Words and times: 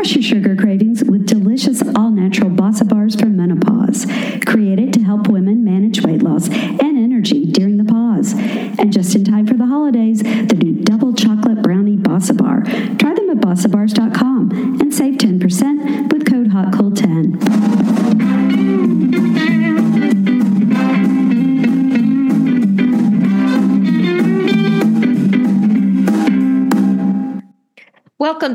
Crush 0.00 0.14
your 0.14 0.22
sugar 0.22 0.56
cravings 0.56 1.04
with 1.04 1.26
delicious 1.26 1.82
all 1.94 2.10
natural 2.10 2.48
Bossa 2.48 2.88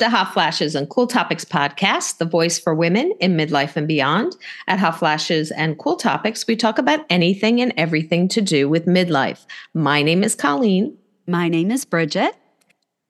To 0.05 0.11
Hot 0.11 0.33
Flashes 0.33 0.75
and 0.75 0.87
Cool 0.87 1.07
Topics 1.07 1.43
podcast, 1.43 2.19
the 2.19 2.25
voice 2.25 2.59
for 2.59 2.75
women 2.75 3.11
in 3.19 3.35
midlife 3.35 3.75
and 3.75 3.87
beyond. 3.87 4.35
At 4.67 4.77
Hot 4.77 4.99
Flashes 4.99 5.49
and 5.49 5.79
Cool 5.79 5.95
Topics, 5.95 6.45
we 6.45 6.55
talk 6.55 6.77
about 6.77 7.03
anything 7.09 7.59
and 7.59 7.73
everything 7.75 8.27
to 8.27 8.39
do 8.39 8.69
with 8.69 8.85
midlife. 8.85 9.47
My 9.73 10.03
name 10.03 10.23
is 10.23 10.35
Colleen. 10.35 10.95
My 11.25 11.49
name 11.49 11.71
is 11.71 11.85
Bridget. 11.85 12.35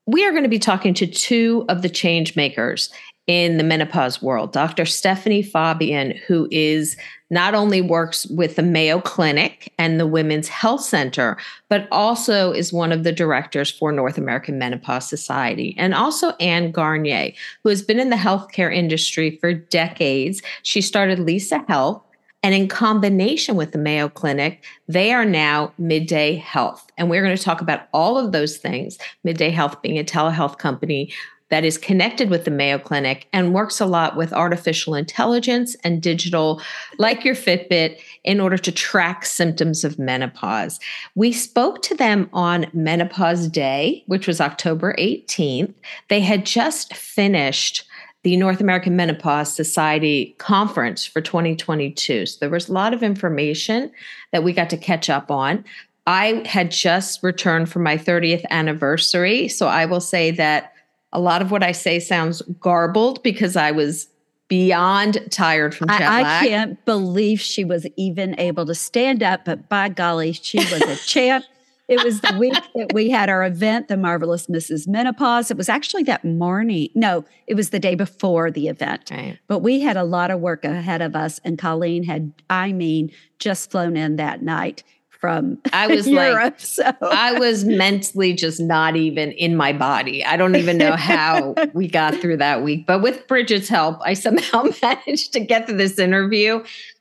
We 0.08 0.26
are 0.26 0.32
going 0.32 0.44
to 0.44 0.50
be 0.50 0.58
talking 0.58 0.94
to 0.94 1.06
two 1.06 1.66
of 1.68 1.82
the 1.82 1.90
change 1.90 2.38
makers 2.38 2.90
in 3.28 3.58
the 3.58 3.64
menopause 3.64 4.22
world 4.22 4.54
Dr. 4.54 4.86
Stephanie 4.86 5.44
Faubion, 5.44 6.18
who 6.28 6.48
is 6.52 6.96
not 7.32 7.56
only 7.56 7.82
works 7.82 8.28
with 8.28 8.56
the 8.56 8.62
Mayo 8.62 9.02
Clinic 9.02 9.74
and 9.80 10.00
the 10.00 10.06
Women's 10.06 10.48
Health 10.48 10.82
Center, 10.82 11.38
but 11.70 11.88
also 11.92 12.52
is 12.52 12.72
one 12.72 12.92
of 12.92 13.04
the 13.04 13.12
directors 13.12 13.72
for 13.72 13.92
North 13.92 14.18
American 14.18 14.60
Menopause 14.60 15.10
Society. 15.10 15.76
And 15.78 15.96
also 15.96 16.32
Anne 16.40 16.72
Garnier, 16.72 17.32
who 17.64 17.70
has 17.70 17.82
been 17.82 18.00
in 18.00 18.12
the 18.12 18.16
healthcare 18.16 18.74
industry 18.74 19.38
for 19.42 19.54
decades. 19.54 20.44
She 20.62 20.82
started 20.82 21.20
Lisa 21.20 21.64
Health. 21.68 22.02
And 22.44 22.54
in 22.54 22.68
combination 22.68 23.56
with 23.56 23.72
the 23.72 23.80
Mayo 23.80 24.08
Clinic, 24.08 24.64
they 24.88 25.12
are 25.12 25.26
now 25.26 25.74
Midday 25.80 26.36
Health. 26.36 26.86
And 26.96 27.10
we're 27.10 27.24
going 27.24 27.36
to 27.36 27.42
talk 27.42 27.60
about 27.60 27.88
all 27.92 28.20
of 28.20 28.34
those 28.34 28.58
things. 28.58 29.00
Midday 29.24 29.50
Health 29.50 29.82
being 29.82 29.98
a 29.98 30.04
telehealth 30.04 30.60
company 30.60 31.12
that 31.50 31.64
is 31.64 31.78
connected 31.78 32.30
with 32.30 32.46
the 32.46 32.52
Mayo 32.52 32.80
Clinic 32.80 33.28
and 33.32 33.54
works 33.54 33.80
a 33.80 33.86
lot 33.86 34.16
with 34.16 34.34
artificial 34.34 34.96
intelligence 34.96 35.76
and 35.84 36.02
digital, 36.02 36.62
like 36.98 37.24
your 37.24 37.36
Fitbit, 37.36 38.00
in 38.24 38.40
order 38.40 38.58
to 38.58 38.72
track 38.72 39.26
symptoms 39.26 39.84
of 39.84 40.00
menopause. 40.00 40.80
We 41.14 41.32
spoke 41.32 41.82
to 41.84 41.96
them 41.96 42.30
on 42.34 42.66
Menopause 42.74 43.48
Day, 43.48 44.04
which 44.08 44.28
was 44.28 44.42
October 44.42 44.96
18th. 44.98 45.74
They 46.10 46.22
had 46.22 46.46
just 46.46 46.96
finished 46.96 47.86
the 48.24 48.36
North 48.38 48.60
American 48.60 48.96
Menopause 48.96 49.54
Society 49.54 50.36
conference 50.40 51.06
for 51.06 51.22
2022. 51.22 52.26
So 52.26 52.38
there 52.40 52.50
was 52.50 52.68
a 52.68 52.74
lot 52.74 52.92
of 52.92 53.04
information 53.04 53.92
that 54.32 54.44
we 54.44 54.52
got 54.52 54.72
to 54.72 54.78
catch 54.78 55.12
up 55.12 55.30
on. 55.30 55.64
I 56.08 56.44
had 56.48 56.72
just 56.72 57.22
returned 57.22 57.70
from 57.70 57.84
my 57.84 57.98
30th 57.98 58.44
anniversary. 58.50 59.48
So 59.48 59.68
I 59.68 59.86
will 59.86 60.02
say 60.02 60.32
that 60.32 60.75
a 61.16 61.20
lot 61.20 61.42
of 61.42 61.50
what 61.50 61.64
I 61.64 61.72
say 61.72 62.00
sounds 62.00 62.42
garbled 62.60 63.24
because 63.24 63.56
I 63.56 63.72
was 63.72 64.08
beyond 64.50 65.26
tired 65.32 65.74
from 65.74 65.88
jet 65.88 66.02
I, 66.02 66.22
lag. 66.22 66.44
I 66.44 66.48
can't 66.48 66.86
believe 66.86 67.40
she 67.40 67.64
was 67.64 67.88
even 67.96 68.38
able 68.40 68.66
to 68.66 68.76
stand 68.76 69.24
up, 69.24 69.46
but 69.46 69.70
by 69.70 69.90
golly, 69.90 70.34
she 70.34 70.60
was 70.60 70.82
a 70.82 70.96
champ. 71.08 71.46
It 71.88 72.04
was 72.04 72.20
the 72.20 72.36
week 72.38 72.54
that 72.74 72.94
we 72.94 73.12
had 73.12 73.30
our 73.30 73.46
event, 73.46 73.88
the 73.88 73.96
Marvelous 73.96 74.48
Mrs. 74.48 74.88
Menopause. 74.88 75.52
It 75.52 75.58
was 75.58 75.70
actually 75.70 76.04
that 76.04 76.26
morning. 76.26 76.90
No, 76.96 77.24
it 77.48 77.54
was 77.54 77.70
the 77.70 77.80
day 77.80 77.96
before 77.96 78.52
the 78.52 78.68
event. 78.68 79.12
Right. 79.12 79.38
But 79.48 79.60
we 79.60 79.82
had 79.82 79.96
a 79.96 80.04
lot 80.04 80.32
of 80.32 80.42
work 80.42 80.66
ahead 80.66 81.02
of 81.02 81.16
us, 81.16 81.40
and 81.46 81.58
Colleen 81.58 82.04
had, 82.04 82.34
I 82.50 82.74
mean, 82.74 83.12
just 83.40 83.72
flown 83.72 83.96
in 83.96 84.16
that 84.18 84.42
night 84.42 84.84
from 85.26 85.58
I 85.74 85.88
was 85.96 86.08
Europe. 86.08 86.54
like, 86.54 86.60
so 86.60 86.94
I 87.02 87.40
was 87.40 87.66
mentally 87.66 88.34
just 88.34 88.60
not 88.60 88.96
even 88.96 89.32
in 89.32 89.56
my 89.56 89.74
body. 89.74 90.24
I 90.24 90.38
don't 90.38 90.56
even 90.56 90.78
know 90.78 90.96
how 90.96 91.56
we 91.74 91.88
got 91.88 92.14
through 92.16 92.38
that 92.38 92.64
week. 92.64 92.86
But 92.86 93.02
with 93.02 93.28
Bridget's 93.28 93.68
help, 93.68 93.98
I 94.04 94.14
somehow 94.14 94.66
managed 94.82 95.34
to 95.34 95.40
get 95.40 95.66
to 95.68 95.74
this 95.74 95.98
interview. 95.98 96.56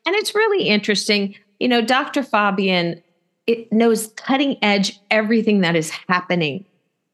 And 0.06 0.14
it's 0.16 0.34
really 0.34 0.68
interesting. 0.68 1.34
You 1.60 1.68
know, 1.68 1.82
Dr. 1.82 2.22
Faubion 2.22 3.02
it 3.46 3.70
knows 3.70 4.06
cutting 4.16 4.56
edge 4.62 4.98
everything 5.10 5.60
that 5.60 5.76
is 5.76 5.90
happening 6.08 6.64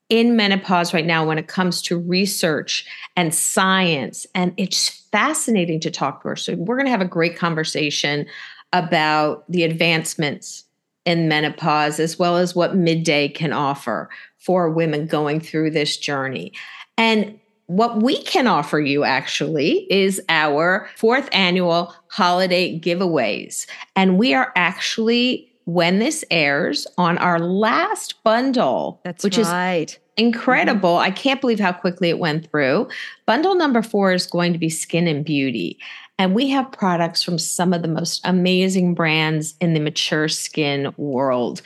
in 0.08 0.36
menopause 0.36 0.94
right 0.94 1.04
now 1.04 1.26
when 1.26 1.38
it 1.38 1.48
comes 1.48 1.82
to 1.82 1.98
research 1.98 2.86
and 3.16 3.34
science. 3.34 4.26
And 4.32 4.54
it's 4.56 4.88
fascinating 5.10 5.80
to 5.80 5.90
talk 5.90 6.22
to 6.22 6.28
her. 6.28 6.36
So 6.36 6.54
we're 6.54 6.76
going 6.76 6.86
to 6.86 6.92
have 6.92 7.00
a 7.00 7.04
great 7.04 7.36
conversation 7.36 8.26
about 8.72 9.44
the 9.50 9.64
advancements 9.64 10.64
in 11.04 11.28
menopause, 11.28 11.98
as 11.98 12.18
well 12.18 12.36
as 12.36 12.54
what 12.54 12.76
midday 12.76 13.28
can 13.28 13.52
offer 13.52 14.10
for 14.38 14.70
women 14.70 15.06
going 15.06 15.40
through 15.40 15.70
this 15.70 15.96
journey. 15.96 16.52
And 16.96 17.38
what 17.66 18.02
we 18.02 18.20
can 18.24 18.46
offer 18.48 18.80
you 18.80 19.04
actually 19.04 19.86
is 19.90 20.20
our 20.28 20.88
fourth 20.96 21.28
annual 21.30 21.94
holiday 22.08 22.78
giveaways. 22.80 23.66
And 23.94 24.18
we 24.18 24.34
are 24.34 24.52
actually, 24.56 25.52
when 25.66 26.00
this 26.00 26.24
airs, 26.32 26.86
on 26.98 27.16
our 27.18 27.38
last 27.38 28.22
bundle, 28.24 29.00
that's 29.04 29.22
which 29.22 29.38
is 29.38 29.46
right. 29.46 29.96
incredible. 30.16 30.96
I 30.96 31.12
can't 31.12 31.40
believe 31.40 31.60
how 31.60 31.72
quickly 31.72 32.08
it 32.08 32.18
went 32.18 32.50
through. 32.50 32.88
Bundle 33.24 33.54
number 33.54 33.82
four 33.82 34.12
is 34.12 34.26
going 34.26 34.52
to 34.52 34.58
be 34.58 34.68
skin 34.68 35.06
and 35.06 35.24
beauty. 35.24 35.78
And 36.20 36.34
we 36.34 36.50
have 36.50 36.70
products 36.70 37.22
from 37.22 37.38
some 37.38 37.72
of 37.72 37.80
the 37.80 37.88
most 37.88 38.20
amazing 38.24 38.92
brands 38.92 39.54
in 39.58 39.72
the 39.72 39.80
mature 39.80 40.28
skin 40.28 40.92
world. 40.98 41.62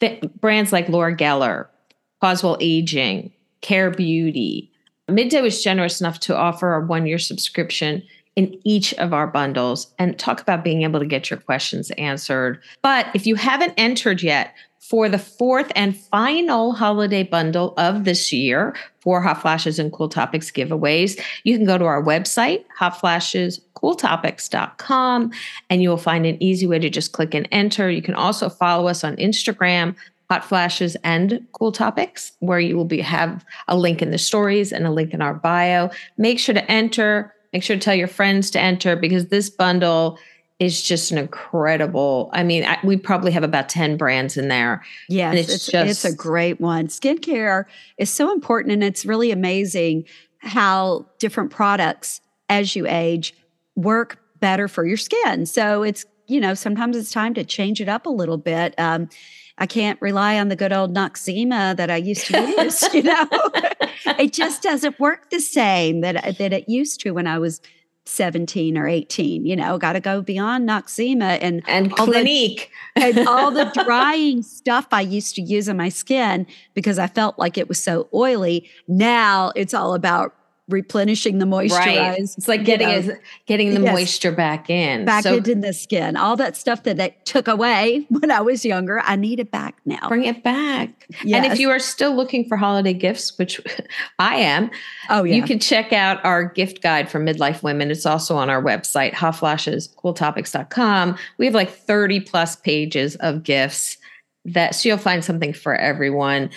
Th- 0.00 0.22
brands 0.40 0.72
like 0.72 0.88
Laura 0.88 1.14
Geller, 1.14 1.66
Coswell 2.22 2.56
Aging, 2.60 3.30
Care 3.60 3.90
Beauty. 3.90 4.72
Midday 5.06 5.42
was 5.42 5.62
generous 5.62 6.00
enough 6.00 6.18
to 6.20 6.34
offer 6.34 6.74
a 6.74 6.86
one 6.86 7.04
year 7.04 7.18
subscription 7.18 8.02
in 8.36 8.58
each 8.64 8.94
of 8.94 9.12
our 9.12 9.26
bundles 9.26 9.92
and 9.98 10.18
talk 10.18 10.40
about 10.40 10.64
being 10.64 10.80
able 10.80 10.98
to 10.98 11.04
get 11.04 11.28
your 11.28 11.38
questions 11.38 11.90
answered. 11.98 12.62
But 12.80 13.08
if 13.12 13.26
you 13.26 13.34
haven't 13.34 13.74
entered 13.76 14.22
yet, 14.22 14.54
for 14.88 15.08
the 15.08 15.18
fourth 15.18 15.72
and 15.74 15.96
final 15.96 16.72
holiday 16.72 17.22
bundle 17.22 17.72
of 17.78 18.04
this 18.04 18.34
year 18.34 18.76
for 19.00 19.22
Hot 19.22 19.40
Flashes 19.40 19.78
and 19.78 19.90
Cool 19.90 20.10
Topics 20.10 20.50
giveaways, 20.50 21.18
you 21.42 21.56
can 21.56 21.64
go 21.64 21.78
to 21.78 21.86
our 21.86 22.02
website, 22.02 22.66
hotflashescooltopics.com, 22.78 25.32
and 25.70 25.82
you 25.82 25.88
will 25.88 25.96
find 25.96 26.26
an 26.26 26.36
easy 26.42 26.66
way 26.66 26.78
to 26.78 26.90
just 26.90 27.12
click 27.12 27.32
and 27.34 27.48
enter. 27.50 27.90
You 27.90 28.02
can 28.02 28.14
also 28.14 28.50
follow 28.50 28.86
us 28.86 29.02
on 29.04 29.16
Instagram, 29.16 29.96
Hot 30.30 30.44
Flashes 30.44 30.98
and 31.02 31.46
Cool 31.52 31.72
Topics, 31.72 32.32
where 32.40 32.60
you 32.60 32.76
will 32.76 32.84
be 32.84 33.00
have 33.00 33.42
a 33.68 33.78
link 33.78 34.02
in 34.02 34.10
the 34.10 34.18
stories 34.18 34.70
and 34.70 34.86
a 34.86 34.90
link 34.90 35.14
in 35.14 35.22
our 35.22 35.32
bio. 35.32 35.88
Make 36.18 36.38
sure 36.38 36.54
to 36.54 36.70
enter. 36.70 37.32
Make 37.54 37.62
sure 37.62 37.76
to 37.76 37.80
tell 37.80 37.94
your 37.94 38.08
friends 38.08 38.50
to 38.50 38.60
enter 38.60 38.96
because 38.96 39.28
this 39.28 39.48
bundle 39.48 40.18
is 40.60 40.82
just 40.82 41.10
an 41.10 41.18
incredible. 41.18 42.30
I 42.32 42.42
mean, 42.44 42.64
I, 42.64 42.78
we 42.84 42.96
probably 42.96 43.32
have 43.32 43.42
about 43.42 43.68
10 43.68 43.96
brands 43.96 44.36
in 44.36 44.48
there. 44.48 44.84
Yes, 45.08 45.30
And 45.30 45.38
it's 45.38 45.52
it's, 45.54 45.66
just- 45.66 45.90
it's 45.90 46.04
a 46.04 46.16
great 46.16 46.60
one. 46.60 46.86
Skincare 46.88 47.64
is 47.98 48.10
so 48.10 48.32
important, 48.32 48.72
and 48.72 48.84
it's 48.84 49.04
really 49.04 49.30
amazing 49.30 50.04
how 50.38 51.06
different 51.18 51.50
products, 51.50 52.20
as 52.48 52.76
you 52.76 52.86
age, 52.86 53.34
work 53.76 54.18
better 54.40 54.68
for 54.68 54.84
your 54.86 54.96
skin. 54.98 55.46
So 55.46 55.82
it's 55.82 56.04
you 56.26 56.40
know 56.40 56.54
sometimes 56.54 56.96
it's 56.96 57.10
time 57.10 57.34
to 57.34 57.44
change 57.44 57.80
it 57.80 57.88
up 57.88 58.06
a 58.06 58.10
little 58.10 58.38
bit. 58.38 58.74
Um, 58.78 59.08
I 59.58 59.66
can't 59.66 60.00
rely 60.02 60.38
on 60.38 60.48
the 60.48 60.56
good 60.56 60.72
old 60.72 60.94
Noxzema 60.94 61.76
that 61.76 61.90
I 61.90 61.96
used 61.96 62.26
to 62.26 62.40
use. 62.62 62.82
you 62.94 63.02
know, 63.02 63.26
it 64.18 64.32
just 64.32 64.62
doesn't 64.62 64.98
work 65.00 65.30
the 65.30 65.40
same 65.40 66.00
that 66.02 66.38
that 66.38 66.52
it 66.52 66.68
used 66.68 67.00
to 67.00 67.10
when 67.12 67.26
I 67.26 67.38
was. 67.38 67.60
17 68.06 68.76
or 68.76 68.86
18, 68.86 69.46
you 69.46 69.56
know, 69.56 69.78
got 69.78 69.94
to 69.94 70.00
go 70.00 70.20
beyond 70.20 70.68
Noxzema 70.68 71.38
and 71.40 71.62
And 71.66 71.92
All 71.94 72.06
the- 72.06 72.12
Clinique. 72.12 72.70
and 72.96 73.26
all 73.26 73.50
the 73.50 73.64
drying 73.84 74.42
stuff 74.42 74.86
I 74.92 75.00
used 75.00 75.34
to 75.36 75.42
use 75.42 75.68
on 75.68 75.76
my 75.78 75.88
skin 75.88 76.46
because 76.74 76.98
I 76.98 77.06
felt 77.06 77.38
like 77.38 77.56
it 77.58 77.68
was 77.68 77.82
so 77.82 78.08
oily. 78.12 78.68
Now 78.86 79.52
it's 79.56 79.72
all 79.74 79.94
about 79.94 80.34
replenishing 80.68 81.38
the 81.38 81.44
moisturize. 81.44 81.70
Right. 81.70 82.18
It's 82.18 82.48
like 82.48 82.60
you 82.60 82.66
getting 82.66 82.88
know, 82.88 83.12
a, 83.14 83.18
getting 83.46 83.74
the 83.74 83.82
Yes. 83.82 83.92
moisture 83.92 84.32
back 84.32 84.70
in. 84.70 85.04
back 85.04 85.22
so 85.22 85.36
into 85.36 85.54
the 85.54 85.74
skin. 85.74 86.16
All 86.16 86.36
that 86.36 86.56
stuff 86.56 86.84
that 86.84 86.96
they 86.96 87.14
took 87.24 87.46
away 87.48 88.06
when 88.08 88.30
I 88.30 88.40
was 88.40 88.64
younger, 88.64 89.00
I 89.00 89.16
need 89.16 89.40
it 89.40 89.50
back 89.50 89.76
now. 89.84 90.08
bring 90.08 90.24
it 90.24 90.42
back. 90.42 91.06
And 91.22 91.44
if 91.44 91.58
you 91.58 91.68
are 91.70 91.78
still 91.78 92.14
looking 92.16 92.48
for 92.48 92.56
holiday 92.56 92.94
gifts, 92.94 93.36
which 93.38 93.60
I 94.18 94.36
am, 94.36 94.70
oh 95.10 95.24
yeah, 95.24 95.34
you 95.34 95.42
can 95.42 95.58
check 95.58 95.92
out 95.92 96.24
our 96.24 96.44
gift 96.44 96.80
guide 96.82 97.10
for 97.10 97.20
midlife 97.20 97.62
women. 97.62 97.90
It's 97.90 98.06
also 98.06 98.34
on 98.36 98.48
our 98.48 98.62
website, 98.62 99.12
hotflashescooltopics.com. 99.12 101.18
We 101.38 101.44
have 101.44 101.54
like 101.54 101.70
30 101.70 102.20
plus 102.20 102.56
pages 102.56 103.16
of 103.16 103.42
gifts 103.42 103.98
that 104.46 104.74
so 104.74 104.88
you'll 104.88 104.96
find 104.98 105.22
something 105.24 105.52
for 105.52 105.74
everyone. 105.74 106.48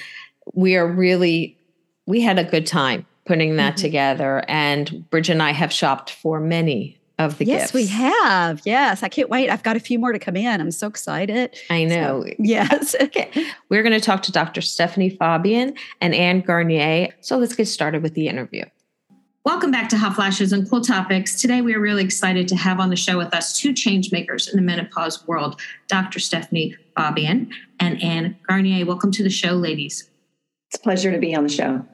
We 0.54 0.78
are 0.78 0.88
really 0.88 1.58
we 2.06 2.22
had 2.22 2.40
a 2.40 2.46
good 2.46 2.66
time 2.66 3.06
putting 3.28 3.58
that 3.58 3.74
mm-hmm. 3.74 3.82
together. 3.82 4.44
And 4.48 5.08
Bridget 5.10 5.34
and 5.34 5.44
I 5.44 5.52
have 5.52 5.72
shopped 5.72 6.12
for 6.12 6.40
many 6.40 6.98
of 7.20 7.38
the 7.38 7.46
yes, 7.46 7.72
gifts. 7.72 7.74
Yes, 7.74 7.74
we 7.74 7.88
have. 7.88 8.62
Yes, 8.66 9.04
I 9.04 9.10
can't 9.10 9.30
wait. 9.30 9.50
I've 9.50 9.64
got 9.64 9.76
a 9.76 9.80
few 9.80 10.00
more 10.00 10.12
to 10.12 10.20
come 10.20 10.36
in. 10.38 10.62
I'm 10.62 10.72
so 10.72 10.88
excited. 10.88 11.56
I 11.70 11.84
know. 11.84 12.24
So, 12.24 12.34
yes. 12.40 12.96
okay. 13.02 13.30
We're 13.70 13.84
going 13.84 13.94
to 13.94 14.00
talk 14.00 14.24
to 14.24 14.32
Dr. 14.32 14.62
Stephanie 14.62 15.16
Faubion 15.16 15.78
and 16.00 16.14
Anne 16.14 16.42
Garnier. 16.42 17.10
So 17.22 17.38
let's 17.38 17.56
get 17.56 17.68
started 17.68 18.04
with 18.04 18.14
the 18.14 18.28
interview. 18.28 18.66
Welcome 19.46 19.72
back 19.72 19.88
to 19.90 19.98
Hot 19.98 20.14
Flashes 20.14 20.52
and 20.52 20.70
Cool 20.70 20.82
Topics. 20.82 21.40
Today, 21.40 21.62
we 21.62 21.74
are 21.74 21.80
really 21.80 22.04
excited 22.04 22.50
to 22.50 22.56
have 22.58 22.82
on 22.82 22.90
the 22.90 22.98
show 22.98 23.18
with 23.18 23.34
us 23.34 23.58
two 23.58 23.74
change 23.74 24.12
makers 24.12 24.50
in 24.50 24.58
the 24.58 24.62
menopause 24.62 25.26
world 25.26 25.60
Dr. 25.88 26.20
Stephanie 26.20 26.76
Faubion 26.98 27.50
and 27.80 28.02
Anne 28.04 28.38
Garnier. 28.46 28.86
Welcome 28.86 29.12
to 29.14 29.24
the 29.24 29.30
show, 29.30 29.54
ladies. 29.54 30.10
It's 30.70 30.78
a 30.78 30.84
pleasure 30.84 31.14
to 31.14 31.18
be 31.18 31.34
on 31.34 31.44
the 31.44 31.50
show. 31.50 31.86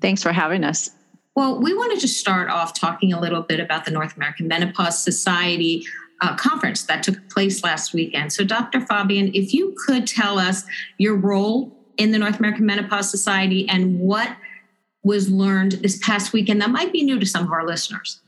Thanks 0.00 0.22
for 0.22 0.32
having 0.32 0.64
us. 0.64 0.90
Well, 1.34 1.60
we 1.60 1.74
wanted 1.74 2.00
to 2.00 2.08
start 2.08 2.48
off 2.48 2.72
talking 2.72 3.12
a 3.12 3.20
little 3.20 3.42
bit 3.42 3.60
about 3.60 3.84
the 3.84 3.90
North 3.90 4.16
American 4.16 4.48
Menopause 4.48 5.02
Society 5.02 5.84
uh, 6.22 6.34
conference 6.36 6.84
that 6.84 7.02
took 7.02 7.28
place 7.28 7.62
last 7.62 7.92
weekend. 7.92 8.32
So, 8.32 8.42
Dr. 8.42 8.80
Faubion, 8.80 9.30
if 9.34 9.52
you 9.52 9.76
could 9.86 10.06
tell 10.06 10.38
us 10.38 10.64
your 10.96 11.14
role 11.14 11.76
in 11.98 12.12
the 12.12 12.18
North 12.18 12.38
American 12.38 12.64
Menopause 12.64 13.10
Society 13.10 13.68
and 13.68 13.98
what 14.00 14.34
was 15.02 15.30
learned 15.30 15.72
this 15.72 15.98
past 15.98 16.32
weekend 16.32 16.60
that 16.60 16.70
might 16.70 16.92
be 16.92 17.02
new 17.02 17.18
to 17.18 17.26
some 17.26 17.44
of 17.44 17.52
our 17.52 17.66
listeners. 17.66 18.20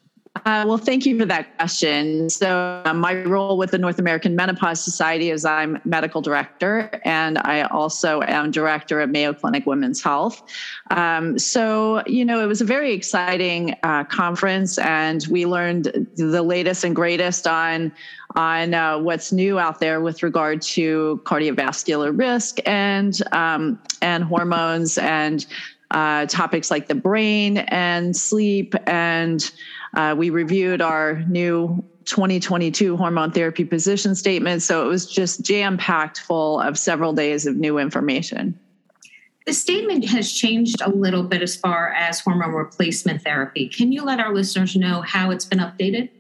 Uh, 0.45 0.65
well, 0.67 0.79
thank 0.79 1.07
you 1.07 1.19
for 1.19 1.25
that 1.25 1.57
question. 1.57 2.29
So, 2.31 2.83
uh, 2.85 2.95
my 2.95 3.23
role 3.23 3.57
with 3.57 3.71
the 3.71 3.79
North 3.79 3.99
American 3.99 4.37
Menopause 4.37 4.83
Society 4.83 5.31
is 5.31 5.45
I'm 5.45 5.81
medical 5.85 6.21
director, 6.21 6.91
and 7.05 7.39
I 7.39 7.63
also 7.63 8.23
am 8.23 8.51
director 8.51 9.01
at 9.01 9.11
Mayo 9.11 9.33
Clinic 9.33 9.67
Women's 9.67 10.03
Health. 10.03 10.43
Um, 10.91 11.39
so, 11.39 12.03
you 12.07 12.25
know, 12.25 12.41
it 12.41 12.47
was 12.47 12.61
a 12.61 12.65
very 12.65 12.93
exciting 12.93 13.75
uh, 13.83 14.05
conference, 14.05 14.79
and 14.79 15.27
we 15.31 15.47
learned 15.47 16.09
the 16.17 16.43
latest 16.43 16.85
and 16.85 16.95
greatest 16.95 17.47
on 17.47 17.93
on 18.37 18.75
uh, 18.75 18.99
what's 18.99 19.33
new 19.33 19.59
out 19.59 19.81
there 19.81 20.01
with 20.01 20.23
regard 20.23 20.61
to 20.61 21.21
cardiovascular 21.25 22.17
risk 22.17 22.59
and 22.67 23.21
um, 23.33 23.81
and 24.03 24.25
hormones 24.25 24.99
and 24.99 25.47
uh, 25.91 26.27
topics 26.27 26.71
like 26.71 26.89
the 26.89 26.95
brain 26.95 27.59
and 27.59 28.17
sleep 28.17 28.75
and 28.87 29.51
uh, 29.95 30.15
we 30.17 30.31
reviewed 30.31 30.81
our 30.81 31.21
new 31.29 31.85
2022 32.05 32.97
hormone 32.97 33.31
therapy 33.31 33.65
position 33.65 34.15
statement. 34.15 34.63
So 34.63 34.85
it 34.85 34.89
was 34.89 35.07
just 35.07 35.43
jam 35.43 35.77
packed 35.77 36.21
full 36.21 36.61
of 36.61 36.79
several 36.79 37.13
days 37.13 37.47
of 37.47 37.57
new 37.57 37.79
information. 37.79 38.59
The 39.47 39.53
statement 39.55 40.05
has 40.07 40.33
changed 40.33 40.83
a 40.83 40.91
little 40.91 41.23
bit 41.23 41.43
as 41.43 41.57
far 41.57 41.93
as 41.93 42.21
hormone 42.21 42.53
replacement 42.53 43.23
therapy. 43.23 43.69
Can 43.69 43.93
you 43.93 44.05
let 44.05 44.21
our 44.21 44.35
listeners 44.35 44.77
know 44.77 45.01
how 45.03 45.31
it's 45.31 45.45
been 45.45 45.59
updated? 45.59 46.11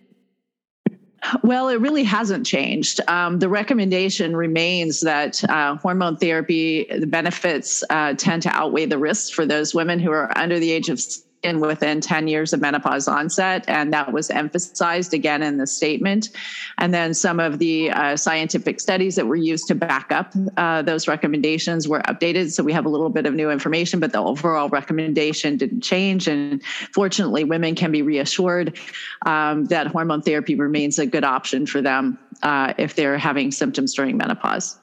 Well, 1.43 1.69
it 1.69 1.81
really 1.81 2.05
hasn't 2.05 2.47
changed. 2.47 3.01
Um, 3.09 3.39
the 3.39 3.49
recommendation 3.49 4.37
remains 4.37 5.01
that 5.01 5.43
uh, 5.51 5.77
hormone 5.77 6.17
therapy, 6.17 6.87
the 6.97 7.07
benefits 7.07 7.83
uh, 7.91 8.15
tend 8.15 8.43
to 8.43 8.51
outweigh 8.51 8.87
the 8.87 8.99
risks 8.99 9.29
for 9.29 9.45
those 9.45 9.75
women 9.75 9.99
who 9.99 10.11
are 10.11 10.37
under 10.39 10.59
the 10.59 10.71
age 10.71 10.89
of 10.89 11.01
within 11.45 12.01
10 12.01 12.29
years 12.29 12.53
of 12.53 12.61
menopause 12.61 13.09
onset. 13.09 13.65
And 13.69 13.93
that 13.93 14.13
was 14.13 14.31
emphasized 14.31 15.15
again 15.15 15.43
in 15.43 15.59
the 15.59 15.67
statement. 15.67 16.31
And 16.79 16.93
then 16.93 17.15
some 17.15 17.41
of 17.41 17.59
the 17.59 17.91
uh, 17.91 18.17
scientific 18.17 18.81
studies 18.81 19.17
that 19.17 19.27
were 19.27 19.37
used 19.37 19.69
to 19.69 19.75
back 19.75 20.11
up 20.11 20.33
uh, 20.57 20.83
those 20.83 21.09
recommendations 21.09 21.89
were 21.89 22.01
updated. 22.01 22.51
So 22.51 22.63
we 22.63 22.73
have 22.73 22.87
a 22.87 22.89
little 22.89 23.11
bit 23.11 23.27
of 23.27 23.35
new 23.35 23.51
information, 23.51 24.01
but 24.01 24.13
the 24.13 24.19
overall 24.19 24.69
recommendation 24.69 25.57
didn't 25.57 25.83
change. 25.83 26.29
And 26.29 26.63
fortunately, 26.93 27.45
women 27.45 27.75
can 27.75 27.93
be 27.93 28.03
reassured 28.03 28.79
um, 29.27 29.67
that 29.67 29.87
hormone 29.89 30.23
therapy 30.23 30.55
remains 30.55 30.99
a 30.99 31.07
good 31.07 31.25
option 31.25 31.67
for 31.67 31.81
them 31.81 32.19
uh, 32.43 32.75
if 32.79 32.95
they're 32.95 33.19
having 33.19 33.51
symptoms 33.51 33.95
during 33.95 34.17
menopause 34.17 34.79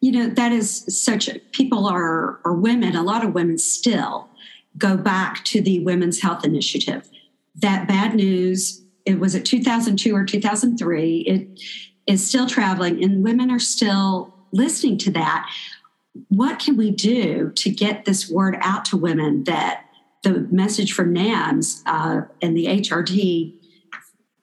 you 0.00 0.12
know 0.12 0.28
that 0.28 0.50
is 0.50 0.84
such 0.88 1.28
people 1.52 1.86
are 1.86 2.40
or 2.44 2.54
women 2.54 2.96
a 2.96 3.02
lot 3.02 3.24
of 3.24 3.34
women 3.34 3.58
still 3.58 4.29
go 4.78 4.96
back 4.96 5.44
to 5.46 5.60
the 5.60 5.80
Women's 5.80 6.20
Health 6.20 6.44
Initiative. 6.44 7.08
That 7.56 7.88
bad 7.88 8.14
news, 8.14 8.82
it 9.04 9.18
was 9.18 9.34
at 9.34 9.44
2002 9.44 10.14
or 10.14 10.24
2003, 10.24 11.20
it 11.20 11.60
is 12.06 12.26
still 12.26 12.46
traveling, 12.46 13.02
and 13.02 13.22
women 13.24 13.50
are 13.50 13.58
still 13.58 14.34
listening 14.52 14.98
to 14.98 15.10
that. 15.12 15.50
What 16.28 16.58
can 16.58 16.76
we 16.76 16.90
do 16.90 17.50
to 17.50 17.70
get 17.70 18.04
this 18.04 18.28
word 18.28 18.56
out 18.60 18.84
to 18.86 18.96
women 18.96 19.44
that 19.44 19.84
the 20.22 20.46
message 20.50 20.92
from 20.92 21.14
NAMS 21.14 21.82
uh, 21.86 22.22
and 22.42 22.56
the 22.56 22.66
HRT 22.66 23.54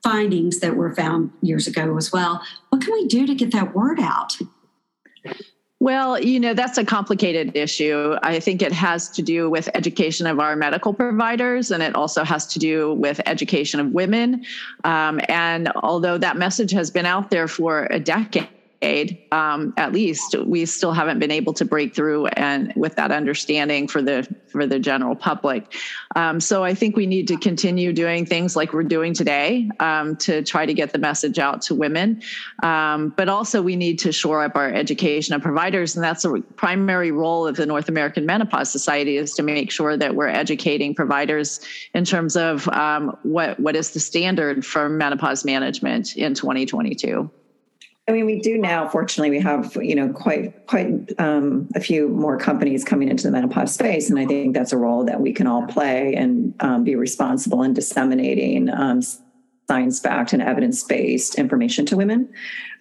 findings 0.03 0.59
that 0.59 0.75
were 0.75 0.93
found 0.95 1.31
years 1.41 1.67
ago 1.67 1.97
as 1.97 2.11
well? 2.11 2.41
What 2.69 2.81
can 2.81 2.93
we 2.93 3.07
do 3.07 3.27
to 3.27 3.35
get 3.35 3.51
that 3.51 3.75
word 3.75 3.99
out? 3.99 4.37
Well, 5.79 6.19
you 6.19 6.39
know, 6.39 6.55
that's 6.55 6.79
a 6.79 6.85
complicated 6.85 7.55
issue. 7.55 8.15
I 8.23 8.39
think 8.39 8.63
it 8.63 8.71
has 8.71 9.09
to 9.09 9.21
do 9.21 9.47
with 9.47 9.69
education 9.75 10.25
of 10.25 10.39
our 10.39 10.55
medical 10.55 10.91
providers, 10.91 11.69
and 11.69 11.83
it 11.83 11.93
also 11.93 12.23
has 12.23 12.47
to 12.47 12.59
do 12.59 12.93
with 12.95 13.21
education 13.27 13.79
of 13.79 13.91
women. 13.91 14.43
Um, 14.83 15.21
and 15.29 15.71
although 15.75 16.17
that 16.17 16.35
message 16.35 16.71
has 16.71 16.89
been 16.89 17.05
out 17.05 17.29
there 17.29 17.47
for 17.47 17.87
a 17.91 17.99
decade, 17.99 18.49
aid 18.81 19.17
um, 19.31 19.73
at 19.77 19.91
least 19.91 20.35
we 20.45 20.65
still 20.65 20.91
haven't 20.91 21.19
been 21.19 21.31
able 21.31 21.53
to 21.53 21.65
break 21.65 21.95
through 21.95 22.27
and 22.27 22.73
with 22.75 22.95
that 22.95 23.11
understanding 23.11 23.87
for 23.87 24.01
the 24.01 24.27
for 24.47 24.65
the 24.65 24.79
general 24.79 25.15
public. 25.15 25.73
Um, 26.15 26.39
so 26.39 26.63
i 26.63 26.73
think 26.73 26.95
we 26.95 27.05
need 27.05 27.27
to 27.27 27.37
continue 27.37 27.91
doing 27.91 28.25
things 28.25 28.55
like 28.55 28.73
we're 28.73 28.83
doing 28.83 29.13
today 29.13 29.69
um, 29.79 30.15
to 30.17 30.43
try 30.43 30.65
to 30.65 30.73
get 30.73 30.91
the 30.93 30.99
message 30.99 31.39
out 31.39 31.61
to 31.63 31.75
women. 31.75 32.21
Um, 32.63 33.13
but 33.15 33.29
also 33.29 33.61
we 33.61 33.75
need 33.75 33.99
to 33.99 34.11
shore 34.11 34.43
up 34.43 34.55
our 34.55 34.71
education 34.71 35.33
of 35.33 35.41
providers 35.41 35.95
and 35.95 36.03
that's 36.03 36.23
a 36.25 36.39
primary 36.55 37.11
role 37.11 37.47
of 37.47 37.55
the 37.55 37.65
north 37.65 37.89
american 37.89 38.25
menopause 38.25 38.71
society 38.71 39.17
is 39.17 39.33
to 39.33 39.43
make 39.43 39.71
sure 39.71 39.97
that 39.97 40.15
we're 40.15 40.27
educating 40.27 40.93
providers 40.93 41.59
in 41.93 42.05
terms 42.05 42.35
of 42.35 42.67
um, 42.69 43.17
what 43.23 43.59
what 43.59 43.75
is 43.75 43.91
the 43.91 43.99
standard 43.99 44.65
for 44.65 44.89
menopause 44.89 45.43
management 45.43 46.15
in 46.15 46.33
2022 46.33 47.29
I 48.09 48.13
mean, 48.13 48.25
we 48.25 48.39
do 48.39 48.57
now. 48.57 48.87
Fortunately, 48.87 49.29
we 49.29 49.41
have 49.41 49.75
you 49.81 49.93
know 49.93 50.09
quite 50.09 50.65
quite 50.67 51.19
um, 51.19 51.67
a 51.75 51.81
few 51.81 52.07
more 52.07 52.37
companies 52.37 52.85
coming 52.85 53.09
into 53.09 53.23
the 53.23 53.31
menopause 53.31 53.73
space, 53.73 54.09
and 54.09 54.17
I 54.17 54.25
think 54.25 54.53
that's 54.53 54.71
a 54.71 54.77
role 54.77 55.03
that 55.05 55.19
we 55.19 55.33
can 55.33 55.45
all 55.45 55.65
play 55.67 56.13
and 56.15 56.53
um, 56.61 56.85
be 56.85 56.95
responsible 56.95 57.63
in 57.63 57.73
disseminating 57.73 58.69
um, 58.69 59.01
science 59.67 59.99
backed 59.99 60.33
and 60.33 60.41
evidence 60.41 60.83
based 60.83 61.35
information 61.35 61.85
to 61.85 61.97
women 61.97 62.29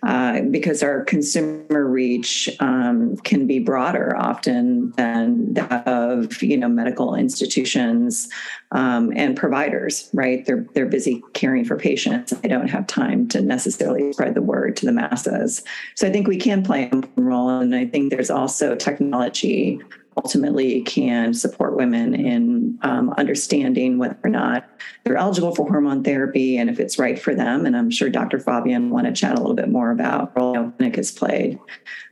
uh, 0.05 0.41
because 0.43 0.83
our 0.83 1.03
consumer 1.05 1.85
reach 1.87 2.49
um, 2.61 3.17
can 3.19 3.47
be 3.47 3.59
broader 3.59 4.17
often 4.17 4.93
than 4.93 5.53
that 5.55 5.87
of 5.87 6.43
you 6.43 6.57
know 6.57 6.69
medical 6.69 7.15
institutions 7.15 8.29
um, 8.73 9.13
and 9.17 9.37
providers 9.37 10.09
right? 10.13 10.45
They're 10.47 10.67
they're 10.75 10.87
busy 10.87 11.23
caring 11.33 11.65
for 11.65 11.77
patients. 11.77 12.31
They 12.31 12.49
don't 12.49 12.69
have 12.69 12.87
time 12.87 13.29
to 13.29 13.41
necessarily 13.41 14.13
spread 14.13 14.35
the 14.35 14.43
word 14.43 14.77
to 14.77 14.87
the 14.87 14.93
masses. 14.93 15.63
So 15.95 16.07
i 16.07 16.11
think 16.11 16.29
we 16.29 16.37
can 16.37 16.63
play 16.63 16.91
a 16.93 17.03
role 17.21 17.49
and 17.49 17.75
i 17.75 17.87
think 17.87 18.11
there's 18.11 18.31
also 18.31 18.75
technology 18.75 19.81
ultimately 20.17 20.83
can 20.83 21.35
support 21.35 21.77
women 21.77 22.15
in 22.15 22.79
um, 22.83 23.13
understanding 23.19 23.99
whether 23.99 24.19
or 24.25 24.31
not 24.31 24.69
they're 25.05 25.17
eligible 25.17 25.55
for 25.55 25.69
hormone 25.69 26.03
therapy 26.03 26.57
and 26.57 26.71
if 26.71 26.81
it's 26.81 26.99
right 26.99 27.19
for 27.19 27.35
them. 27.35 27.67
And 27.67 27.77
I'm 27.77 27.91
sure 27.91 28.09
Dr. 28.09 28.39
Faubion 28.39 28.89
want 28.89 29.07
to 29.07 29.13
chat 29.13 29.35
a 29.35 29.41
little 29.41 29.55
bit 29.55 29.69
more 29.69 29.91
about 29.91 30.37
role 30.37 30.71
clinic 30.73 30.97
has 30.97 31.13
played 31.13 31.59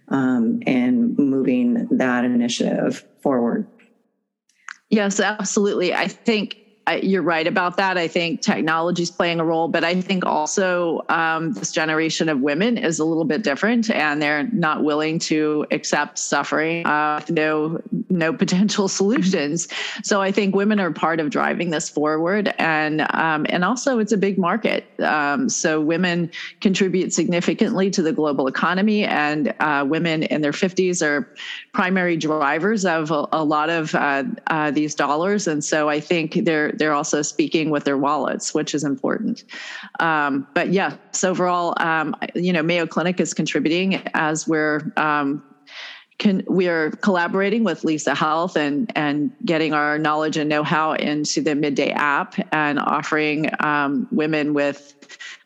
um, 0.08 0.60
in 0.66 1.14
moving 1.16 1.86
that 1.90 2.24
initiative 2.24 3.04
forward. 3.20 3.66
Yes, 4.90 5.18
absolutely. 5.18 5.94
I 5.94 6.08
think 6.08 6.58
I, 6.86 6.96
you're 6.96 7.22
right 7.22 7.46
about 7.46 7.78
that. 7.78 7.96
I 7.96 8.08
think 8.08 8.42
technology 8.42 9.02
is 9.04 9.10
playing 9.10 9.40
a 9.40 9.44
role, 9.44 9.68
but 9.68 9.84
I 9.84 10.00
think 10.02 10.26
also 10.26 11.02
um, 11.08 11.52
this 11.52 11.72
generation 11.72 12.28
of 12.28 12.40
women 12.40 12.76
is 12.76 12.98
a 12.98 13.04
little 13.04 13.24
bit 13.24 13.42
different, 13.42 13.90
and 13.90 14.20
they're 14.20 14.44
not 14.52 14.84
willing 14.84 15.18
to 15.20 15.66
accept 15.70 16.18
suffering, 16.18 16.84
uh, 16.86 17.24
no 17.30 17.80
no 18.10 18.34
potential 18.34 18.88
solutions. 19.00 19.68
So 20.02 20.20
I 20.20 20.30
think 20.30 20.54
women 20.54 20.78
are 20.78 20.90
part 20.90 21.20
of 21.20 21.30
driving 21.30 21.70
this 21.70 21.88
forward, 21.88 22.52
and 22.58 23.06
um, 23.14 23.46
and 23.48 23.64
also 23.64 23.98
it's 23.98 24.12
a 24.12 24.18
big 24.18 24.36
market. 24.36 24.84
Um, 25.00 25.48
so 25.48 25.80
women 25.80 26.30
contribute 26.60 27.14
significantly 27.14 27.90
to 27.92 28.02
the 28.02 28.12
global 28.12 28.46
economy, 28.46 29.04
and 29.04 29.54
uh, 29.60 29.86
women 29.88 30.24
in 30.24 30.42
their 30.42 30.52
50s 30.52 31.04
are 31.04 31.32
primary 31.72 32.16
drivers 32.18 32.84
of 32.84 33.10
a, 33.10 33.26
a 33.32 33.44
lot 33.44 33.70
of 33.70 33.94
uh, 33.94 34.24
uh 34.48 34.70
these 34.70 34.94
dollars, 34.94 35.46
and 35.46 35.64
so 35.64 35.88
I 35.88 35.98
think 35.98 36.44
they're 36.44 36.73
they're 36.78 36.92
also 36.92 37.22
speaking 37.22 37.70
with 37.70 37.84
their 37.84 37.98
wallets, 37.98 38.54
which 38.54 38.74
is 38.74 38.84
important. 38.84 39.44
Um, 40.00 40.46
but 40.54 40.70
yes, 40.70 41.24
overall, 41.24 41.74
um, 41.78 42.14
you 42.34 42.52
know, 42.52 42.62
Mayo 42.62 42.86
Clinic 42.86 43.20
is 43.20 43.34
contributing 43.34 44.02
as 44.14 44.46
we're 44.46 44.92
um, 44.96 45.42
can, 46.18 46.44
we 46.48 46.68
are 46.68 46.90
collaborating 46.90 47.64
with 47.64 47.84
Lisa 47.84 48.14
Health 48.14 48.56
and 48.56 48.90
and 48.94 49.32
getting 49.44 49.72
our 49.74 49.98
knowledge 49.98 50.36
and 50.36 50.48
know-how 50.48 50.92
into 50.92 51.40
the 51.40 51.54
midday 51.54 51.90
app 51.90 52.36
and 52.52 52.78
offering 52.78 53.50
um, 53.60 54.06
women 54.10 54.54
with 54.54 54.94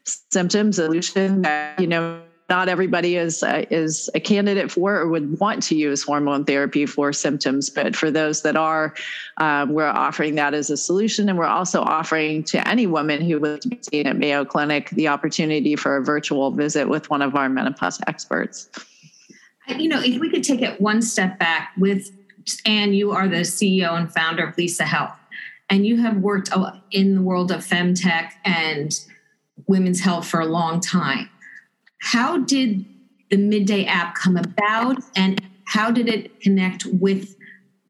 symptoms 0.04 0.76
solution 0.76 1.42
that 1.42 1.80
you 1.80 1.86
know 1.86 2.20
not 2.48 2.68
everybody 2.68 3.16
is 3.16 3.42
uh, 3.42 3.64
is 3.70 4.08
a 4.14 4.20
candidate 4.20 4.70
for 4.70 4.96
or 4.96 5.08
would 5.08 5.38
want 5.38 5.62
to 5.64 5.74
use 5.74 6.02
hormone 6.02 6.44
therapy 6.44 6.86
for 6.86 7.12
symptoms 7.12 7.68
but 7.68 7.94
for 7.94 8.10
those 8.10 8.42
that 8.42 8.56
are 8.56 8.94
um, 9.36 9.72
we're 9.72 9.86
offering 9.86 10.34
that 10.36 10.54
as 10.54 10.70
a 10.70 10.76
solution. 10.76 11.28
And 11.28 11.38
we're 11.38 11.44
also 11.44 11.82
offering 11.82 12.42
to 12.44 12.66
any 12.66 12.86
woman 12.86 13.20
who 13.20 13.38
would 13.40 13.62
be 13.68 13.78
seen 13.82 14.06
at 14.06 14.16
mayo 14.16 14.44
clinic 14.44 14.90
the 14.90 15.08
opportunity 15.08 15.76
for 15.76 15.96
a 15.96 16.02
virtual 16.02 16.50
visit 16.50 16.88
with 16.88 17.10
one 17.10 17.22
of 17.22 17.34
our 17.34 17.48
menopause 17.48 18.00
experts. 18.06 18.68
You 19.68 19.88
know 19.88 20.00
if 20.00 20.18
we 20.18 20.30
could 20.30 20.44
take 20.44 20.62
it 20.62 20.80
one 20.80 21.02
step 21.02 21.38
back 21.38 21.72
with 21.76 22.10
and 22.64 22.96
you 22.96 23.12
are 23.12 23.28
the 23.28 23.42
ceo 23.42 23.92
and 23.92 24.10
founder 24.10 24.46
of 24.46 24.56
lisa 24.56 24.84
health 24.84 25.12
and 25.68 25.86
you 25.86 25.98
have 25.98 26.16
worked 26.16 26.48
in 26.90 27.14
the 27.14 27.20
world 27.20 27.52
of 27.52 27.60
femtech 27.60 28.30
and 28.46 28.98
women's 29.66 30.00
health 30.00 30.26
for 30.26 30.40
a 30.40 30.46
long 30.46 30.80
time 30.80 31.28
how 32.00 32.38
did 32.38 32.84
the 33.30 33.36
midday 33.36 33.84
app 33.84 34.14
come 34.14 34.36
about 34.36 35.02
and 35.16 35.40
how 35.64 35.90
did 35.90 36.08
it 36.08 36.40
connect 36.40 36.86
with 36.86 37.36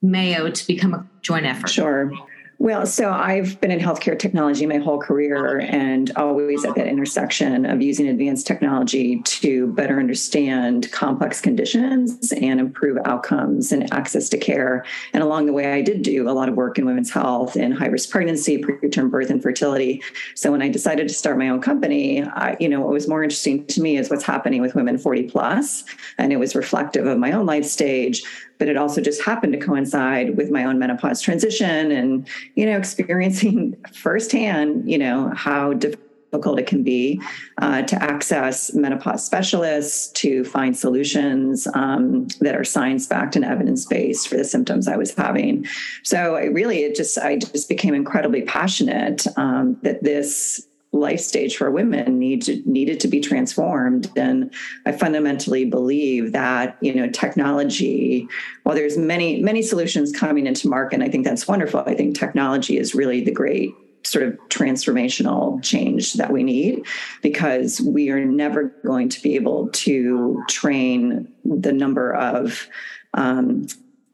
Mayo 0.03 0.51
to 0.51 0.67
become 0.67 0.95
a 0.95 1.07
joint 1.23 1.47
effort? 1.47 1.71
Sure. 1.71 2.13
Well, 2.61 2.87
so 2.87 3.13
I've 3.13 3.61
been 3.61 3.71
in 3.71 3.79
healthcare 3.79 4.19
technology 4.19 4.67
my 4.67 4.79
whole 4.79 4.99
career 4.99 5.61
and 5.61 6.11
always 6.17 6.65
at 6.65 6.75
that 6.75 6.89
intersection 6.89 7.65
of 7.65 7.81
using 7.81 8.09
advanced 8.09 8.49
technology 8.49 9.23
to 9.23 9.69
better 9.75 10.01
understand 10.01 10.91
complex 10.91 11.41
conditions 11.41 12.33
and 12.33 12.59
improve 12.59 12.99
outcomes 13.05 13.71
and 13.71 13.93
access 13.93 14.29
to 14.31 14.39
care. 14.39 14.85
And 15.13 15.23
along 15.23 15.47
the 15.47 15.53
way, 15.53 15.73
I 15.73 15.83
did 15.83 16.03
do 16.03 16.29
a 16.29 16.33
lot 16.33 16.49
of 16.49 16.57
work 16.57 16.81
in 16.81 16.85
women's 16.85 17.13
health 17.13 17.55
and 17.55 17.73
high 17.73 17.87
risk 17.87 18.11
pregnancy, 18.11 18.61
preterm 18.61 19.09
birth, 19.09 19.31
and 19.31 19.41
fertility. 19.41 20.03
So 20.35 20.51
when 20.51 20.61
I 20.61 20.69
decided 20.69 21.07
to 21.07 21.15
start 21.15 21.39
my 21.39 21.51
own 21.51 21.61
company, 21.61 22.25
I, 22.25 22.57
you 22.59 22.69
know, 22.69 22.81
what 22.81 22.91
was 22.91 23.07
more 23.07 23.23
interesting 23.23 23.67
to 23.67 23.81
me 23.81 23.99
is 23.99 24.11
what's 24.11 24.25
happening 24.25 24.63
with 24.63 24.75
women 24.75 24.99
40 24.99 25.29
plus, 25.29 25.85
and 26.19 26.33
it 26.33 26.39
was 26.39 26.57
reflective 26.57 27.07
of 27.07 27.19
my 27.19 27.31
own 27.31 27.47
life 27.47 27.67
stage 27.67 28.25
but 28.59 28.69
it 28.69 28.77
also 28.77 29.01
just 29.01 29.23
happened 29.23 29.53
to 29.53 29.59
coincide 29.59 30.37
with 30.37 30.51
my 30.51 30.65
own 30.65 30.79
menopause 30.79 31.21
transition 31.21 31.91
and 31.91 32.29
you 32.55 32.67
know 32.67 32.77
experiencing 32.79 33.77
firsthand 33.93 34.91
you 34.91 34.99
know 34.99 35.31
how 35.35 35.73
difficult 35.73 35.99
it 36.33 36.67
can 36.67 36.83
be 36.83 37.21
uh, 37.59 37.83
to 37.83 38.01
access 38.03 38.75
menopause 38.75 39.25
specialists 39.25 40.09
to 40.13 40.45
find 40.45 40.77
solutions 40.77 41.67
um, 41.75 42.27
that 42.41 42.55
are 42.55 42.65
science 42.65 43.07
backed 43.07 43.35
and 43.35 43.45
evidence 43.45 43.87
based 43.87 44.29
for 44.29 44.37
the 44.37 44.45
symptoms 44.45 44.89
I 44.89 44.97
was 44.97 45.15
having. 45.15 45.67
So 46.03 46.37
I 46.37 46.45
really, 46.45 46.81
it 46.81 46.95
just 46.95 47.17
I 47.19 47.37
just 47.39 47.69
became 47.69 47.95
incredibly 47.95 48.43
passionate 48.43 49.27
um, 49.37 49.79
that 49.83 50.03
this 50.03 50.68
life 50.93 51.21
stage 51.21 51.57
for 51.57 51.71
women 51.71 52.19
need 52.19 52.43
to, 52.43 52.63
needed 52.65 52.99
to 53.01 53.09
be 53.09 53.21
transformed. 53.21 54.11
And 54.17 54.53
i 54.87 54.93
fundamentally 54.93 55.65
believe 55.65 56.33
that 56.33 56.77
you 56.81 56.95
know 56.95 57.09
technology 57.11 58.27
while 58.63 58.75
there's 58.75 58.97
many 58.97 59.41
many 59.43 59.63
solutions 59.63 60.13
coming 60.13 60.47
into 60.47 60.69
market 60.69 60.97
and 60.97 61.05
i 61.05 61.09
think 61.09 61.25
that's 61.25 61.47
wonderful 61.47 61.81
i 61.81 61.95
think 61.95 62.19
technology 62.19 62.79
is 62.79 62.95
really 62.95 63.23
the 63.23 63.33
great 63.33 63.73
sort 64.05 64.25
of 64.25 64.39
transformational 64.49 65.63
change 65.63 66.15
that 66.15 66.33
we 66.33 66.43
need 66.43 66.85
because 67.23 67.81
we 67.81 68.11
are 68.11 68.25
never 68.25 68.65
going 68.85 69.09
to 69.09 69.23
be 69.23 69.35
able 69.35 69.69
to 69.71 70.43
train 70.49 71.29
the 71.45 71.73
number 71.73 72.15
of 72.15 72.69
um, 73.15 73.67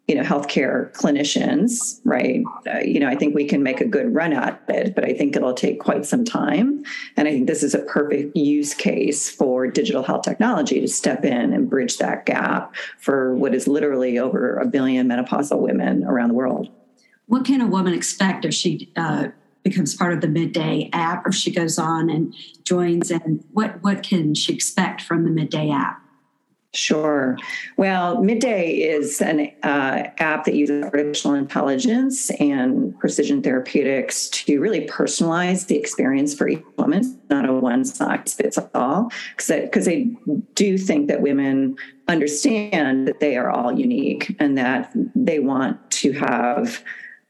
you 0.07 0.15
know 0.15 0.23
healthcare 0.23 0.93
clinicians 0.93 2.01
right? 2.05 2.43
Uh, 2.67 2.79
you 2.79 3.01
know 3.01 3.09
i 3.09 3.15
think 3.15 3.35
we 3.35 3.45
can 3.45 3.63
make 3.63 3.81
a 3.81 3.87
good 3.87 4.15
run 4.15 4.33
at 4.33 4.63
it 4.69 4.95
but 4.95 5.05
i 5.05 5.13
think 5.13 5.35
it'll 5.35 5.55
take 5.55 5.81
quite 5.81 6.05
some 6.05 6.25
time. 6.25 6.85
And 7.17 7.27
i 7.29 7.33
think 7.33 7.47
this 7.47 7.63
is 7.63 7.75
a 7.75 7.81
perfect 7.81 8.37
use 8.37 8.75
case 8.75 9.31
for 9.31 9.67
digital 9.67 10.03
health 10.03 10.23
technology 10.23 10.81
to 10.81 10.89
step 10.89 11.25
in 11.25 11.53
and 11.53 11.71
bridge 11.71 11.99
that 11.99 12.27
gap 12.27 12.75
for 12.99 13.35
what 13.35 13.55
is 13.55 13.67
literally 13.67 14.19
over 14.19 14.57
a 14.57 14.67
billion 14.67 15.09
menopausal 15.09 15.59
women 15.59 16.05
around 16.05 16.29
the 16.29 16.35
world. 16.35 16.69
What 17.27 17.45
can 17.45 17.61
a 17.61 17.67
woman 17.67 17.95
expect 17.95 18.45
if 18.45 18.53
she 18.53 18.93
uh, 18.97 19.29
becomes 19.63 19.95
part 19.95 20.13
of 20.13 20.21
the 20.21 20.29
midday 20.29 20.91
app 20.93 21.27
or 21.27 21.33
she 21.33 21.51
goes 21.51 21.79
on 21.79 22.11
and 22.11 22.35
joins 22.65 23.11
and 23.11 23.43
what 23.53 23.83
what 23.83 24.03
can 24.03 24.35
she 24.35 24.53
expect 24.53 25.01
from 25.01 25.25
the 25.25 25.31
midday 25.31 25.71
app 25.71 26.04
Sure. 26.75 27.39
Well, 27.77 28.21
Midday 28.23 28.73
is 28.73 29.21
an 29.21 29.53
uh, 29.63 30.11
app 30.19 30.45
that 30.45 30.55
uses 30.55 30.83
artificial 30.83 31.35
intelligence 31.35 32.31
and 32.33 32.99
precision 32.99 33.43
therapeutics 33.43 34.29
to 34.31 34.61
really 34.61 34.87
personalize 34.87 35.69
the 35.69 35.77
experience 35.77 36.35
for 36.35 36.49
each 36.49 36.65
woman, 36.77 37.21
not 37.31 37.49
a 37.49 37.53
one 37.53 37.85
size 37.85 38.35
fits 38.35 38.59
all. 38.75 39.13
Because 39.37 39.87
I 39.89 40.07
do 40.55 40.77
think 40.77 41.07
that 41.09 41.23
women 41.23 41.77
understand 42.09 43.07
that 43.07 43.21
they 43.21 43.37
are 43.37 43.51
all 43.51 43.73
unique 43.73 44.35
and 44.41 44.59
that 44.59 44.93
they 45.15 45.39
want 45.39 45.91
to 45.93 46.13
have 46.13 46.83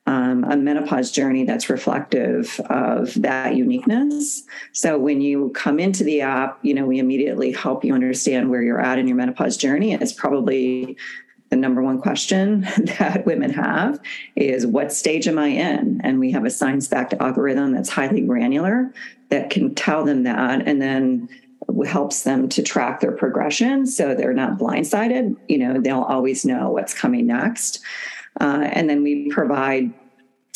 um, 0.06 0.44
a 0.44 0.56
menopause 0.56 1.10
journey 1.10 1.44
that's 1.44 1.70
reflective 1.70 2.60
of 2.68 3.14
that 3.22 3.56
uniqueness. 3.56 4.42
So 4.72 4.98
when 4.98 5.20
you 5.20 5.50
come 5.54 5.80
into 5.80 6.04
the 6.04 6.20
app, 6.20 6.58
you 6.62 6.74
know, 6.74 6.84
we 6.84 6.98
immediately 6.98 7.52
help 7.52 7.84
you 7.84 7.94
understand 7.94 8.50
where 8.50 8.62
you're 8.62 8.80
at 8.80 8.98
in 8.98 9.06
your 9.08 9.16
menopause 9.16 9.56
journey. 9.56 9.94
It's 9.94 10.12
probably 10.12 10.96
the 11.48 11.56
number 11.56 11.82
one 11.82 12.00
question 12.00 12.62
that 12.98 13.24
women 13.24 13.50
have 13.50 13.98
is 14.36 14.66
what 14.66 14.92
stage 14.92 15.26
am 15.26 15.38
I 15.38 15.48
in? 15.48 16.00
And 16.04 16.18
we 16.18 16.32
have 16.32 16.44
a 16.44 16.50
science 16.50 16.88
backed 16.88 17.14
algorithm 17.14 17.72
that's 17.72 17.88
highly 17.88 18.20
granular 18.20 18.92
that 19.30 19.50
can 19.50 19.74
tell 19.74 20.04
them 20.04 20.24
that 20.24 20.66
and 20.66 20.82
then 20.82 21.28
helps 21.86 22.22
them 22.22 22.48
to 22.48 22.62
track 22.62 23.00
their 23.00 23.12
progression 23.12 23.86
so 23.86 24.14
they're 24.14 24.34
not 24.34 24.58
blindsided. 24.58 25.36
You 25.48 25.58
know, 25.58 25.80
they'll 25.80 26.02
always 26.02 26.44
know 26.44 26.70
what's 26.70 26.94
coming 26.94 27.26
next. 27.26 27.80
Uh, 28.40 28.68
and 28.72 28.88
then 28.88 29.02
we 29.02 29.30
provide 29.30 29.92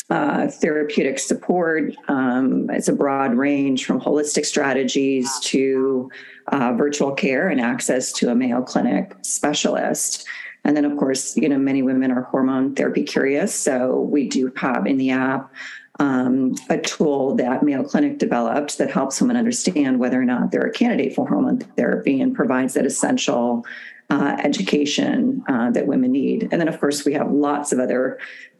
uh, 0.09 0.47
therapeutic 0.47 1.19
support. 1.19 1.93
Um, 2.07 2.69
it's 2.71 2.87
a 2.87 2.93
broad 2.93 3.35
range 3.35 3.85
from 3.85 4.01
holistic 4.01 4.45
strategies 4.45 5.31
to 5.41 6.09
uh, 6.47 6.73
virtual 6.73 7.11
care 7.11 7.47
and 7.47 7.61
access 7.61 8.11
to 8.13 8.29
a 8.29 8.35
Mayo 8.35 8.61
Clinic 8.63 9.15
specialist. 9.21 10.25
And 10.63 10.75
then, 10.75 10.83
of 10.83 10.97
course, 10.97 11.37
you 11.37 11.47
know, 11.47 11.57
many 11.57 11.83
women 11.83 12.11
are 12.11 12.23
hormone 12.23 12.75
therapy 12.75 13.03
curious. 13.03 13.53
So 13.53 14.01
we 14.01 14.27
do 14.27 14.51
have 14.57 14.87
in 14.87 14.97
the 14.97 15.11
app 15.11 15.51
um, 15.99 16.55
a 16.69 16.77
tool 16.77 17.35
that 17.35 17.61
Mayo 17.61 17.83
Clinic 17.83 18.17
developed 18.17 18.77
that 18.77 18.89
helps 18.89 19.21
women 19.21 19.37
understand 19.37 19.99
whether 19.99 20.19
or 20.19 20.25
not 20.25 20.51
they're 20.51 20.61
a 20.61 20.71
candidate 20.71 21.13
for 21.13 21.27
hormone 21.27 21.59
therapy 21.59 22.21
and 22.21 22.35
provides 22.35 22.73
that 22.73 22.85
essential 22.85 23.65
uh, 24.09 24.37
education 24.43 25.43
uh, 25.47 25.71
that 25.71 25.87
women 25.87 26.11
need. 26.11 26.49
And 26.51 26.59
then, 26.59 26.67
of 26.67 26.79
course, 26.79 27.05
we 27.05 27.13
have 27.13 27.31
lots 27.31 27.71
of 27.71 27.79
other 27.79 28.19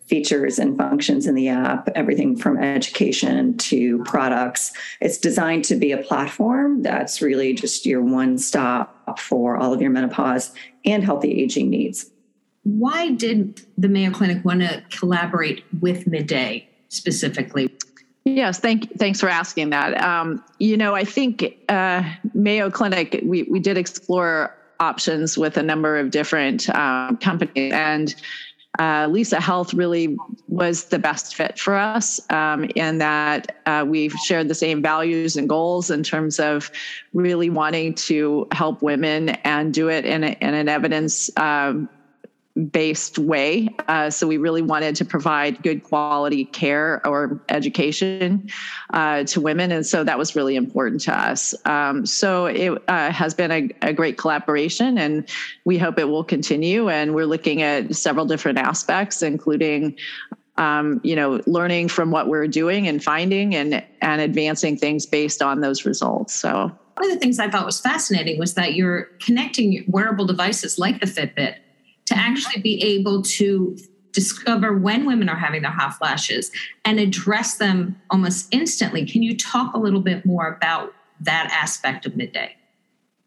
features 0.10 0.58
and 0.58 0.76
functions 0.76 1.28
in 1.28 1.36
the 1.36 1.48
app, 1.48 1.88
everything 1.96 2.36
from 2.36 2.58
education 2.58 3.56
to 3.58 4.04
products. 4.04 4.72
It's 5.00 5.20
designed 5.20 5.66
to 5.66 5.76
be 5.76 5.92
a 5.92 5.98
platform 5.98 6.82
that's 6.82 7.22
really 7.22 7.54
just 7.54 7.86
your 7.86 8.02
one 8.02 8.40
stop 8.40 9.20
for 9.20 9.56
all 9.56 9.72
of 9.72 9.82
your 9.82 9.92
menopause 9.92 10.52
and 10.84 11.04
healthy 11.04 11.32
aging 11.44 11.70
needs. 11.70 12.10
Why 12.64 13.12
did 13.12 13.62
the 13.78 13.88
Mayo 13.88 14.12
Clinic 14.12 14.44
want 14.44 14.62
to 14.62 14.84
collaborate 14.90 15.64
with 15.80 16.08
Midday 16.08 16.68
specifically? 16.90 17.72
Yes, 18.26 18.60
thank 18.60 18.92
thanks 18.98 19.20
for 19.20 19.30
asking 19.30 19.70
that. 19.72 20.00
Um, 20.02 20.44
you 20.60 20.76
know, 20.76 20.94
I 20.94 21.04
think 21.04 21.56
uh, 21.70 22.04
Mayo 22.34 22.70
Clinic 22.70 23.22
we 23.24 23.44
we 23.44 23.60
did 23.60 23.78
explore 23.78 24.56
options 24.80 25.38
with 25.38 25.58
a 25.58 25.64
number 25.64 25.98
of 25.98 26.12
different 26.12 26.70
um, 26.76 27.18
companies. 27.18 27.74
And 27.74 28.16
uh, 28.78 29.08
Lisa 29.10 29.42
Health 29.42 29.74
really 29.74 30.18
was 30.48 30.86
the 30.86 31.00
best 31.00 31.36
fit 31.36 31.60
for 31.60 31.76
us 31.76 32.20
um, 32.32 32.66
in 32.76 33.00
that 33.00 33.58
uh, 33.66 33.84
we've 33.88 34.14
shared 34.14 34.48
the 34.48 34.56
same 34.56 34.82
values 34.82 35.36
and 35.36 35.50
goals 35.50 35.90
in 35.90 36.04
terms 36.04 36.40
of 36.40 36.72
really 37.14 37.50
wanting 37.50 37.94
to 37.96 38.48
help 38.52 38.82
women 38.82 39.30
and 39.44 39.74
do 39.74 39.90
it 39.90 40.06
in, 40.06 40.24
a, 40.24 40.38
in 40.40 40.54
an 40.54 40.70
evidence 40.70 41.30
um, 41.38 41.90
based 42.60 43.18
way. 43.18 43.70
Uh, 43.88 44.10
so 44.10 44.28
we 44.28 44.38
really 44.38 44.62
wanted 44.62 44.96
to 44.98 45.06
provide 45.06 45.62
good 45.64 45.84
quality 45.84 46.46
care 46.46 47.06
or 47.06 47.42
education 47.50 48.50
uh, 48.92 49.24
to 49.24 49.42
women. 49.42 49.72
And 49.72 49.86
so 49.86 50.04
that 50.04 50.18
was 50.18 50.36
really 50.36 50.56
important 50.56 51.02
to 51.02 51.18
us. 51.18 51.56
Um, 51.66 52.06
so 52.06 52.46
it 52.46 52.82
uh, 52.88 53.12
has 53.12 53.34
been 53.34 53.52
a, 53.52 53.70
a, 53.82 53.94
great 53.94 54.18
collaboration 54.18 54.98
and 54.98 55.28
we 55.66 55.78
hope 55.78 56.00
it 56.00 56.06
will 56.06 56.24
continue. 56.24 56.90
And 56.90 57.16
we're 57.16 57.26
looking 57.26 57.62
at 57.62 57.96
several 57.96 58.26
different 58.26 58.58
aspects, 58.58 59.22
including 59.22 59.98
um, 60.58 61.00
you 61.04 61.16
know, 61.16 61.42
learning 61.48 61.88
from 61.88 62.12
what 62.12 62.28
we're 62.28 62.48
doing 62.48 62.86
and 62.86 63.02
finding 63.02 63.56
and 63.56 63.82
and 64.02 64.22
advancing 64.22 64.76
things 64.76 65.06
based 65.06 65.42
on 65.42 65.62
those 65.62 65.86
results. 65.86 66.34
So 66.34 66.70
one 66.98 67.10
of 67.10 67.14
the 67.14 67.20
things 67.20 67.40
I 67.40 67.50
thought 67.50 67.66
was 67.66 67.80
fascinating 67.80 68.38
was 68.38 68.56
that 68.56 68.74
you're 68.74 69.04
connecting 69.22 69.86
wearable 69.88 70.26
devices 70.26 70.78
like 70.78 71.00
the 71.00 71.06
Fitbit 71.06 71.56
to 72.10 72.16
mm-hmm. 72.16 72.32
actually 72.32 72.62
be 72.62 72.82
able 72.84 73.22
to 73.22 73.78
discover 74.12 74.78
when 74.78 75.06
women 75.06 75.30
are 75.30 75.36
having 75.36 75.62
their 75.62 75.72
hot 75.72 75.94
flashes 75.94 76.52
and 76.84 77.00
address 77.00 77.58
them 77.58 78.00
almost 78.10 78.48
instantly. 78.52 79.06
Can 79.06 79.24
you 79.24 79.38
talk 79.38 79.74
a 79.74 79.78
little 79.78 80.02
bit 80.02 80.26
more 80.26 80.48
about 80.48 80.94
that 81.22 81.50
aspect 81.52 82.06
of 82.06 82.16
midday? 82.16 82.56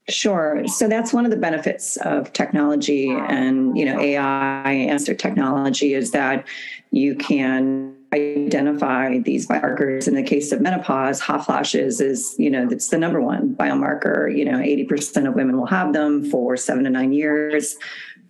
Sure. 0.09 0.67
So 0.67 0.89
that's 0.89 1.13
one 1.13 1.25
of 1.25 1.31
the 1.31 1.37
benefits 1.37 1.97
of 1.99 2.33
technology 2.33 3.09
and 3.11 3.79
you 3.79 3.85
know 3.85 4.01
AI 4.01 4.73
answer 4.73 5.15
technology 5.15 5.95
is 5.95 6.11
that 6.11 6.47
you 6.91 7.15
can 7.15 7.97
identify 8.13 9.19
these 9.19 9.47
biomarkers. 9.47 10.07
In 10.07 10.15
the 10.15 10.23
case 10.23 10.53
of 10.53 10.61
menopause, 10.61 11.21
hot 11.21 11.47
flashes 11.47 12.01
is 12.01 12.35
you 12.39 12.51
know 12.51 12.67
that's 12.67 12.89
the 12.89 12.99
number 12.99 13.21
one 13.21 13.55
biomarker. 13.55 14.37
You 14.37 14.45
know, 14.45 14.59
eighty 14.59 14.85
percent 14.85 15.27
of 15.27 15.35
women 15.35 15.57
will 15.57 15.67
have 15.67 15.93
them 15.93 16.29
for 16.29 16.57
seven 16.57 16.85
to 16.85 16.91
nine 16.91 17.13
years. 17.13 17.77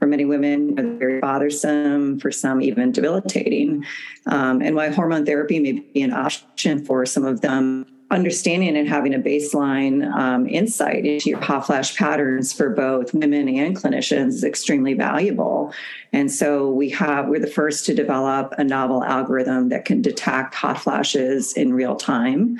For 0.02 0.08
many 0.08 0.24
women, 0.24 0.98
very 0.98 1.20
bothersome. 1.20 2.18
For 2.18 2.32
some, 2.32 2.60
even 2.60 2.90
debilitating. 2.90 3.84
Um, 4.26 4.60
and 4.60 4.74
why 4.74 4.88
hormone 4.88 5.24
therapy 5.24 5.60
may 5.60 5.74
be 5.74 6.02
an 6.02 6.12
option 6.12 6.84
for 6.84 7.06
some 7.06 7.24
of 7.24 7.40
them 7.40 7.86
understanding 8.10 8.76
and 8.76 8.88
having 8.88 9.14
a 9.14 9.18
baseline 9.20 10.12
um, 10.12 10.48
insight 10.48 11.06
into 11.06 11.30
your 11.30 11.40
hot 11.40 11.66
flash 11.66 11.96
patterns 11.96 12.52
for 12.52 12.70
both 12.70 13.14
women 13.14 13.48
and 13.48 13.76
clinicians 13.76 14.30
is 14.30 14.42
extremely 14.42 14.94
valuable. 14.94 15.72
And 16.12 16.32
so 16.32 16.68
we 16.68 16.90
have, 16.90 17.28
we're 17.28 17.38
the 17.38 17.46
first 17.46 17.86
to 17.86 17.94
develop 17.94 18.54
a 18.58 18.64
novel 18.64 19.04
algorithm 19.04 19.68
that 19.68 19.84
can 19.84 20.02
detect 20.02 20.54
hot 20.56 20.80
flashes 20.80 21.52
in 21.52 21.72
real 21.72 21.94
time. 21.94 22.58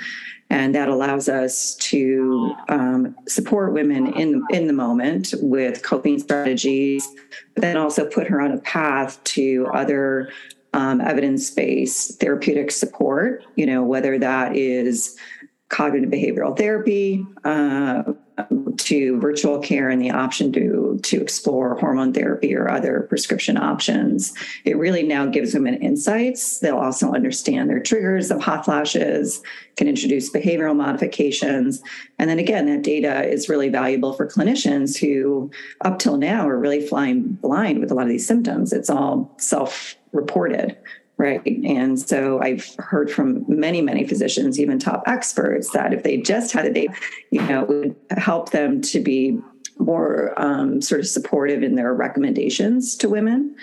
And 0.53 0.75
that 0.75 0.87
allows 0.87 1.29
us 1.29 1.73
to 1.77 2.55
um, 2.69 3.15
support 3.27 3.73
women 3.73 4.13
in, 4.13 4.45
in 4.51 4.67
the 4.67 4.73
moment 4.73 5.33
with 5.41 5.81
coping 5.81 6.19
strategies, 6.19 7.09
but 7.55 7.61
then 7.61 7.75
also 7.75 8.05
put 8.07 8.27
her 8.27 8.39
on 8.39 8.51
a 8.51 8.59
path 8.59 9.21
to 9.23 9.67
other 9.73 10.31
um, 10.75 11.01
evidence-based 11.01 12.19
therapeutic 12.19 12.71
support 12.71 13.43
you 13.55 13.63
know 13.63 13.83
whether 13.83 14.17
that 14.17 14.55
is 14.55 15.15
cognitive 15.73 16.11
behavioral 16.11 16.55
therapy 16.55 17.25
uh, 17.45 18.03
to 18.77 19.19
virtual 19.19 19.57
care 19.57 19.89
and 19.89 19.99
the 19.99 20.11
option 20.11 20.51
to 20.51 20.99
to 21.01 21.19
explore 21.19 21.75
hormone 21.79 22.13
therapy 22.13 22.55
or 22.55 22.69
other 22.69 23.07
prescription 23.09 23.57
options. 23.57 24.33
It 24.65 24.77
really 24.77 25.01
now 25.01 25.25
gives 25.25 25.55
women 25.55 25.75
insights. 25.81 26.59
They'll 26.59 26.77
also 26.77 27.11
understand 27.11 27.69
their 27.69 27.79
triggers 27.79 28.29
of 28.29 28.39
hot 28.39 28.65
flashes, 28.65 29.41
can 29.75 29.87
introduce 29.87 30.31
behavioral 30.31 30.75
modifications. 30.75 31.81
And 32.19 32.29
then 32.29 32.37
again, 32.37 32.67
that 32.67 32.83
data 32.83 33.27
is 33.27 33.49
really 33.49 33.69
valuable 33.69 34.13
for 34.13 34.27
clinicians 34.27 34.97
who 34.97 35.49
up 35.81 35.97
till 35.97 36.17
now 36.17 36.47
are 36.47 36.59
really 36.59 36.85
flying 36.85 37.23
blind 37.23 37.79
with 37.79 37.89
a 37.89 37.95
lot 37.95 38.03
of 38.03 38.09
these 38.09 38.27
symptoms. 38.27 38.73
It's 38.73 38.91
all 38.91 39.33
self-reported 39.37 40.77
right? 41.23 41.41
And 41.45 41.97
so 41.99 42.41
I've 42.41 42.75
heard 42.79 43.09
from 43.09 43.45
many, 43.47 43.81
many 43.81 44.05
physicians, 44.05 44.59
even 44.59 44.77
top 44.77 45.03
experts, 45.07 45.71
that 45.71 45.93
if 45.93 46.03
they 46.03 46.17
just 46.17 46.51
had 46.51 46.65
a 46.65 46.73
date, 46.73 46.91
you 47.31 47.41
know, 47.41 47.63
it 47.63 47.69
would 47.69 47.95
help 48.09 48.51
them 48.51 48.81
to 48.81 48.99
be 48.99 49.39
more 49.77 50.33
um, 50.37 50.81
sort 50.81 50.99
of 50.99 51.07
supportive 51.07 51.63
in 51.63 51.75
their 51.75 51.93
recommendations 51.93 52.95
to 52.97 53.09
women. 53.09 53.55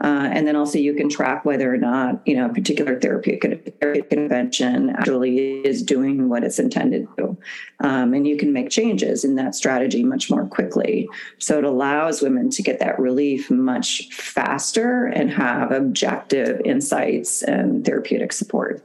Uh, 0.00 0.28
and 0.32 0.46
then 0.46 0.56
also 0.56 0.78
you 0.78 0.94
can 0.94 1.08
track 1.08 1.44
whether 1.44 1.72
or 1.72 1.76
not 1.76 2.20
you 2.26 2.36
know 2.36 2.46
a 2.46 2.52
particular 2.52 2.98
therapeutic, 2.98 3.78
therapeutic 3.80 4.12
intervention 4.12 4.90
actually 4.90 5.60
is 5.60 5.82
doing 5.82 6.28
what 6.28 6.44
it's 6.44 6.58
intended 6.58 7.06
to, 7.16 7.36
um, 7.80 8.14
and 8.14 8.26
you 8.26 8.36
can 8.36 8.52
make 8.52 8.70
changes 8.70 9.24
in 9.24 9.36
that 9.36 9.54
strategy 9.54 10.02
much 10.02 10.30
more 10.30 10.46
quickly. 10.46 11.08
So 11.38 11.58
it 11.58 11.64
allows 11.64 12.22
women 12.22 12.50
to 12.50 12.62
get 12.62 12.80
that 12.80 12.98
relief 12.98 13.50
much 13.50 14.08
faster 14.12 15.06
and 15.06 15.30
have 15.30 15.70
objective 15.70 16.60
insights 16.64 17.42
and 17.42 17.84
therapeutic 17.84 18.32
support 18.32 18.84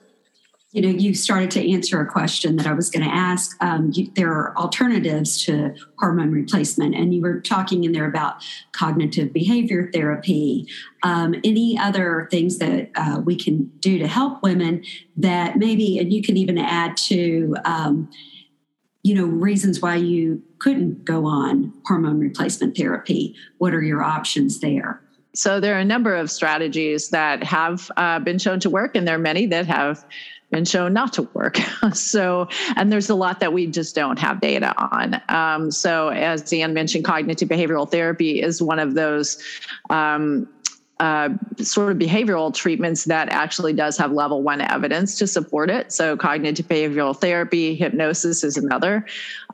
you 0.71 0.83
know, 0.83 0.89
you 0.89 1.15
started 1.15 1.49
to 1.49 1.71
answer 1.71 1.99
a 1.99 2.05
question 2.05 2.55
that 2.57 2.67
I 2.67 2.73
was 2.73 2.91
going 2.91 3.03
to 3.03 3.13
ask. 3.13 3.57
Um, 3.59 3.89
you, 3.91 4.11
there 4.15 4.31
are 4.31 4.55
alternatives 4.55 5.43
to 5.45 5.73
hormone 5.97 6.31
replacement, 6.31 6.93
and 6.93 7.13
you 7.13 7.21
were 7.21 7.39
talking 7.39 7.85
in 7.85 7.91
there 7.91 8.05
about 8.05 8.43
cognitive 8.71 9.33
behavior 9.33 9.89
therapy. 9.91 10.67
Um, 11.01 11.33
any 11.43 11.77
other 11.79 12.27
things 12.29 12.59
that 12.59 12.91
uh, 12.95 13.19
we 13.25 13.35
can 13.35 13.71
do 13.79 13.97
to 13.97 14.07
help 14.07 14.43
women 14.43 14.83
that 15.17 15.57
maybe, 15.57 15.97
and 15.97 16.13
you 16.13 16.21
can 16.21 16.37
even 16.37 16.59
add 16.59 16.97
to, 16.97 17.55
um, 17.65 18.07
you 19.01 19.15
know, 19.15 19.25
reasons 19.25 19.81
why 19.81 19.95
you 19.95 20.43
couldn't 20.59 21.03
go 21.03 21.25
on 21.25 21.73
hormone 21.87 22.19
replacement 22.19 22.77
therapy. 22.77 23.35
What 23.57 23.73
are 23.73 23.81
your 23.81 24.03
options 24.03 24.59
there? 24.59 25.01
So 25.33 25.59
there 25.59 25.75
are 25.75 25.79
a 25.79 25.85
number 25.85 26.15
of 26.15 26.29
strategies 26.29 27.09
that 27.09 27.43
have 27.43 27.89
uh, 27.97 28.19
been 28.19 28.37
shown 28.37 28.59
to 28.59 28.69
work, 28.69 28.95
and 28.95 29.07
there 29.07 29.15
are 29.15 29.19
many 29.19 29.45
that 29.47 29.65
have 29.67 30.05
been 30.51 30.65
shown 30.65 30.93
not 30.93 31.13
to 31.13 31.23
work. 31.33 31.57
so, 31.93 32.47
and 32.75 32.91
there's 32.91 33.09
a 33.09 33.15
lot 33.15 33.39
that 33.39 33.53
we 33.53 33.67
just 33.67 33.95
don't 33.95 34.19
have 34.19 34.41
data 34.41 34.73
on. 34.77 35.21
Um, 35.29 35.71
so, 35.71 36.09
as 36.09 36.41
Dan 36.41 36.73
mentioned, 36.73 37.05
cognitive 37.05 37.49
behavioral 37.49 37.89
therapy 37.89 38.41
is 38.41 38.61
one 38.61 38.79
of 38.79 38.95
those 38.95 39.41
um, 39.89 40.47
uh, 40.99 41.29
sort 41.57 41.91
of 41.91 41.97
behavioral 41.97 42.53
treatments 42.53 43.05
that 43.05 43.29
actually 43.29 43.73
does 43.73 43.97
have 43.97 44.11
level 44.11 44.43
one 44.43 44.61
evidence 44.61 45.17
to 45.17 45.27
support 45.27 45.69
it. 45.69 45.91
So, 45.91 46.17
cognitive 46.17 46.67
behavioral 46.67 47.15
therapy, 47.15 47.75
hypnosis 47.75 48.43
is 48.43 48.57
another. 48.57 49.05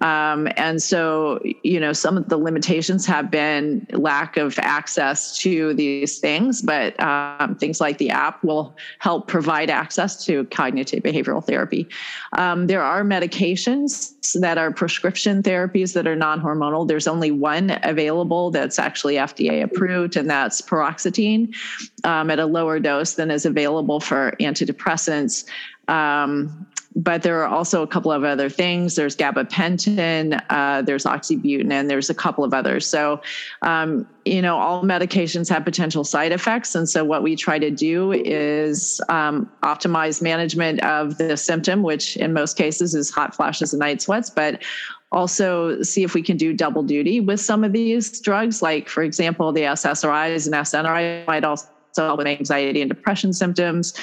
Um, 0.02 0.50
and 0.58 0.82
so, 0.82 1.40
you 1.64 1.80
know, 1.80 1.94
some 1.94 2.18
of 2.18 2.30
the 2.30 2.38
limitations 2.38 3.06
have 3.06 3.32
been 3.32 3.86
lack 3.92 4.38
of 4.38 4.58
access 4.60 5.38
to 5.40 5.74
these 5.74 6.20
things, 6.20 6.62
but 6.62 7.00
um, 7.00 7.56
things 7.56 7.80
like 7.80 7.98
the 7.98 8.10
app 8.10 8.44
will 8.44 8.76
help 9.00 9.28
provide 9.28 9.70
access 9.70 10.26
to 10.26 10.46
cognitive 10.46 11.04
behavioral 11.04 11.44
therapy. 11.44 11.88
Um, 12.36 12.68
there 12.68 12.84
are 12.84 13.04
medications 13.04 14.14
that 14.40 14.58
are 14.58 14.72
prescription 14.72 15.42
therapies 15.42 15.94
that 15.94 16.06
are 16.06 16.16
non 16.16 16.42
hormonal. 16.42 16.88
There's 16.88 17.08
only 17.08 17.32
one 17.32 17.80
available 17.84 18.52
that's 18.52 18.78
actually 18.78 19.16
FDA 19.16 19.64
approved, 19.64 20.18
and 20.18 20.30
that's 20.30 20.62
paroxetine 20.62 21.56
um, 22.04 22.30
at 22.30 22.40
a 22.40 22.46
lower 22.46 22.80
dose 22.80 23.14
than 23.14 23.32
is 23.32 23.46
available 23.46 24.00
for 24.00 24.34
antidepressants. 24.40 25.46
Um, 25.88 26.68
but 26.96 27.24
there 27.24 27.42
are 27.44 27.48
also 27.48 27.82
a 27.82 27.88
couple 27.88 28.12
of 28.12 28.24
other 28.24 28.50
things. 28.50 28.96
There's 28.96 29.18
gabapentin, 29.18 30.42
uh, 30.50 30.82
there's 30.82 31.04
oxybutynin, 31.04 31.90
there's 31.90 32.10
a 32.10 32.14
couple 32.14 32.46
of 32.46 32.54
others. 32.54 32.88
So, 32.88 33.22
um, 33.62 34.08
you 34.24 34.42
know, 34.42 34.58
all 34.58 34.84
medications 34.84 35.50
have 35.50 35.66
potential 35.66 36.06
side 36.06 36.32
effects. 36.32 36.74
And 36.74 36.88
so, 36.88 37.04
what 37.04 37.22
we 37.22 37.36
try 37.36 37.60
to 37.60 37.70
do 37.70 38.14
is 38.14 39.02
um, 39.10 39.52
optimize 39.62 40.22
management 40.22 40.82
of 40.84 41.18
the 41.18 41.36
symptom, 41.36 41.84
which 41.84 42.16
in 42.16 42.32
most 42.32 42.58
cases 42.58 42.96
is 42.96 43.10
hot 43.10 43.36
flashes 43.36 43.74
and 43.74 43.82
night 43.82 44.02
sweats, 44.02 44.30
but 44.30 44.64
also 45.12 45.82
see 45.82 46.04
if 46.04 46.14
we 46.14 46.22
can 46.22 46.38
do 46.38 46.54
double 46.54 46.84
duty 46.84 47.20
with 47.20 47.40
some 47.40 47.64
of 47.64 47.74
these 47.74 48.20
drugs, 48.22 48.62
like, 48.62 48.90
for 48.90 49.04
example, 49.04 49.52
the 49.52 49.62
SSRIs 49.62 50.46
and 50.46 50.56
SNRI 50.56 51.28
might 51.28 51.44
also 51.44 51.68
help 52.04 52.18
with 52.18 52.28
anxiety 52.28 52.82
and 52.82 52.90
depression 52.90 53.34
symptoms. 53.34 53.94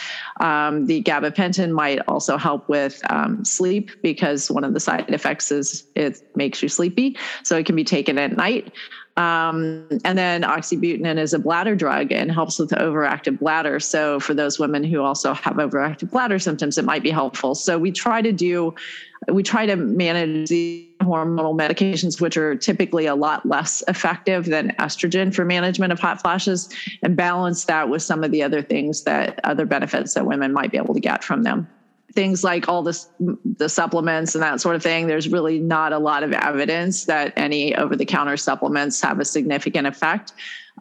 Um, 0.41 0.87
the 0.87 1.03
gabapentin 1.03 1.71
might 1.71 2.01
also 2.09 2.37
help 2.37 2.69
with 2.69 3.01
um, 3.11 3.45
sleep 3.45 3.91
because 4.03 4.51
one 4.51 4.65
of 4.65 4.75
the 4.75 4.81
side 4.81 5.09
effects 5.09 5.53
is 5.53 5.85
it 5.95 6.23
makes 6.37 6.63
you 6.63 6.69
sleepy. 6.69 7.17
So 7.43 7.57
it 7.57 7.67
can 7.67 7.77
be 7.77 7.85
taken 7.85 8.19
at 8.19 8.37
night. 8.37 8.73
Um, 9.17 9.87
and 10.05 10.17
then 10.17 10.43
oxybutynin 10.43 11.19
is 11.19 11.35
a 11.35 11.39
bladder 11.39 11.77
drug 11.77 12.13
and 12.13 12.33
helps 12.33 12.59
with 12.59 12.71
overactive 12.71 13.39
bladder. 13.41 13.79
So 13.79 14.19
for 14.19 14.33
those 14.33 14.59
women 14.59 14.85
who 14.85 15.03
also 15.03 15.35
have 15.35 15.57
overactive 15.57 16.11
bladder 16.11 16.39
symptoms, 16.39 16.79
it 16.79 16.87
might 16.87 17.03
be 17.03 17.11
helpful. 17.11 17.55
So 17.55 17.79
we 17.79 17.93
try 17.93 18.23
to 18.23 18.33
do, 18.33 18.75
we 19.29 19.43
try 19.43 19.67
to 19.67 19.77
manage 19.77 20.49
the 20.49 20.89
hormonal 21.03 21.55
medications, 21.55 22.23
which 22.23 22.39
are 22.39 22.57
typically 22.57 23.05
a 23.05 23.15
lot 23.15 23.45
less 23.45 23.83
effective 23.87 24.47
than 24.47 24.71
estrogen 24.79 25.35
for 25.35 25.45
management 25.45 25.93
of 25.93 26.01
hot 26.01 26.23
flashes, 26.23 26.71
and 27.03 27.15
balance 27.15 27.67
that 27.67 27.91
with 27.91 28.03
some 28.03 28.25
of 28.25 28.31
the 28.31 28.43
other 28.43 28.63
things 28.63 29.03
that 29.03 29.41
other 29.45 29.67
benefits 29.67 30.15
that 30.15 30.25
women 30.25 30.55
might 30.55 30.71
be 30.71 30.79
able 30.79 30.95
to 30.95 31.01
get 31.01 31.23
from 31.23 31.43
them 31.43 31.69
things 32.13 32.45
like 32.45 32.69
all 32.69 32.83
this 32.83 33.09
the 33.19 33.69
supplements 33.69 34.35
and 34.35 34.43
that 34.43 34.61
sort 34.61 34.77
of 34.77 34.83
thing 34.83 35.07
there's 35.07 35.29
really 35.29 35.59
not 35.59 35.93
a 35.93 35.99
lot 35.99 36.23
of 36.23 36.33
evidence 36.33 37.07
that 37.07 37.33
any 37.37 37.75
over 37.77 37.97
the 37.97 38.05
counter 38.05 38.37
supplements 38.37 39.01
have 39.01 39.19
a 39.21 39.25
significant 39.25 39.87
effect 39.87 40.33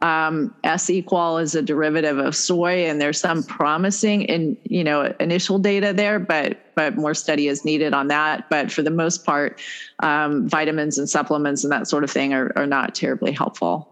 um, 0.02 0.56
S-equol 0.64 1.42
is 1.42 1.54
a 1.54 1.62
derivative 1.62 2.18
of 2.18 2.36
soy, 2.36 2.86
and 2.88 3.00
there's 3.00 3.20
some 3.20 3.44
promising 3.44 4.24
in 4.24 4.58
you 4.64 4.84
know 4.84 5.14
initial 5.20 5.60
data 5.60 5.94
there, 5.94 6.18
but 6.18 6.74
but 6.76 6.96
more 6.96 7.14
study 7.14 7.48
is 7.48 7.66
needed 7.66 7.94
on 7.94 8.08
that. 8.08 8.50
But 8.50 8.72
for 8.72 8.82
the 8.82 8.90
most 8.90 9.26
part, 9.26 9.62
um, 10.02 10.48
vitamins 10.48 10.98
and 10.98 11.10
supplements 11.10 11.64
and 11.64 11.72
that 11.72 11.88
sort 11.88 12.04
of 12.04 12.10
thing 12.10 12.34
are, 12.34 12.52
are 12.56 12.66
not 12.66 12.96
terribly 12.96 13.32
helpful 13.32 13.91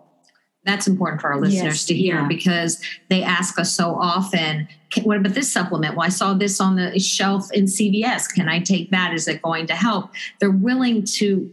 that's 0.69 0.87
important 0.87 1.19
for 1.19 1.31
our 1.31 1.39
listeners 1.39 1.63
yes, 1.63 1.85
to 1.85 1.93
hear 1.93 2.15
yeah. 2.15 2.27
because 2.27 2.81
they 3.09 3.23
ask 3.23 3.57
us 3.59 3.73
so 3.73 3.95
often 3.95 4.67
what 5.03 5.17
about 5.17 5.33
this 5.33 5.51
supplement 5.51 5.95
well 5.95 6.05
i 6.05 6.09
saw 6.09 6.33
this 6.33 6.61
on 6.61 6.75
the 6.75 6.99
shelf 6.99 7.51
in 7.53 7.65
cvs 7.65 8.33
can 8.33 8.47
i 8.47 8.59
take 8.59 8.89
that 8.91 9.13
is 9.13 9.27
it 9.27 9.41
going 9.41 9.65
to 9.65 9.75
help 9.75 10.11
they're 10.39 10.51
willing 10.51 11.03
to 11.03 11.51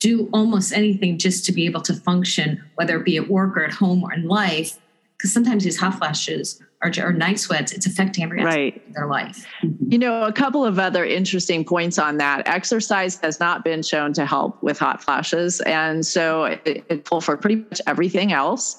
do 0.00 0.28
almost 0.32 0.72
anything 0.72 1.18
just 1.18 1.44
to 1.44 1.52
be 1.52 1.66
able 1.66 1.82
to 1.82 1.94
function, 1.94 2.64
whether 2.74 2.96
it 2.96 3.04
be 3.04 3.18
at 3.18 3.28
work 3.28 3.56
or 3.56 3.64
at 3.64 3.72
home 3.72 4.02
or 4.02 4.12
in 4.12 4.26
life. 4.26 4.78
Because 5.20 5.34
sometimes 5.34 5.64
these 5.64 5.76
hot 5.76 5.98
flashes 5.98 6.62
or, 6.82 6.90
or 6.98 7.12
night 7.12 7.38
sweats, 7.38 7.72
it's 7.72 7.84
affecting 7.84 8.24
every 8.24 8.40
aspect 8.40 8.56
Right. 8.56 8.82
of 8.88 8.94
their 8.94 9.06
life. 9.06 9.44
You 9.88 9.98
know, 9.98 10.22
a 10.22 10.32
couple 10.32 10.64
of 10.64 10.78
other 10.78 11.04
interesting 11.04 11.62
points 11.62 11.98
on 11.98 12.16
that. 12.16 12.48
Exercise 12.48 13.18
has 13.22 13.38
not 13.38 13.62
been 13.62 13.82
shown 13.82 14.14
to 14.14 14.24
help 14.24 14.62
with 14.62 14.78
hot 14.78 15.02
flashes, 15.02 15.60
and 15.66 16.06
so 16.06 16.44
it, 16.44 16.82
it's 16.88 17.06
full 17.06 17.20
for 17.20 17.36
pretty 17.36 17.56
much 17.56 17.82
everything 17.86 18.32
else, 18.32 18.78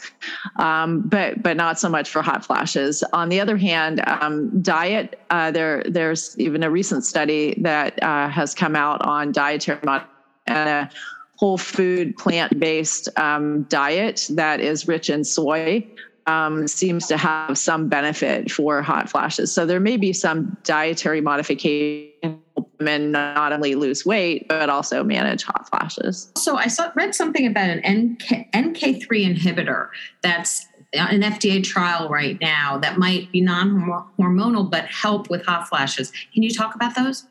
um, 0.56 1.02
but 1.02 1.44
but 1.44 1.56
not 1.58 1.80
so 1.80 1.90
much 1.90 2.10
for 2.10 2.24
hot 2.24 2.44
flashes. 2.44 3.04
On 3.14 3.30
the 3.30 3.40
other 3.40 3.58
hand, 3.58 4.02
um, 4.08 4.62
diet. 4.64 5.20
Uh, 5.30 5.52
there 5.52 5.84
there's 5.88 6.36
even 6.40 6.64
a 6.64 6.72
recent 6.72 7.06
study 7.06 7.54
that 7.62 8.02
uh, 8.02 8.30
has 8.30 8.56
come 8.56 8.76
out 8.76 9.06
on 9.06 9.32
dietary 9.32 9.80
mod- 9.84 10.06
and 10.48 10.68
a 10.70 10.90
whole 11.36 11.58
food 11.58 12.18
plant 12.18 12.60
based 12.60 13.10
um, 13.18 13.64
diet 13.64 14.28
that 14.32 14.60
is 14.60 14.88
rich 14.88 15.10
in 15.10 15.24
soy 15.24 15.86
um, 16.32 16.68
seems 16.68 17.08
to 17.08 17.18
have 17.18 17.58
some 17.58 17.90
benefit 17.90 18.52
for 18.52 18.82
hot 18.82 19.10
flashes. 19.10 19.54
So 19.54 19.66
there 19.66 19.80
may 19.80 19.98
be 19.98 20.14
some 20.14 20.58
dietary 20.64 21.22
modification 21.22 22.42
women 22.80 23.12
not 23.12 23.54
only 23.54 23.76
lose 23.76 24.06
weight 24.06 24.48
but 24.48 24.70
also 24.70 25.04
manage 25.04 25.44
hot 25.44 25.70
flashes. 25.70 26.32
So 26.36 26.58
I 26.58 26.68
saw, 26.68 26.92
read 26.96 27.14
something 27.14 27.46
about 27.46 27.70
an 27.70 27.80
NK, 27.80 28.52
NK3 28.54 29.08
inhibitor 29.08 29.90
that's 30.22 30.66
an 30.94 31.22
FDA 31.22 31.64
trial 31.64 32.10
right 32.10 32.40
now 32.42 32.78
that 32.80 32.98
might 32.98 33.32
be 33.32 33.40
non-hormonal 33.40 34.70
but 34.70 34.86
help 34.86 35.30
with 35.30 35.46
hot 35.46 35.68
flashes. 35.68 36.12
Can 36.34 36.44
you 36.44 36.52
talk 36.52 36.76
about 36.76 36.96
those? 36.96 37.28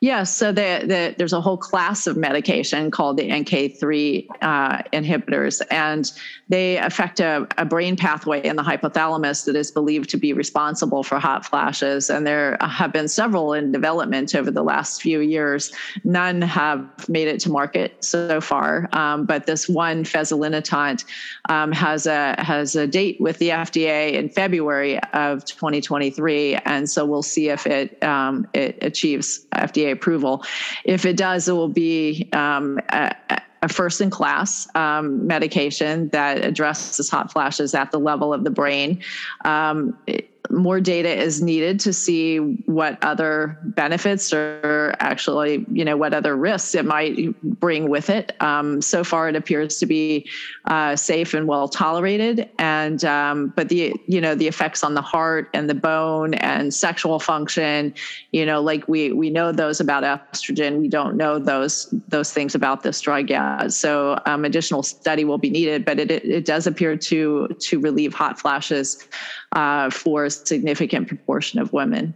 Yes, 0.00 0.36
so 0.36 0.52
the, 0.52 0.82
the, 0.84 1.14
there's 1.16 1.32
a 1.32 1.40
whole 1.40 1.56
class 1.56 2.06
of 2.06 2.16
medication 2.16 2.90
called 2.90 3.16
the 3.16 3.30
NK3 3.30 4.26
uh, 4.42 4.82
inhibitors, 4.92 5.62
and 5.70 6.12
they 6.50 6.76
affect 6.76 7.20
a, 7.20 7.46
a, 7.56 7.64
brain 7.64 7.96
pathway 7.96 8.44
in 8.44 8.56
the 8.56 8.62
hypothalamus 8.62 9.46
that 9.46 9.56
is 9.56 9.70
believed 9.70 10.10
to 10.10 10.18
be 10.18 10.34
responsible 10.34 11.02
for 11.02 11.18
hot 11.18 11.46
flashes. 11.46 12.10
And 12.10 12.26
there 12.26 12.58
have 12.60 12.92
been 12.92 13.08
several 13.08 13.54
in 13.54 13.72
development 13.72 14.34
over 14.34 14.50
the 14.50 14.62
last 14.62 15.00
few 15.00 15.20
years. 15.20 15.72
None 16.04 16.42
have 16.42 17.08
made 17.08 17.28
it 17.28 17.40
to 17.40 17.50
market 17.50 18.04
so 18.04 18.42
far, 18.42 18.90
um, 18.92 19.24
but 19.24 19.46
this 19.46 19.70
one 19.70 20.04
fezolinetant 20.04 21.04
um, 21.48 21.72
has 21.72 22.06
a 22.06 22.34
has 22.38 22.76
a 22.76 22.86
date 22.86 23.18
with 23.20 23.38
the 23.38 23.48
FDA 23.48 24.12
in 24.12 24.28
February 24.28 24.98
of 25.14 25.46
2023, 25.46 26.56
and 26.66 26.90
so 26.90 27.06
we'll 27.06 27.22
see 27.22 27.48
if 27.48 27.66
it 27.66 28.02
um, 28.04 28.46
it 28.52 28.76
achieves 28.82 29.46
FDA 29.54 29.83
approval. 29.90 30.44
If 30.84 31.04
it 31.04 31.16
does, 31.16 31.48
it 31.48 31.52
will 31.52 31.68
be 31.68 32.28
um, 32.32 32.80
a, 32.90 33.14
a, 33.62 33.68
first 33.68 34.00
in 34.00 34.10
class 34.10 34.68
um, 34.74 35.26
medication 35.26 36.08
that 36.10 36.44
addresses 36.44 37.08
hot 37.08 37.32
flashes 37.32 37.74
at 37.74 37.90
the 37.90 37.98
level 37.98 38.32
of 38.34 38.44
the 38.44 38.50
brain. 38.50 39.02
Um, 39.44 39.96
it, 40.06 40.33
more 40.50 40.78
data 40.78 41.08
is 41.08 41.40
needed 41.42 41.80
to 41.80 41.92
see 41.92 42.38
what 42.66 43.02
other 43.02 43.58
benefits 43.64 44.32
or 44.32 44.94
actually, 45.00 45.64
you 45.70 45.84
know, 45.84 45.96
what 45.96 46.12
other 46.12 46.36
risks 46.36 46.74
it 46.74 46.84
might 46.84 47.40
bring 47.42 47.88
with 47.88 48.10
it. 48.10 48.40
Um, 48.42 48.82
so 48.82 49.04
far, 49.04 49.28
it 49.28 49.36
appears 49.36 49.78
to 49.78 49.86
be 49.86 50.28
uh, 50.66 50.96
safe 50.96 51.34
and 51.34 51.48
well 51.48 51.68
tolerated, 51.68 52.48
and 52.58 53.04
um, 53.04 53.52
but 53.56 53.68
the 53.68 53.94
you 54.06 54.20
know 54.20 54.34
the 54.34 54.46
effects 54.46 54.84
on 54.84 54.94
the 54.94 55.02
heart 55.02 55.48
and 55.54 55.68
the 55.68 55.74
bone 55.74 56.34
and 56.34 56.72
sexual 56.72 57.18
function, 57.18 57.94
you 58.32 58.44
know, 58.44 58.60
like 58.60 58.86
we 58.86 59.12
we 59.12 59.30
know 59.30 59.50
those 59.50 59.80
about 59.80 60.02
estrogen, 60.02 60.78
we 60.78 60.88
don't 60.88 61.16
know 61.16 61.38
those 61.38 61.88
those 62.08 62.32
things 62.32 62.54
about 62.54 62.82
this 62.82 63.00
drug 63.00 63.30
yet. 63.30 63.72
So 63.72 64.20
um, 64.26 64.44
additional 64.44 64.82
study 64.82 65.24
will 65.24 65.38
be 65.38 65.50
needed, 65.50 65.84
but 65.84 65.98
it, 65.98 66.10
it, 66.10 66.24
it 66.24 66.44
does 66.44 66.66
appear 66.66 66.96
to 66.96 67.48
to 67.48 67.80
relieve 67.80 68.12
hot 68.12 68.38
flashes 68.38 69.08
uh, 69.52 69.90
for 69.90 70.24
a 70.24 70.30
significant 70.30 71.08
proportion 71.08 71.60
of 71.60 71.72
women. 71.72 72.14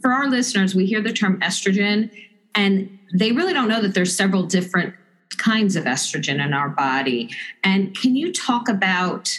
For 0.00 0.12
our 0.12 0.28
listeners, 0.28 0.74
we 0.74 0.86
hear 0.86 1.00
the 1.00 1.12
term 1.12 1.40
estrogen, 1.40 2.10
and 2.54 2.98
they 3.14 3.32
really 3.32 3.52
don't 3.52 3.68
know 3.68 3.82
that 3.82 3.94
there's 3.94 4.16
several 4.16 4.44
different 4.44 4.94
kinds 5.38 5.76
of 5.76 5.84
estrogen 5.84 6.44
in 6.44 6.52
our 6.52 6.68
body. 6.68 7.30
And 7.64 7.96
can 7.96 8.16
you 8.16 8.32
talk 8.32 8.68
about 8.68 9.38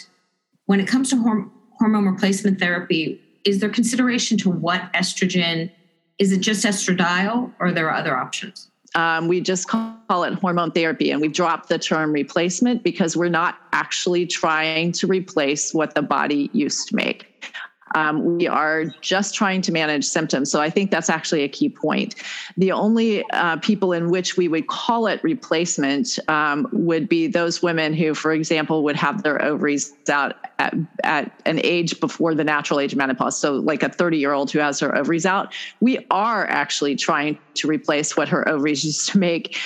when 0.66 0.80
it 0.80 0.86
comes 0.86 1.10
to 1.10 1.16
horm- 1.16 1.50
hormone 1.78 2.06
replacement 2.06 2.60
therapy? 2.60 3.20
Is 3.44 3.60
there 3.60 3.70
consideration 3.70 4.38
to 4.38 4.50
what 4.50 4.92
estrogen? 4.92 5.70
Is 6.18 6.32
it 6.32 6.40
just 6.40 6.64
estradiol, 6.64 7.52
or 7.58 7.66
are 7.66 7.72
there 7.72 7.90
other 7.90 8.16
options? 8.16 8.70
Um, 8.94 9.26
we 9.26 9.40
just 9.40 9.68
call 9.68 10.24
it 10.24 10.34
hormone 10.34 10.70
therapy, 10.70 11.10
and 11.10 11.20
we've 11.20 11.32
dropped 11.32 11.68
the 11.68 11.78
term 11.78 12.12
replacement 12.12 12.82
because 12.84 13.16
we're 13.16 13.28
not 13.28 13.58
actually 13.72 14.26
trying 14.26 14.92
to 14.92 15.06
replace 15.06 15.74
what 15.74 15.94
the 15.94 16.02
body 16.02 16.48
used 16.52 16.88
to 16.88 16.96
make. 16.96 17.26
Um, 17.94 18.36
we 18.36 18.46
are 18.46 18.84
just 19.00 19.34
trying 19.34 19.62
to 19.62 19.72
manage 19.72 20.04
symptoms. 20.04 20.50
So 20.50 20.60
I 20.60 20.70
think 20.70 20.90
that's 20.90 21.08
actually 21.08 21.42
a 21.42 21.48
key 21.48 21.68
point. 21.68 22.16
The 22.56 22.72
only 22.72 23.24
uh, 23.32 23.56
people 23.58 23.92
in 23.92 24.10
which 24.10 24.36
we 24.36 24.48
would 24.48 24.66
call 24.66 25.06
it 25.06 25.22
replacement 25.22 26.18
um, 26.28 26.68
would 26.72 27.08
be 27.08 27.26
those 27.26 27.62
women 27.62 27.94
who, 27.94 28.14
for 28.14 28.32
example, 28.32 28.82
would 28.84 28.96
have 28.96 29.22
their 29.22 29.42
ovaries 29.42 29.94
out 30.08 30.36
at, 30.58 30.74
at 31.02 31.32
an 31.46 31.60
age 31.62 32.00
before 32.00 32.34
the 32.34 32.44
natural 32.44 32.80
age 32.80 32.92
of 32.92 32.98
menopause. 32.98 33.38
So, 33.38 33.54
like 33.54 33.82
a 33.82 33.88
30 33.88 34.18
year 34.18 34.32
old 34.32 34.50
who 34.50 34.58
has 34.58 34.80
her 34.80 34.96
ovaries 34.96 35.26
out, 35.26 35.54
we 35.80 36.04
are 36.10 36.46
actually 36.46 36.96
trying 36.96 37.38
to 37.54 37.68
replace 37.68 38.16
what 38.16 38.28
her 38.28 38.48
ovaries 38.48 38.84
used 38.84 39.08
to 39.10 39.18
make 39.18 39.58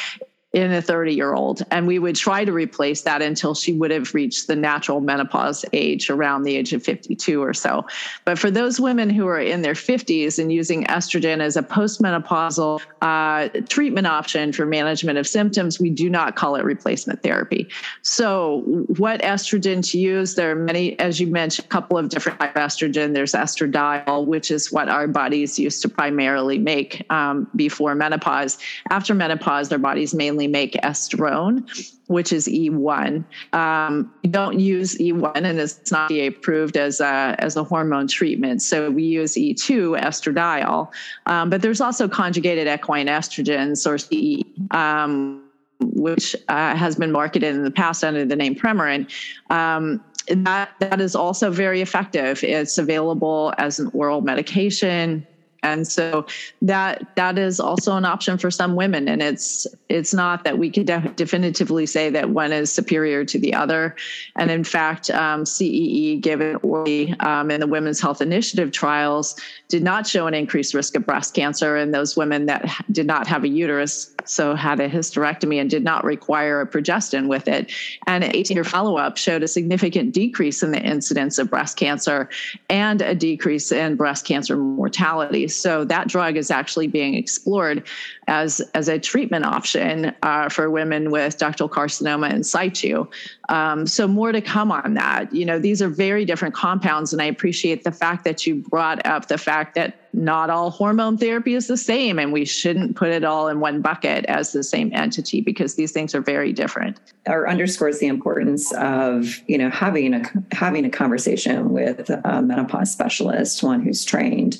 in 0.55 0.73
a 0.73 0.81
30 0.81 1.15
year 1.15 1.35
old. 1.35 1.63
And 1.71 1.87
we 1.87 1.99
would 1.99 2.17
try 2.17 2.45
to 2.45 2.53
replace 2.53 3.03
that 3.03 3.21
until 3.21 3.55
she 3.55 3.75
would 3.75 3.91
have 3.91 4.15
reached 4.15 4.47
the 4.47 4.57
natural 4.57 5.01
menopause 5.01 5.65
age 5.75 6.09
around 6.09 6.45
the 6.45 6.57
age 6.57 6.73
of 6.73 6.83
52 6.83 7.43
or 7.43 7.53
so. 7.53 7.87
But 8.25 8.39
for 8.39 8.51
those 8.51 8.81
women 8.81 9.11
who 9.11 9.27
are 9.27 9.39
in 9.39 9.61
their 9.61 9.75
50s 9.75 10.39
and 10.39 10.51
using 10.51 10.85
estrogen 10.85 11.41
as 11.41 11.57
a 11.59 11.63
postmenopausal 11.63 12.81
uh, 13.03 13.49
treatment 13.69 14.07
option 14.07 14.53
for 14.53 14.65
management 14.65 15.19
of 15.19 15.27
symptoms, 15.27 15.79
we 15.79 15.91
do 15.91 16.09
not 16.09 16.35
call 16.35 16.57
it 16.57 16.65
replacement 16.65 17.23
therapy. 17.23 17.69
So, 18.01 18.63
what 18.97 19.21
estrogen 19.21 19.87
to 19.91 19.99
use? 19.99 20.35
There 20.35 20.51
are 20.51 20.55
many, 20.55 20.99
as 20.99 21.21
you 21.21 21.27
mentioned, 21.27 21.67
a 21.67 21.69
couple 21.69 21.99
of 21.99 22.09
different 22.09 22.41
types 22.41 22.57
of 22.57 22.63
estrogen. 22.63 23.13
There's 23.13 23.33
estradiol, 23.33 24.27
which 24.27 24.51
is 24.51 24.73
what 24.73 24.89
our 24.89 25.07
bodies 25.07 25.59
used 25.59 25.83
to 25.83 25.89
primarily 25.91 26.59
make 26.59 27.05
um, 27.11 27.51
before 27.55 27.95
menopause. 27.95 28.57
After 28.91 29.15
menopause, 29.15 29.69
their 29.69 29.79
bodies 29.79 30.15
mainly 30.15 30.38
make 30.47 30.75
estrone, 30.75 31.69
which 32.07 32.33
is 32.33 32.47
E1. 32.47 33.25
Um, 33.53 34.13
don't 34.31 34.61
use 34.61 34.97
E1, 34.99 35.33
and 35.35 35.59
it's 35.59 35.91
not 35.91 36.11
approved 36.13 36.77
as 36.77 37.01
a, 37.01 37.35
as 37.39 37.57
a 37.57 37.65
hormone 37.65 38.07
treatment. 38.07 38.63
So 38.63 38.91
we 38.91 39.05
use 39.05 39.35
E2, 39.35 40.01
estradiol. 40.01 40.93
Um, 41.27 41.51
but 41.51 41.63
there's 41.63 41.81
also 41.81 42.09
conjugated 42.09 42.69
equine 42.69 43.07
estrogens, 43.07 43.87
or 43.87 43.99
CE. 43.99 44.45
Um, 44.71 45.45
which 45.81 46.35
uh, 46.49 46.75
has 46.75 46.97
been 46.97 47.13
marketed 47.13 47.55
in 47.55 47.63
the 47.63 47.71
past 47.71 48.03
under 48.03 48.25
the 48.25 48.35
name 48.35 48.55
Premarin. 48.55 49.09
Um, 49.49 50.03
that 50.29 50.71
that 50.81 51.01
is 51.01 51.15
also 51.15 51.51
very 51.51 51.81
effective. 51.81 52.43
It's 52.45 52.79
available 52.79 53.55
as 53.59 53.79
an 53.79 53.91
oral 53.95 54.21
medication 54.21 55.27
and 55.63 55.87
so 55.87 56.27
that 56.63 57.15
that 57.17 57.39
is 57.39 57.59
also 57.59 57.97
an 57.97 58.05
option 58.05 58.39
for 58.39 58.51
some 58.51 58.77
women. 58.77 59.09
And 59.09 59.23
it's 59.23 59.67
it's 59.89 60.15
not 60.15 60.45
that 60.45 60.59
we 60.59 60.71
can 60.71 60.85
de- 60.85 61.13
definitively 61.17 61.87
say 61.87 62.11
that 62.11 62.31
one 62.31 62.53
is 62.53 62.73
superior 62.73 63.25
to 63.25 63.39
the 63.39 63.55
other. 63.55 63.97
And 64.37 64.51
in 64.51 64.65
fact 64.65 65.11
um, 65.11 65.45
cee 65.45 66.17
given 66.17 66.57
orally 66.57 67.15
um, 67.21 67.51
in 67.51 67.61
the 67.61 67.67
women's 67.67 68.01
health 68.01 68.21
initiative 68.21 68.73
trials 68.73 69.39
did 69.69 69.83
not 69.83 70.07
show 70.07 70.27
an 70.27 70.35
increased 70.35 70.75
risk 70.75 70.97
of 70.97 71.05
breast 71.05 71.35
cancer. 71.35 71.77
In 71.77 71.91
those 71.91 72.17
women 72.17 72.47
that 72.47 72.71
did 72.93 73.07
not 73.07 73.27
have 73.27 73.45
a 73.45 73.49
uterus 73.49 74.15
so 74.31 74.55
had 74.55 74.81
a 74.81 74.89
hysterectomy 74.89 75.61
and 75.61 75.71
did 75.71 75.85
not 75.85 76.05
require 76.05 76.61
a 76.61 76.67
progestin 76.67 77.29
with 77.29 77.49
it. 77.49 77.73
And 78.07 78.25
an 78.25 78.35
18 78.35 78.57
year 78.57 78.65
follow-up 78.65 79.17
showed 79.17 79.43
a 79.43 79.49
significant 79.49 80.13
decrease 80.13 80.63
in 80.63 80.71
the 80.71 80.83
incidence 80.83 81.39
of 81.39 81.51
breast 81.51 81.77
cancer 81.77 82.29
and 82.69 83.01
a 83.03 83.15
decrease 83.15 83.73
in 83.73 83.97
breast 83.97 84.25
cancer 84.25 84.57
mortality. 84.57 85.49
So 85.49 85.85
that 85.85 86.09
drug 86.09 86.37
is 86.37 86.51
actually 86.51 86.89
being 86.89 87.15
explored 87.15 87.87
as, 88.29 88.61
as 88.75 88.89
a 88.89 88.99
treatment 88.99 89.45
option 89.45 90.15
uh, 90.23 90.49
for 90.49 90.71
women 90.71 91.11
with 91.11 91.39
ductal 91.39 91.69
carcinoma 91.69 92.31
in 92.33 92.45
situ. 92.45 93.07
Um, 93.49 93.87
so 93.87 94.07
more 94.07 94.31
to 94.31 94.41
come 94.41 94.71
on 94.71 94.95
that. 94.95 95.35
You 95.35 95.45
know, 95.45 95.59
these 95.59 95.83
are 95.83 95.89
very 95.89 96.25
different 96.25 96.55
compounds, 96.55 97.13
and 97.13 97.21
I 97.21 97.25
appreciate 97.25 97.83
the 97.85 97.93
fact 97.93 98.25
that 98.25 98.47
you 98.47 98.57
brought 98.57 99.05
up 99.07 99.29
the 99.29 99.39
fact 99.39 99.75
that 99.75 99.99
not 100.13 100.51
all 100.51 100.71
hormone 100.71 101.17
therapy 101.17 101.55
is 101.55 101.67
the 101.67 101.77
same 101.77 102.19
and 102.19 102.33
we 102.33 102.45
shouldn't 102.45 102.97
put 102.97 103.11
it 103.11 103.25
all 103.25 103.49
in 103.49 103.61
one 103.61 103.81
bucket 103.81 104.25
as 104.27 104.53
the 104.53 104.63
same 104.63 104.91
entity 104.95 105.41
because 105.41 105.75
these 105.75 105.93
things 105.93 106.15
are 106.15 106.21
very 106.21 106.53
different 106.53 106.99
or 107.27 107.49
underscores 107.49 107.99
the 107.99 108.07
importance 108.07 108.73
of 108.75 109.41
you 109.47 109.59
know 109.59 109.71
having 109.71 110.15
a 110.15 110.23
having 110.53 110.85
a 110.85 110.91
conversation 110.91 111.71
with 111.71 112.09
a 112.11 112.43
menopause 112.43 112.91
specialist 112.91 113.63
one 113.63 113.83
who's 113.83 114.05
trained 114.05 114.59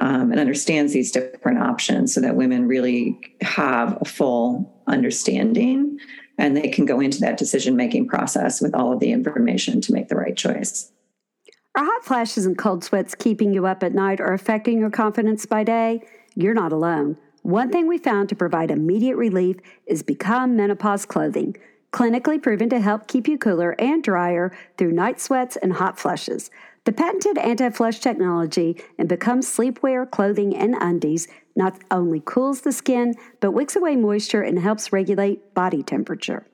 um, 0.00 0.30
and 0.30 0.40
understands 0.40 0.92
these 0.92 1.10
different 1.10 1.58
options 1.58 2.14
so 2.14 2.20
that 2.20 2.36
women 2.36 2.68
really 2.68 3.18
have 3.40 3.98
a 4.00 4.04
full 4.04 4.82
understanding 4.86 5.98
and 6.38 6.56
they 6.56 6.68
can 6.68 6.84
go 6.84 7.00
into 7.00 7.20
that 7.20 7.38
decision 7.38 7.76
making 7.76 8.06
process 8.06 8.60
with 8.60 8.74
all 8.74 8.92
of 8.92 9.00
the 9.00 9.10
information 9.10 9.80
to 9.80 9.92
make 9.92 10.08
the 10.08 10.16
right 10.16 10.36
choice 10.36 10.92
are 11.76 11.84
hot 11.84 12.06
flashes 12.06 12.46
and 12.46 12.56
cold 12.56 12.82
sweats 12.82 13.14
keeping 13.14 13.52
you 13.52 13.66
up 13.66 13.82
at 13.82 13.92
night 13.92 14.18
or 14.18 14.32
affecting 14.32 14.78
your 14.78 14.88
confidence 14.88 15.44
by 15.44 15.62
day? 15.62 16.00
You're 16.34 16.54
not 16.54 16.72
alone. 16.72 17.18
One 17.42 17.70
thing 17.70 17.86
we 17.86 17.98
found 17.98 18.30
to 18.30 18.34
provide 18.34 18.70
immediate 18.70 19.16
relief 19.16 19.56
is 19.86 20.02
Become 20.02 20.56
Menopause 20.56 21.04
Clothing, 21.04 21.54
clinically 21.92 22.42
proven 22.42 22.70
to 22.70 22.80
help 22.80 23.08
keep 23.08 23.28
you 23.28 23.36
cooler 23.36 23.76
and 23.78 24.02
drier 24.02 24.56
through 24.78 24.92
night 24.92 25.20
sweats 25.20 25.56
and 25.56 25.74
hot 25.74 25.98
flushes. 25.98 26.50
The 26.86 26.92
patented 26.92 27.36
anti 27.36 27.68
flush 27.70 27.98
technology 27.98 28.80
and 28.96 29.08
Become 29.08 29.40
sleepwear, 29.40 30.08
clothing, 30.08 30.54
and 30.54 30.76
undies 30.80 31.26
not 31.56 31.80
only 31.90 32.22
cools 32.24 32.60
the 32.60 32.70
skin, 32.70 33.14
but 33.40 33.50
wicks 33.50 33.74
away 33.74 33.96
moisture 33.96 34.42
and 34.42 34.60
helps 34.60 34.92
regulate 34.92 35.52
body 35.52 35.82
temperature. 35.82 36.46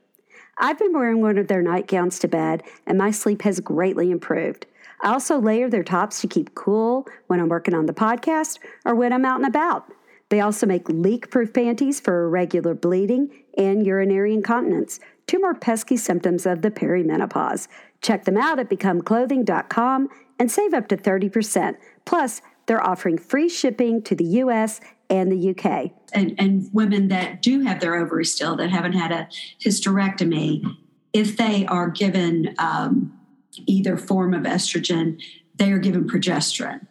I've 0.57 0.79
been 0.79 0.95
wearing 0.95 1.21
one 1.21 1.37
of 1.37 1.49
their 1.49 1.61
nightgowns 1.61 2.19
to 2.21 2.29
bed, 2.29 2.63
and 2.87 2.97
my 2.97 3.11
sleep 3.11 3.43
has 3.43 3.61
greatly 3.61 4.11
improved. 4.11 4.65
I 5.03 5.13
also 5.13 5.39
layer 5.39 5.69
their 5.69 5.85
tops 5.85 6.23
to 6.23 6.29
keep 6.29 6.55
cool 6.55 7.07
when 7.27 7.39
I'm 7.39 7.51
working 7.51 7.75
on 7.75 7.85
the 7.85 7.93
podcast 7.93 8.59
or 8.87 8.95
when 8.95 9.13
I'm 9.13 9.27
out 9.27 9.41
and 9.41 9.47
about. 9.47 9.93
They 10.31 10.41
also 10.41 10.65
make 10.65 10.89
leak 10.89 11.31
proof 11.31 11.53
panties 11.53 12.01
for 12.01 12.25
irregular 12.25 12.73
bleeding 12.73 13.31
and 13.59 13.85
urinary 13.85 14.33
incontinence, 14.33 14.99
two 15.27 15.39
more 15.39 15.55
pesky 15.55 15.97
symptoms 15.97 16.47
of 16.47 16.63
the 16.63 16.71
perimenopause. 16.71 17.69
Check 18.01 18.25
them 18.25 18.37
out 18.37 18.59
at 18.59 18.69
becomeclothing.com 18.69 20.09
and 20.39 20.51
save 20.51 20.75
up 20.75 20.89
to 20.89 20.97
30%. 20.97 21.77
Plus, 22.05 22.43
they're 22.67 22.85
offering 22.85 23.19
free 23.19 23.49
shipping 23.49 24.03
to 24.03 24.15
the 24.15 24.25
US 24.25 24.81
and 25.11 25.31
the 25.31 25.51
UK. 25.51 25.91
And, 26.13 26.35
and 26.39 26.69
women 26.73 27.09
that 27.09 27.43
do 27.43 27.61
have 27.61 27.81
their 27.81 27.95
ovaries 27.95 28.33
still, 28.33 28.57
that 28.57 28.71
haven't 28.71 28.95
had 28.95 29.13
a 29.13 29.29
hysterectomy, 29.65 30.65
if 31.13 31.37
they 31.37 31.67
are 31.67 31.91
given 31.91 32.55
um, 32.59 33.19
either 33.67 33.97
form 33.97 34.35
of 34.35 34.45
estrogen, 34.45 35.21
they 35.57 35.71
are 35.73 35.79
given 35.79 36.09
progesterone. 36.09 36.87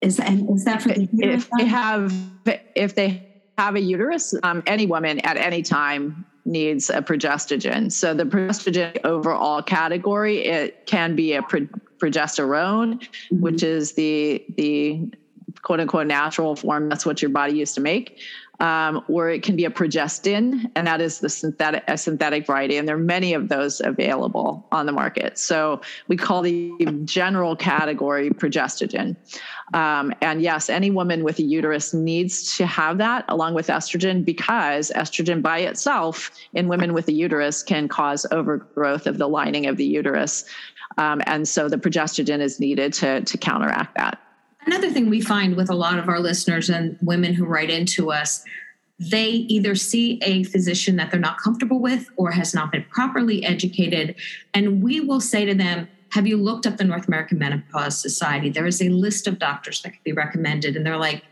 Is 0.00 0.16
that, 0.16 0.32
is 0.32 0.64
that 0.64 0.82
for 0.82 0.88
the 0.88 1.08
uterus? 1.12 1.44
If 1.44 1.50
they 1.56 1.64
have, 1.66 2.12
if 2.74 2.94
they 2.94 3.28
have 3.58 3.76
a 3.76 3.80
uterus, 3.80 4.34
um, 4.42 4.62
any 4.66 4.86
woman 4.86 5.20
at 5.20 5.36
any 5.36 5.62
time 5.62 6.24
needs 6.44 6.90
a 6.90 7.02
progestogen. 7.02 7.90
So 7.92 8.14
the 8.14 8.24
progestogen 8.24 9.04
overall 9.04 9.62
category, 9.62 10.44
it 10.44 10.86
can 10.86 11.14
be 11.14 11.34
a 11.34 11.42
pro- 11.42 11.68
progesterone, 11.98 13.00
mm-hmm. 13.00 13.40
which 13.40 13.62
is 13.62 13.92
the 13.92 14.44
the 14.56 15.08
quote 15.62 15.80
unquote 15.80 16.06
natural 16.06 16.56
form. 16.56 16.88
That's 16.88 17.06
what 17.06 17.22
your 17.22 17.30
body 17.30 17.54
used 17.54 17.74
to 17.76 17.80
make 17.80 18.20
um, 18.60 19.02
or 19.08 19.30
it 19.30 19.42
can 19.42 19.56
be 19.56 19.64
a 19.64 19.70
progestin, 19.70 20.70
and 20.76 20.86
that 20.86 21.00
is 21.00 21.20
the 21.20 21.28
synthetic 21.28 21.82
a 21.88 21.98
synthetic 21.98 22.46
variety. 22.46 22.76
And 22.76 22.86
there 22.86 22.96
are 22.96 22.98
many 22.98 23.34
of 23.34 23.48
those 23.48 23.80
available 23.80 24.66
on 24.70 24.86
the 24.86 24.92
market. 24.92 25.38
So 25.38 25.80
we 26.08 26.16
call 26.16 26.42
the 26.42 26.72
general 27.04 27.56
category 27.56 28.30
progestogen. 28.30 29.16
Um, 29.74 30.12
and 30.20 30.42
yes, 30.42 30.68
any 30.68 30.90
woman 30.90 31.24
with 31.24 31.38
a 31.38 31.42
uterus 31.42 31.94
needs 31.94 32.56
to 32.56 32.66
have 32.66 32.98
that 32.98 33.24
along 33.28 33.54
with 33.54 33.68
estrogen 33.68 34.24
because 34.24 34.92
estrogen 34.94 35.42
by 35.42 35.58
itself 35.60 36.30
in 36.52 36.68
women 36.68 36.92
with 36.92 37.08
a 37.08 37.12
uterus 37.12 37.62
can 37.62 37.88
cause 37.88 38.26
overgrowth 38.30 39.06
of 39.06 39.18
the 39.18 39.28
lining 39.28 39.66
of 39.66 39.76
the 39.76 39.86
uterus. 39.86 40.44
Um, 40.98 41.22
and 41.26 41.48
so 41.48 41.68
the 41.68 41.78
progestogen 41.78 42.40
is 42.40 42.60
needed 42.60 42.92
to, 42.94 43.22
to 43.22 43.38
counteract 43.38 43.96
that. 43.96 44.20
Another 44.66 44.90
thing 44.90 45.10
we 45.10 45.20
find 45.20 45.56
with 45.56 45.70
a 45.70 45.74
lot 45.74 45.98
of 45.98 46.08
our 46.08 46.20
listeners 46.20 46.70
and 46.70 46.96
women 47.02 47.34
who 47.34 47.44
write 47.44 47.70
into 47.70 48.12
us, 48.12 48.44
they 48.98 49.30
either 49.30 49.74
see 49.74 50.20
a 50.22 50.44
physician 50.44 50.96
that 50.96 51.10
they're 51.10 51.18
not 51.18 51.38
comfortable 51.38 51.80
with 51.80 52.08
or 52.16 52.30
has 52.30 52.54
not 52.54 52.70
been 52.70 52.84
properly 52.84 53.44
educated. 53.44 54.14
And 54.54 54.82
we 54.82 55.00
will 55.00 55.20
say 55.20 55.44
to 55.44 55.54
them, 55.54 55.88
Have 56.12 56.26
you 56.26 56.36
looked 56.36 56.66
up 56.66 56.76
the 56.76 56.84
North 56.84 57.08
American 57.08 57.38
Menopause 57.38 58.00
Society? 58.00 58.50
There 58.50 58.66
is 58.66 58.80
a 58.80 58.88
list 58.88 59.26
of 59.26 59.40
doctors 59.40 59.82
that 59.82 59.90
can 59.90 60.00
be 60.04 60.12
recommended. 60.12 60.76
And 60.76 60.86
they're 60.86 60.96
like, 60.96 61.24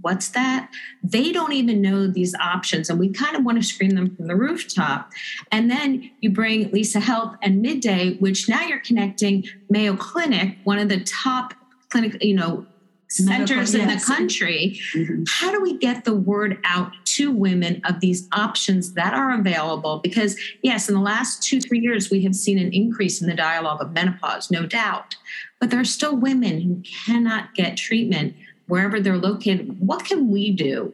What's 0.00 0.28
that? 0.30 0.68
They 1.02 1.32
don't 1.32 1.52
even 1.52 1.80
know 1.80 2.06
these 2.08 2.34
options. 2.34 2.90
And 2.90 2.98
we 2.98 3.10
kind 3.10 3.36
of 3.36 3.44
want 3.44 3.58
to 3.58 3.66
scream 3.66 3.90
them 3.90 4.14
from 4.14 4.26
the 4.26 4.36
rooftop. 4.36 5.10
And 5.52 5.70
then 5.70 6.10
you 6.20 6.30
bring 6.30 6.70
Lisa 6.70 7.00
Health 7.00 7.36
and 7.40 7.62
Midday, 7.62 8.16
which 8.18 8.48
now 8.48 8.62
you're 8.62 8.80
connecting 8.80 9.44
Mayo 9.70 9.96
Clinic, 9.96 10.58
one 10.64 10.78
of 10.78 10.88
the 10.88 11.00
top 11.00 11.54
clinic, 11.90 12.22
you 12.22 12.34
know, 12.34 12.66
centers 13.08 13.72
Medical, 13.72 13.80
in 13.80 13.88
yes. 13.88 14.04
the 14.04 14.14
country. 14.14 14.80
Mm-hmm. 14.94 15.24
How 15.28 15.52
do 15.52 15.62
we 15.62 15.78
get 15.78 16.04
the 16.04 16.14
word 16.14 16.58
out 16.64 16.92
to 17.04 17.30
women 17.30 17.80
of 17.84 18.00
these 18.00 18.28
options 18.32 18.92
that 18.94 19.14
are 19.14 19.38
available? 19.38 20.00
Because, 20.02 20.36
yes, 20.62 20.88
in 20.88 20.94
the 20.94 21.00
last 21.00 21.42
two, 21.42 21.60
three 21.60 21.78
years, 21.78 22.10
we 22.10 22.22
have 22.24 22.34
seen 22.34 22.58
an 22.58 22.72
increase 22.72 23.22
in 23.22 23.28
the 23.28 23.34
dialogue 23.34 23.80
of 23.80 23.92
menopause, 23.92 24.50
no 24.50 24.66
doubt. 24.66 25.16
But 25.60 25.70
there 25.70 25.80
are 25.80 25.84
still 25.84 26.16
women 26.16 26.60
who 26.60 26.82
cannot 26.82 27.54
get 27.54 27.76
treatment 27.76 28.34
wherever 28.66 29.00
they're 29.00 29.16
located. 29.16 29.80
What 29.80 30.04
can 30.04 30.30
we 30.30 30.50
do 30.50 30.92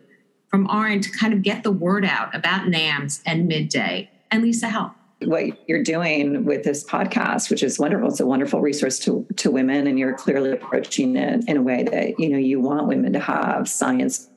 from 0.48 0.68
our 0.68 0.86
end 0.86 1.04
to 1.04 1.10
kind 1.10 1.32
of 1.32 1.42
get 1.42 1.62
the 1.62 1.72
word 1.72 2.04
out 2.04 2.34
about 2.34 2.68
NAMS 2.68 3.22
and 3.24 3.48
midday 3.48 4.10
and 4.30 4.42
Lisa 4.42 4.68
Health? 4.68 4.92
What 5.26 5.68
you're 5.68 5.82
doing 5.82 6.44
with 6.44 6.64
this 6.64 6.84
podcast, 6.84 7.50
which 7.50 7.62
is 7.62 7.78
wonderful. 7.78 8.08
It's 8.08 8.20
a 8.20 8.26
wonderful 8.26 8.60
resource 8.60 8.98
to, 9.00 9.26
to 9.36 9.50
women, 9.50 9.86
and 9.86 9.98
you're 9.98 10.14
clearly 10.14 10.50
approaching 10.50 11.16
it 11.16 11.44
in 11.48 11.56
a 11.56 11.62
way 11.62 11.82
that 11.84 12.18
you 12.18 12.28
know 12.28 12.38
you 12.38 12.60
want 12.60 12.86
women 12.86 13.12
to 13.12 13.20
have 13.20 13.68
science 13.68 14.28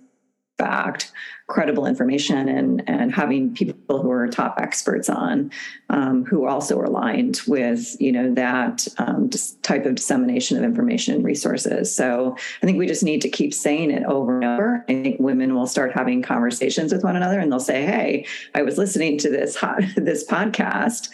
backed 0.58 1.12
credible 1.48 1.86
information 1.86 2.50
and 2.50 2.84
and 2.90 3.14
having 3.14 3.54
people 3.54 4.02
who 4.02 4.10
are 4.10 4.28
top 4.28 4.60
experts 4.60 5.10
on 5.10 5.52
um, 5.90 6.26
who 6.26 6.48
also 6.48 6.80
are 6.80 6.86
aligned 6.86 7.40
with 7.46 7.96
you 8.02 8.12
know 8.12 8.34
that 8.34 8.88
um, 8.98 9.30
type 9.62 9.86
of 9.86 9.94
dissemination 9.96 10.58
of 10.58 10.64
information 10.64 11.14
and 11.14 11.24
resources. 11.24 11.96
So 11.96 12.36
i 12.62 12.66
think 12.66 12.80
we 12.80 12.88
just 12.88 13.04
need 13.04 13.22
to 13.22 13.30
keep 13.30 13.54
saying 13.54 13.92
it 13.92 14.04
over 14.06 14.38
and 14.38 14.46
over. 14.46 14.84
I 14.90 15.04
think 15.04 15.20
women 15.20 15.54
will 15.54 15.68
start 15.68 15.92
having 15.94 16.24
conversations 16.24 16.92
with 16.92 17.04
one 17.04 17.16
another 17.16 17.40
and 17.40 17.52
they'll 17.52 17.60
say 17.60 17.86
hey 17.86 18.26
i 18.56 18.64
was 18.64 18.78
listening 18.78 19.18
to 19.20 19.30
this 19.30 19.56
hot, 19.56 19.82
this 19.96 20.26
podcast 20.26 21.10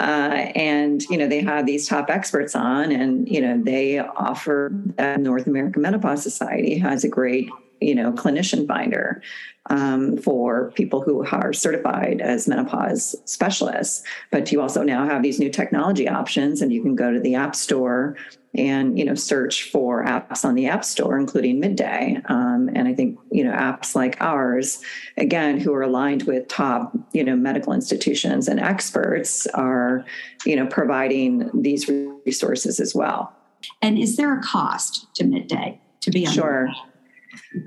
uh, 0.00 0.50
and 0.56 1.02
you 1.04 1.16
know 1.16 1.28
they 1.28 1.40
have 1.40 1.66
these 1.66 1.86
top 1.86 2.10
experts 2.10 2.56
on 2.56 2.90
and 2.90 3.28
you 3.28 3.40
know 3.40 3.60
they 3.62 4.00
offer 4.00 4.70
that 4.96 5.20
north 5.20 5.46
american 5.46 5.82
menopause 5.82 6.22
society 6.22 6.78
has 6.78 7.04
a 7.04 7.08
great 7.08 7.48
you 7.80 7.94
know 7.94 8.12
clinician 8.12 8.66
finder 8.66 9.22
um, 9.70 10.16
for 10.16 10.72
people 10.72 11.00
who 11.02 11.24
are 11.26 11.52
certified 11.52 12.20
as 12.20 12.48
menopause 12.48 13.14
specialists. 13.24 14.02
But 14.30 14.50
you 14.50 14.60
also 14.60 14.82
now 14.82 15.04
have 15.04 15.22
these 15.22 15.38
new 15.38 15.50
technology 15.50 16.08
options 16.08 16.62
and 16.62 16.72
you 16.72 16.82
can 16.82 16.96
go 16.96 17.12
to 17.12 17.20
the 17.20 17.34
app 17.34 17.54
store 17.54 18.16
and 18.54 18.98
you 18.98 19.04
know 19.04 19.14
search 19.14 19.70
for 19.70 20.04
apps 20.04 20.44
on 20.44 20.54
the 20.54 20.66
app 20.66 20.84
store 20.84 21.18
including 21.18 21.60
midday. 21.60 22.18
Um, 22.26 22.70
and 22.74 22.88
i 22.88 22.94
think 22.94 23.18
you 23.30 23.44
know 23.44 23.52
apps 23.52 23.94
like 23.94 24.16
ours 24.20 24.82
again 25.16 25.60
who 25.60 25.74
are 25.74 25.82
aligned 25.82 26.22
with 26.22 26.48
top 26.48 26.96
you 27.12 27.22
know 27.22 27.36
medical 27.36 27.72
institutions 27.72 28.48
and 28.48 28.58
experts 28.58 29.46
are 29.48 30.04
you 30.46 30.56
know 30.56 30.66
providing 30.66 31.50
these 31.54 31.88
resources 31.88 32.80
as 32.80 32.94
well. 32.94 33.34
And 33.82 33.98
is 33.98 34.16
there 34.16 34.38
a 34.38 34.42
cost 34.42 35.12
to 35.16 35.24
midday 35.24 35.80
to 36.00 36.10
be 36.10 36.26
on 36.26 36.32
sure 36.32 36.70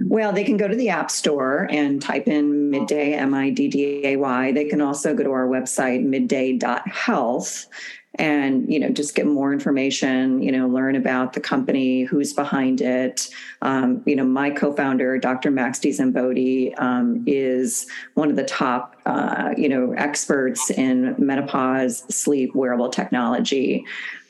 well, 0.01 0.31
they 0.31 0.43
can 0.43 0.57
go 0.57 0.67
to 0.67 0.75
the 0.75 0.89
App 0.89 1.11
Store 1.11 1.67
and 1.71 2.01
type 2.01 2.27
in 2.27 2.69
midday, 2.69 3.13
M 3.13 3.33
I 3.33 3.49
D 3.49 3.67
D 3.67 4.05
A 4.05 4.15
Y. 4.17 4.51
They 4.51 4.65
can 4.65 4.81
also 4.81 5.13
go 5.13 5.23
to 5.23 5.31
our 5.31 5.47
website, 5.47 6.03
midday.health, 6.03 7.67
and 8.15 8.71
you 8.71 8.79
know 8.79 8.89
just 8.89 9.15
get 9.15 9.25
more 9.25 9.53
information 9.53 10.41
you 10.41 10.51
know 10.51 10.67
learn 10.67 10.95
about 10.95 11.33
the 11.33 11.39
company 11.39 12.03
who's 12.03 12.33
behind 12.33 12.81
it 12.81 13.29
um, 13.61 14.03
you 14.05 14.15
know 14.15 14.25
my 14.25 14.49
co-founder 14.49 15.17
dr 15.17 15.49
max 15.49 15.79
dzambodi 15.79 16.77
um, 16.81 17.23
is 17.25 17.87
one 18.15 18.29
of 18.29 18.35
the 18.35 18.43
top 18.43 18.95
uh, 19.05 19.53
you 19.55 19.69
know 19.69 19.93
experts 19.93 20.69
in 20.71 21.15
menopause 21.17 22.03
sleep 22.13 22.53
wearable 22.53 22.89
technology 22.89 23.85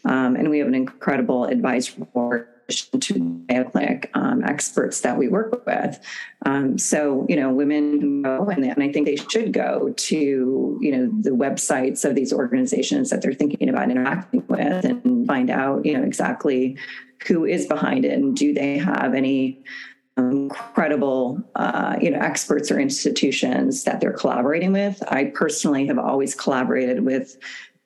um, 0.06 0.36
and 0.36 0.50
we 0.50 0.60
have 0.60 0.68
an 0.68 0.76
incredible 0.76 1.46
advisory 1.46 2.06
board 2.14 2.48
to 2.70 3.42
Clinic 3.72 4.10
um, 4.14 4.44
experts 4.44 5.02
that 5.02 5.18
we 5.18 5.28
work 5.28 5.66
with. 5.66 6.00
Um, 6.46 6.78
so, 6.78 7.26
you 7.30 7.36
know, 7.36 7.52
women 7.52 8.22
go, 8.22 8.46
and, 8.46 8.64
and 8.64 8.84
I 8.84 8.92
think 8.92 9.06
they 9.06 9.16
should 9.16 9.54
go 9.54 9.94
to, 9.96 10.78
you 10.82 10.92
know, 10.92 11.12
the 11.22 11.32
websites 11.32 12.06
of 12.06 12.16
these 12.16 12.34
organizations 12.34 13.10
that 13.10 13.22
they're 13.22 13.34
thinking 13.34 13.70
about 13.70 13.92
interacting 13.92 14.46
with 14.48 14.86
and 14.86 15.28
find 15.28 15.50
out, 15.50 15.86
you 15.86 15.98
know, 15.98 16.04
exactly 16.04 16.78
who 17.28 17.46
is 17.46 17.66
behind 17.68 18.06
it 18.06 18.14
and 18.14 18.36
do 18.36 18.54
they 18.54 18.78
have 18.78 19.14
any 19.14 19.64
um, 20.18 20.50
credible 20.50 21.42
uh, 21.56 21.96
you 22.02 22.10
know 22.10 22.20
experts 22.20 22.70
or 22.70 22.80
institutions 22.80 23.84
that 23.86 24.02
they're 24.02 24.12
collaborating 24.12 24.74
with 24.74 25.02
i 25.08 25.26
personally 25.26 25.88
have 25.88 25.98
always 25.98 26.36
collaborated 26.36 27.06
with 27.06 27.38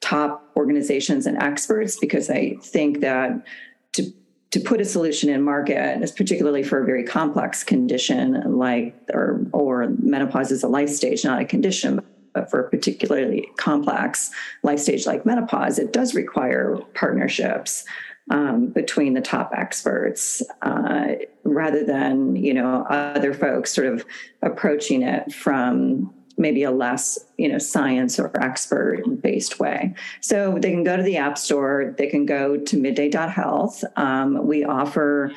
top 0.01 0.49
organizations 0.55 1.27
and 1.27 1.37
experts 1.37 1.99
because 1.99 2.29
i 2.29 2.55
think 2.61 3.01
that 3.01 3.45
to 3.91 4.11
to 4.51 4.59
put 4.59 4.79
a 4.79 4.85
solution 4.85 5.29
in 5.29 5.41
market, 5.41 5.99
particularly 6.15 6.63
for 6.63 6.81
a 6.81 6.85
very 6.85 7.03
complex 7.03 7.63
condition 7.63 8.57
like 8.57 8.95
or 9.13 9.45
or 9.51 9.87
menopause 9.99 10.51
is 10.51 10.63
a 10.63 10.67
life 10.67 10.89
stage, 10.89 11.25
not 11.25 11.41
a 11.41 11.45
condition, 11.45 12.01
but 12.33 12.49
for 12.49 12.61
a 12.61 12.69
particularly 12.69 13.47
complex 13.57 14.31
life 14.63 14.79
stage 14.79 15.05
like 15.05 15.25
menopause, 15.25 15.77
it 15.77 15.91
does 15.91 16.15
require 16.15 16.77
partnerships 16.93 17.83
um, 18.31 18.67
between 18.67 19.13
the 19.13 19.21
top 19.21 19.51
experts 19.55 20.41
uh, 20.61 21.13
rather 21.43 21.83
than 21.83 22.35
you 22.35 22.53
know 22.53 22.85
other 22.89 23.33
folks 23.33 23.73
sort 23.73 23.87
of 23.87 24.05
approaching 24.41 25.01
it 25.03 25.31
from 25.33 26.13
maybe 26.37 26.63
a 26.63 26.71
less 26.71 27.17
you 27.37 27.47
know 27.47 27.57
science 27.57 28.19
or 28.19 28.31
expert 28.41 29.03
based 29.21 29.59
way 29.59 29.93
so 30.21 30.57
they 30.59 30.71
can 30.71 30.83
go 30.83 30.97
to 30.97 31.03
the 31.03 31.17
app 31.17 31.37
store 31.37 31.93
they 31.97 32.07
can 32.07 32.25
go 32.25 32.57
to 32.57 32.77
midday.health 32.77 33.83
um, 33.95 34.45
we 34.45 34.63
offer 34.63 35.31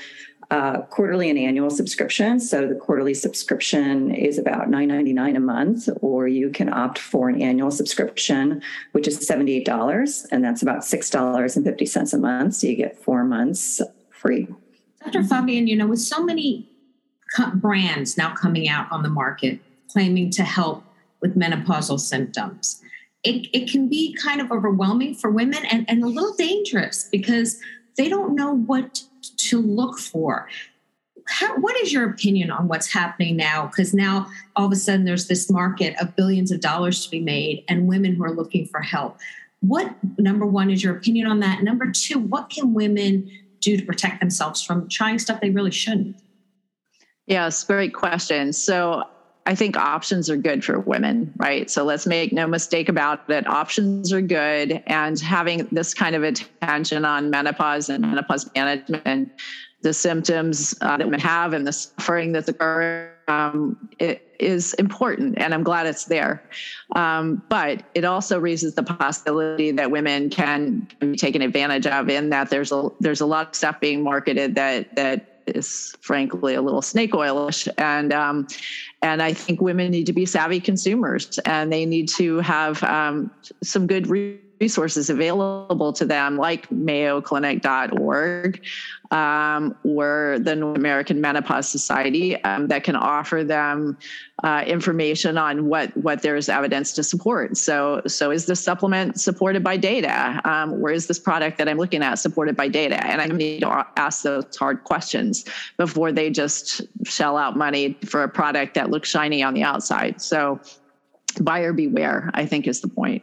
uh, 0.51 0.81
quarterly 0.83 1.29
and 1.29 1.39
annual 1.39 1.69
subscriptions. 1.69 2.49
So 2.49 2.67
the 2.67 2.75
quarterly 2.75 3.15
subscription 3.15 4.15
is 4.15 4.39
about 4.39 4.69
$9.99 4.69 5.37
a 5.37 5.41
month, 5.41 5.89
or 6.01 6.27
you 6.27 6.51
can 6.51 6.73
opt 6.73 6.99
for 6.99 7.29
an 7.29 7.43
annual 7.43 7.71
subscription, 7.71 8.63
which 8.93 9.07
is 9.07 9.19
$78, 9.29 10.27
and 10.33 10.43
that's 10.43 10.63
about 10.63 10.81
$6.50 10.81 12.15
a 12.15 12.19
month. 12.19 12.55
So 12.55 12.67
you 12.67 12.77
get 12.77 12.99
four 12.99 13.25
months 13.25 13.83
free. 14.11 14.49
Dr. 15.05 15.23
Faubion, 15.23 15.69
you 15.69 15.77
know, 15.77 15.87
with 15.87 16.01
so 16.01 16.25
many 16.25 16.69
brands 17.55 18.17
now 18.17 18.35
coming 18.35 18.69
out 18.69 18.91
on 18.91 19.03
the 19.03 19.11
market 19.11 19.61
claiming 19.91 20.31
to 20.31 20.43
help 20.43 20.83
with 21.21 21.37
menopausal 21.37 22.01
symptoms, 22.01 22.83
it, 23.25 23.49
it 23.53 23.71
can 23.71 23.89
be 23.89 24.15
kind 24.15 24.41
of 24.41 24.53
overwhelming 24.53 25.15
for 25.15 25.31
women 25.31 25.65
and, 25.67 25.89
and 25.89 26.03
a 26.03 26.07
little 26.07 26.35
dangerous 26.35 27.09
because 27.11 27.61
they 27.97 28.09
don't 28.09 28.35
know 28.35 28.55
what 28.55 29.03
to 29.37 29.61
look 29.61 29.99
for. 29.99 30.49
How, 31.27 31.59
what 31.59 31.77
is 31.79 31.93
your 31.93 32.09
opinion 32.09 32.51
on 32.51 32.69
what's 32.69 32.91
happening 32.91 33.37
now? 33.37 33.67
Because 33.67 33.93
now 33.93 34.29
all 34.57 34.67
of 34.67 34.73
a 34.73 34.77
sudden 34.77 35.05
there's 35.05 35.27
this 35.27 35.51
market 35.51 35.95
of 36.01 36.17
billions 36.17 36.51
of 36.51 36.61
dollars 36.61 37.05
to 37.05 37.11
be 37.11 37.21
made 37.21 37.65
and 37.69 37.87
women 37.87 38.15
who 38.15 38.25
are 38.25 38.33
looking 38.33 38.67
for 38.67 38.81
help. 38.81 39.19
What, 39.61 39.93
number 40.19 40.47
one, 40.47 40.71
is 40.71 40.83
your 40.83 40.97
opinion 40.97 41.27
on 41.27 41.41
that? 41.41 41.63
Number 41.63 41.91
two, 41.91 42.19
what 42.19 42.49
can 42.49 42.73
women 42.73 43.31
do 43.61 43.77
to 43.77 43.85
protect 43.85 44.21
themselves 44.21 44.63
from 44.63 44.89
trying 44.89 45.19
stuff 45.19 45.41
they 45.41 45.51
really 45.51 45.73
shouldn't? 45.73 46.17
Yes, 47.27 47.63
great 47.65 47.93
question. 47.93 48.53
So 48.53 49.03
I 49.49 49.55
think 49.55 49.79
options 49.79 50.29
are 50.29 50.37
good 50.37 50.63
for 50.63 50.79
women, 50.79 51.33
right? 51.39 51.71
So 51.71 51.83
let's 51.83 52.07
make 52.07 52.35
no 52.35 52.47
mistake 52.47 52.91
about 52.91 53.31
it. 53.31 53.47
Options 53.47 54.13
are 54.13 54.21
good. 54.21 54.83
And 54.87 55.19
having 55.19 55.67
this 55.73 55.95
kind 55.95 56.15
of 56.15 56.23
attention 56.23 57.07
on 57.07 57.31
menopause 57.31 57.89
and 57.89 58.03
menopause 58.03 58.51
management, 58.55 59.33
the 59.81 59.95
symptoms 59.95 60.77
uh, 60.83 60.99
that 60.99 61.07
women 61.07 61.21
have 61.21 61.55
and 61.55 61.67
the 61.67 61.73
suffering 61.73 62.33
that's 62.33 62.51
occurring 62.51 63.09
um, 63.29 63.89
important. 64.79 65.39
And 65.39 65.55
I'm 65.55 65.63
glad 65.63 65.87
it's 65.87 66.05
there. 66.05 66.43
Um, 66.95 67.43
but 67.49 67.85
it 67.95 68.05
also 68.05 68.39
raises 68.39 68.75
the 68.75 68.83
possibility 68.83 69.71
that 69.71 69.91
women 69.91 70.29
can 70.29 70.89
be 71.01 71.17
taken 71.17 71.41
advantage 71.41 71.87
of 71.87 72.11
in 72.11 72.29
that 72.29 72.51
there's 72.51 72.71
a, 72.71 72.91
there's 73.01 73.23
a 73.23 73.27
lot 73.27 73.49
of 73.49 73.55
stuff 73.55 73.81
being 73.81 74.03
marketed 74.03 74.57
that, 74.57 74.95
that 74.97 75.39
is 75.47 75.97
frankly 76.01 76.55
a 76.55 76.63
little 76.63 76.83
snake 76.83 77.13
oilish 77.13 77.69
and 77.79 78.13
um, 78.13 78.47
and 79.03 79.23
I 79.23 79.33
think 79.33 79.61
women 79.61 79.91
need 79.91 80.07
to 80.07 80.13
be 80.13 80.27
savvy 80.27 80.61
consumers 80.61 81.39
and 81.45 81.73
they 81.73 81.87
need 81.87 82.09
to 82.11 82.39
have 82.41 82.83
um, 82.83 83.31
some 83.63 83.87
good 83.87 84.09
resources 84.61 85.11
available 85.11 85.93
to 85.93 86.05
them 86.05 86.37
like 86.37 86.69
mayoclinic.org 86.71 88.65
um, 89.11 89.77
or 89.85 90.39
the 90.41 90.55
North 90.55 90.77
American 90.77 91.21
Menopause 91.21 91.69
Society 91.69 92.43
um, 92.45 92.69
that 92.69 92.85
can 92.85 92.97
offer 92.97 93.43
them 93.45 93.97
uh, 94.45 94.63
information 94.67 95.39
on 95.39 95.67
what 95.67 95.97
what 95.97 96.23
there 96.23 96.37
is 96.37 96.49
evidence 96.49 96.93
to 96.93 97.03
support. 97.03 97.57
So 97.57 98.03
so 98.07 98.31
is 98.31 98.47
this 98.47 98.61
supplement 98.61 99.21
supported 99.21 99.65
by 99.65 99.77
data? 99.77 100.41
Um, 100.45 100.75
or 100.75 100.91
is 100.91 101.07
this 101.07 101.19
product 101.19 101.59
that 101.59 101.69
I'm 101.69 101.79
looking 101.79 102.03
at 102.03 102.17
supported 102.17 102.57
by 102.57 102.69
data? 102.69 103.05
And 103.07 103.21
I 103.21 103.27
need 103.27 103.61
to 103.61 103.87
ask 103.97 104.23
those 104.23 104.57
hard 104.57 104.85
questions 104.85 105.45
before 105.77 106.13
they 106.13 106.31
just 106.31 106.83
shell 107.05 107.37
out 107.37 107.57
money 107.57 107.97
for 108.05 108.23
a 108.23 108.29
product 108.29 108.75
that 108.75 108.91
looks 108.91 109.09
shiny 109.09 109.43
on 109.43 109.55
the 109.55 109.63
outside. 109.63 110.21
So 110.21 110.61
buyer 111.41 111.73
beware, 111.73 112.31
I 112.35 112.47
think 112.47 112.67
is 112.67 112.81
the 112.81 112.89
point. 112.89 113.23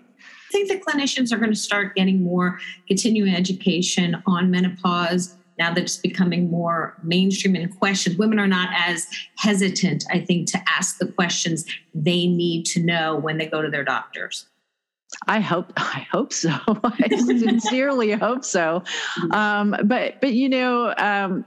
I 0.55 0.57
think 0.57 0.69
the 0.69 0.91
clinicians 0.91 1.33
are 1.33 1.37
going 1.37 1.51
to 1.51 1.59
start 1.59 1.95
getting 1.95 2.23
more 2.23 2.59
continuing 2.87 3.35
education 3.35 4.23
on 4.25 4.49
menopause 4.49 5.35
now 5.59 5.73
that 5.73 5.83
it's 5.83 5.97
becoming 5.97 6.49
more 6.49 6.97
mainstream 7.03 7.55
and 7.55 7.77
questioned, 7.77 8.17
women 8.17 8.39
are 8.39 8.47
not 8.47 8.69
as 8.73 9.05
hesitant, 9.37 10.05
I 10.09 10.19
think, 10.19 10.49
to 10.51 10.61
ask 10.67 10.97
the 10.97 11.07
questions 11.07 11.65
they 11.93 12.25
need 12.27 12.65
to 12.67 12.81
know 12.81 13.17
when 13.17 13.37
they 13.37 13.47
go 13.47 13.61
to 13.61 13.69
their 13.69 13.83
doctors. 13.83 14.47
I 15.27 15.41
hope 15.41 15.73
I 15.77 16.07
hope 16.09 16.31
so. 16.31 16.51
I 16.83 17.09
sincerely 17.17 18.13
hope 18.13 18.45
so. 18.45 18.81
Um, 19.31 19.75
but 19.83 20.21
but 20.21 20.33
you 20.33 20.47
know, 20.47 20.93
um, 20.97 21.43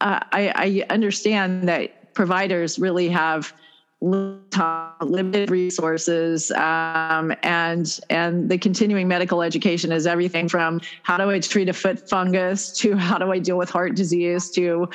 I, 0.00 0.24
I 0.32 0.84
understand 0.90 1.68
that 1.68 2.12
providers 2.14 2.78
really 2.78 3.08
have 3.08 3.52
limited 4.00 5.50
resources 5.50 6.50
um, 6.52 7.32
and 7.42 7.98
and 8.08 8.48
the 8.48 8.56
continuing 8.56 9.08
medical 9.08 9.42
education 9.42 9.90
is 9.90 10.06
everything 10.06 10.48
from 10.48 10.80
how 11.02 11.16
do 11.16 11.28
i 11.28 11.40
treat 11.40 11.68
a 11.68 11.72
foot 11.72 11.98
fungus 12.08 12.70
to 12.70 12.96
how 12.96 13.18
do 13.18 13.32
i 13.32 13.40
deal 13.40 13.58
with 13.58 13.68
heart 13.68 13.96
disease 13.96 14.50
to 14.50 14.88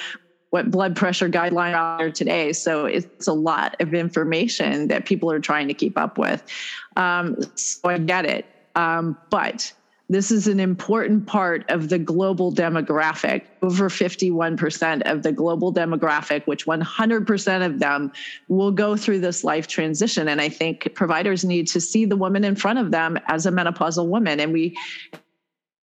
what 0.53 0.69
blood 0.69 0.95
pressure 0.95 1.27
guidelines 1.27 1.75
are 1.75 1.97
there 1.97 2.11
today. 2.11 2.53
So 2.53 2.85
it's 2.85 3.27
a 3.27 3.33
lot 3.33 3.75
of 3.79 3.95
information 3.95 4.87
that 4.89 5.03
people 5.03 5.31
are 5.31 5.39
trying 5.39 5.67
to 5.67 5.73
keep 5.73 5.97
up 5.97 6.19
with. 6.19 6.43
Um, 6.95 7.35
so 7.55 7.89
i 7.89 7.97
get 7.97 8.25
it. 8.25 8.45
Um, 8.75 9.17
but 9.31 9.73
this 10.09 10.31
is 10.31 10.47
an 10.47 10.59
important 10.59 11.25
part 11.25 11.69
of 11.69 11.89
the 11.89 11.97
global 11.97 12.51
demographic. 12.51 13.43
Over 13.61 13.89
51% 13.89 15.01
of 15.09 15.23
the 15.23 15.31
global 15.31 15.73
demographic, 15.73 16.45
which 16.45 16.65
100% 16.65 17.65
of 17.65 17.79
them 17.79 18.11
will 18.49 18.71
go 18.71 18.97
through 18.97 19.19
this 19.19 19.43
life 19.43 19.67
transition. 19.67 20.27
And 20.27 20.41
I 20.41 20.49
think 20.49 20.93
providers 20.93 21.45
need 21.45 21.67
to 21.67 21.79
see 21.79 22.05
the 22.05 22.17
woman 22.17 22.43
in 22.43 22.55
front 22.55 22.79
of 22.79 22.91
them 22.91 23.17
as 23.27 23.45
a 23.45 23.51
menopausal 23.51 24.07
woman. 24.07 24.39
And 24.39 24.51
we 24.51 24.77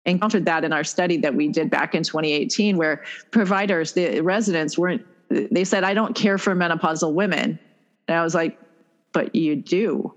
encountered 0.06 0.46
that 0.46 0.66
in 0.66 0.74
our 0.74 0.84
study 0.84 1.18
that 1.18 1.34
we 1.34 1.48
did 1.48 1.70
back 1.70 1.96
in 1.96 2.04
2018, 2.04 2.78
where 2.78 3.04
providers, 3.32 3.94
the 3.94 4.20
residents 4.22 4.78
weren't, 4.78 5.06
they 5.30 5.64
said, 5.64 5.84
I 5.84 5.94
don't 5.94 6.16
care 6.16 6.38
for 6.38 6.56
menopausal 6.56 7.14
women. 7.14 7.58
And 8.08 8.18
I 8.18 8.24
was 8.24 8.36
like, 8.36 8.60
but 9.12 9.34
you 9.36 9.56
do. 9.56 10.14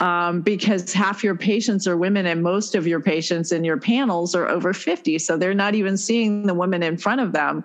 Um, 0.00 0.42
because 0.42 0.92
half 0.92 1.24
your 1.24 1.34
patients 1.34 1.86
are 1.86 1.96
women 1.96 2.26
and 2.26 2.42
most 2.42 2.74
of 2.74 2.86
your 2.86 3.00
patients 3.00 3.52
in 3.52 3.64
your 3.64 3.78
panels 3.78 4.34
are 4.34 4.48
over 4.48 4.72
50 4.72 5.18
so 5.18 5.36
they're 5.36 5.54
not 5.54 5.74
even 5.74 5.96
seeing 5.96 6.46
the 6.46 6.54
woman 6.54 6.82
in 6.82 6.96
front 6.96 7.20
of 7.20 7.32
them 7.32 7.64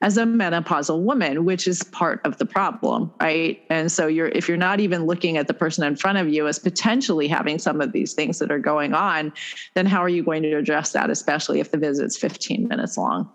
as 0.00 0.16
a 0.16 0.24
menopausal 0.24 1.00
woman 1.02 1.44
which 1.44 1.66
is 1.66 1.82
part 1.82 2.20
of 2.24 2.38
the 2.38 2.46
problem 2.46 3.12
right? 3.20 3.62
And 3.70 3.90
so 3.90 4.06
you're 4.06 4.28
if 4.28 4.48
you're 4.48 4.56
not 4.56 4.80
even 4.80 5.06
looking 5.06 5.36
at 5.36 5.46
the 5.46 5.54
person 5.54 5.84
in 5.84 5.96
front 5.96 6.18
of 6.18 6.28
you 6.28 6.46
as 6.46 6.58
potentially 6.58 7.28
having 7.28 7.58
some 7.58 7.80
of 7.80 7.92
these 7.92 8.12
things 8.12 8.38
that 8.38 8.50
are 8.50 8.58
going 8.58 8.94
on 8.94 9.32
then 9.74 9.86
how 9.86 10.02
are 10.02 10.08
you 10.08 10.22
going 10.22 10.42
to 10.42 10.54
address 10.54 10.92
that 10.92 11.10
especially 11.10 11.60
if 11.60 11.70
the 11.70 11.78
visit's 11.78 12.16
15 12.16 12.68
minutes 12.68 12.96
long? 12.96 13.30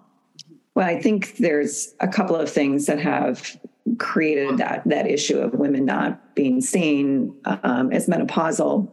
Well 0.76 0.88
i 0.88 1.02
think 1.02 1.38
there's 1.38 1.94
a 2.00 2.08
couple 2.08 2.36
of 2.36 2.50
things 2.50 2.86
that 2.86 3.00
have 3.00 3.58
created 3.98 4.58
that 4.58 4.82
that 4.86 5.10
issue 5.10 5.38
of 5.40 5.54
women 5.54 5.86
not 5.86 6.36
being 6.36 6.62
seen 6.62 7.36
um, 7.46 7.92
as 7.92 8.08
menopausal. 8.08 8.90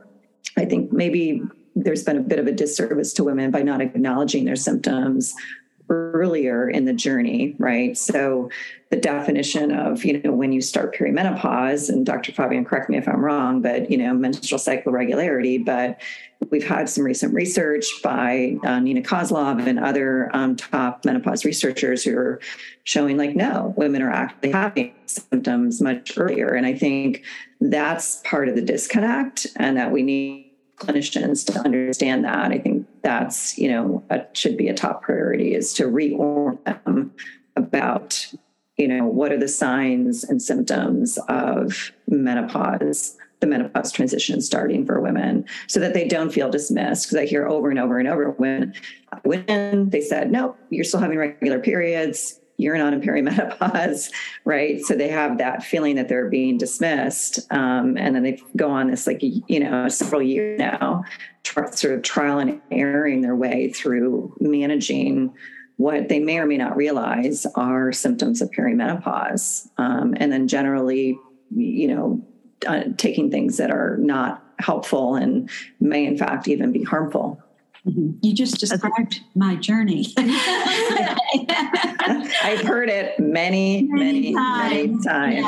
I 0.57 0.65
think 0.65 0.93
maybe 0.93 1.43
there's 1.77 2.03
been 2.03 2.17
a 2.17 2.21
bit 2.23 2.39
of 2.39 2.47
a 2.47 2.53
disservice 2.53 3.13
to 3.15 3.25
women 3.25 3.51
by 3.51 3.63
not 3.63 3.81
acknowledging 3.81 4.45
their 4.45 4.57
symptoms 4.57 5.35
earlier 5.89 6.69
in 6.69 6.85
the 6.85 6.93
journey, 6.93 7.55
right? 7.59 7.97
So 7.97 8.51
the 8.91 8.97
definition 8.97 9.73
of, 9.73 10.05
you 10.05 10.21
know, 10.21 10.33
when 10.33 10.53
you 10.53 10.61
start 10.61 10.95
perimenopause, 10.95 11.89
and 11.89 12.07
Dr. 12.07 12.33
Faubion, 12.33 12.65
correct 12.65 12.89
me 12.89 12.97
if 12.97 13.09
I'm 13.09 13.25
wrong, 13.25 13.61
but, 13.61 13.91
you 13.91 13.99
know, 13.99 14.15
menstrual 14.15 14.61
cycle 14.61 14.93
regularity, 14.93 15.59
but 15.59 16.01
we've 16.51 16.67
had 16.67 16.89
some 16.89 17.05
recent 17.05 17.35
research 17.35 17.87
by 18.03 18.57
uh, 18.65 18.81
Nina 18.81 19.03
Kozlov 19.03 19.67
and 19.67 19.79
other 19.79 20.31
um, 20.35 20.57
top 20.57 21.05
menopause 21.05 21.45
researchers 21.45 22.03
who 22.03 22.17
are 22.17 22.41
showing 22.85 23.17
like, 23.17 23.37
no, 23.37 23.75
women 23.77 24.03
are 24.03 24.11
actually 24.11 24.53
having 24.53 24.95
symptoms 25.07 25.81
much 25.81 26.17
earlier. 26.17 26.49
And 26.49 26.67
I 26.67 26.75
think 26.75 27.23
that's 27.61 28.21
part 28.25 28.49
of 28.49 28.57
the 28.57 28.63
disconnect 28.63 29.47
and 29.57 29.77
that 29.77 29.91
we 29.93 30.03
need 30.03 30.51
clinicians 30.81 31.45
to 31.47 31.59
understand 31.61 32.25
that. 32.25 32.51
I 32.51 32.59
think 32.59 32.87
that's 33.03 33.57
you 33.59 33.69
know 33.69 34.03
should 34.33 34.57
be 34.57 34.69
a 34.69 34.75
top 34.75 35.03
priority 35.03 35.55
is 35.55 35.75
to 35.75 35.85
reorient 35.85 36.65
them 36.85 37.13
about 37.55 38.27
you 38.77 38.89
know 38.89 39.07
what 39.07 39.31
are 39.31 39.39
the 39.39 39.49
signs 39.49 40.25
and 40.25 40.41
symptoms 40.41 41.19
of 41.29 41.93
menopause 42.09 43.17
the 43.41 43.47
menopause 43.47 43.91
transition 43.91 44.41
starting 44.41 44.85
for 44.87 45.01
women 45.01 45.45
so 45.67 45.81
that 45.81 45.95
they 45.95 46.07
don't 46.07 46.31
feel 46.31 46.51
dismissed 46.51 47.07
because 47.07 47.19
i 47.19 47.27
hear 47.27 47.47
over 47.47 47.71
and 47.71 47.79
over 47.79 47.99
and 47.99 48.09
over 48.09 48.31
when 48.33 48.75
women 49.25 49.91
they 49.91 50.01
said 50.01 50.31
no 50.31 50.57
you're 50.71 50.85
still 50.85 51.01
having 51.01 51.19
regular 51.19 51.59
periods 51.59 52.41
you're 52.61 52.77
not 52.77 52.93
in 52.93 53.01
perimenopause, 53.01 54.11
right? 54.45 54.83
So 54.83 54.95
they 54.95 55.09
have 55.09 55.39
that 55.39 55.65
feeling 55.65 55.97
that 55.97 56.09
they're 56.09 56.29
being 56.29 56.59
dismissed. 56.59 57.41
Um, 57.51 57.97
and 57.97 58.15
then 58.15 58.23
they 58.23 58.43
go 58.55 58.71
on 58.71 58.91
this, 58.91 59.07
like, 59.07 59.21
you 59.23 59.61
know, 59.61 59.89
several 59.89 60.21
years 60.21 60.59
now, 60.59 61.03
sort 61.45 61.95
of 61.95 62.03
trial 62.03 62.39
and 62.39 62.61
erroring 62.71 63.23
their 63.23 63.35
way 63.35 63.73
through 63.73 64.37
managing 64.41 65.35
what 65.79 66.11
they 66.11 66.21
may 66.21 66.39
or 66.39 66.45
may 66.45 66.59
not 66.59 66.77
realize 66.77 67.47
are 67.55 67.91
symptoms 67.93 68.43
of 68.43 68.51
perimenopause. 68.51 69.67
Um, 69.79 70.15
and 70.19 70.31
then 70.31 70.47
generally, 70.47 71.19
you 71.57 71.89
know, 71.89 72.23
uh, 72.67 72.85
taking 72.97 73.31
things 73.31 73.57
that 73.57 73.71
are 73.71 73.97
not 73.99 74.43
helpful 74.59 75.15
and 75.15 75.49
may, 75.81 76.05
in 76.07 76.17
fact, 76.17 76.49
even 76.49 76.73
be 76.73 76.83
harmful. 76.83 77.43
Mm-hmm. 77.87 78.11
You 78.23 78.35
just 78.35 78.59
described 78.59 79.21
my 79.35 79.57
journey. 79.57 80.07
I've 82.43 82.61
heard 82.61 82.91
it 82.91 83.19
many, 83.19 83.85
many, 83.85 84.33
many 84.33 84.35
times. 84.35 85.07
Many 85.07 85.43
times. 85.43 85.47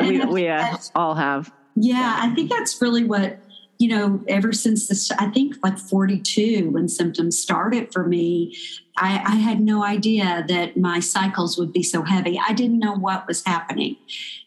Yeah, 0.00 0.06
we, 0.06 0.24
we 0.24 0.48
uh, 0.48 0.76
all 0.94 1.14
have. 1.14 1.52
Yeah, 1.76 2.18
I 2.20 2.34
think 2.34 2.50
that's 2.50 2.82
really 2.82 3.04
what 3.04 3.38
you 3.78 3.88
know. 3.88 4.22
Ever 4.28 4.52
since 4.52 4.88
this, 4.88 5.10
I 5.12 5.26
think 5.26 5.56
like 5.62 5.78
forty-two, 5.78 6.70
when 6.70 6.88
symptoms 6.88 7.38
started 7.38 7.92
for 7.92 8.06
me, 8.06 8.56
I, 8.96 9.22
I 9.24 9.36
had 9.36 9.60
no 9.60 9.84
idea 9.84 10.44
that 10.48 10.76
my 10.76 11.00
cycles 11.00 11.58
would 11.58 11.72
be 11.72 11.82
so 11.82 12.02
heavy. 12.02 12.38
I 12.38 12.52
didn't 12.52 12.78
know 12.78 12.94
what 12.94 13.26
was 13.26 13.44
happening, 13.44 13.96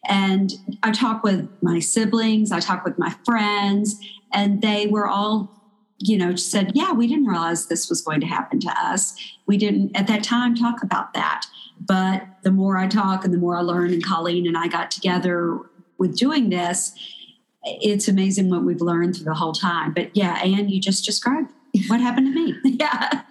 and 0.07 0.53
I 0.84 0.91
talked 0.91 1.23
with 1.23 1.49
my 1.61 1.79
siblings, 1.79 2.51
I 2.51 2.59
talked 2.59 2.86
with 2.86 2.99
my 2.99 3.15
friends, 3.25 3.99
and 4.34 4.61
they 4.61 4.88
were 4.88 5.07
all 5.07 5.61
you 6.03 6.17
know, 6.17 6.36
said, 6.36 6.71
Yeah, 6.73 6.91
we 6.91 7.07
didn't 7.07 7.27
realize 7.27 7.67
this 7.67 7.89
was 7.89 8.01
going 8.01 8.21
to 8.21 8.27
happen 8.27 8.59
to 8.61 8.69
us. 8.69 9.15
We 9.45 9.57
didn't 9.57 9.95
at 9.95 10.07
that 10.07 10.23
time 10.23 10.55
talk 10.55 10.82
about 10.84 11.13
that. 11.13 11.45
But 11.79 12.23
the 12.43 12.51
more 12.51 12.77
I 12.77 12.88
talk 12.88 13.23
and 13.23 13.34
the 13.34 13.38
more 13.38 13.55
I 13.55 13.61
learn, 13.61 13.93
and 13.93 14.03
Colleen 14.03 14.47
and 14.47 14.57
I 14.57 14.67
got 14.67 14.91
together 14.91 15.59
with 15.97 16.17
doing 16.17 16.49
this, 16.49 16.93
it's 17.64 18.07
amazing 18.07 18.49
what 18.49 18.64
we've 18.64 18.82
learned 18.82 19.16
through 19.16 19.26
the 19.26 19.34
whole 19.34 19.53
time. 19.53 19.93
But 19.93 20.16
yeah, 20.16 20.39
Anne, 20.43 20.70
you 20.70 20.80
just 20.80 21.05
described 21.05 21.51
what 21.88 22.01
happened 22.01 22.34
to 22.34 22.34
me. 22.34 22.55
yeah. 22.80 23.22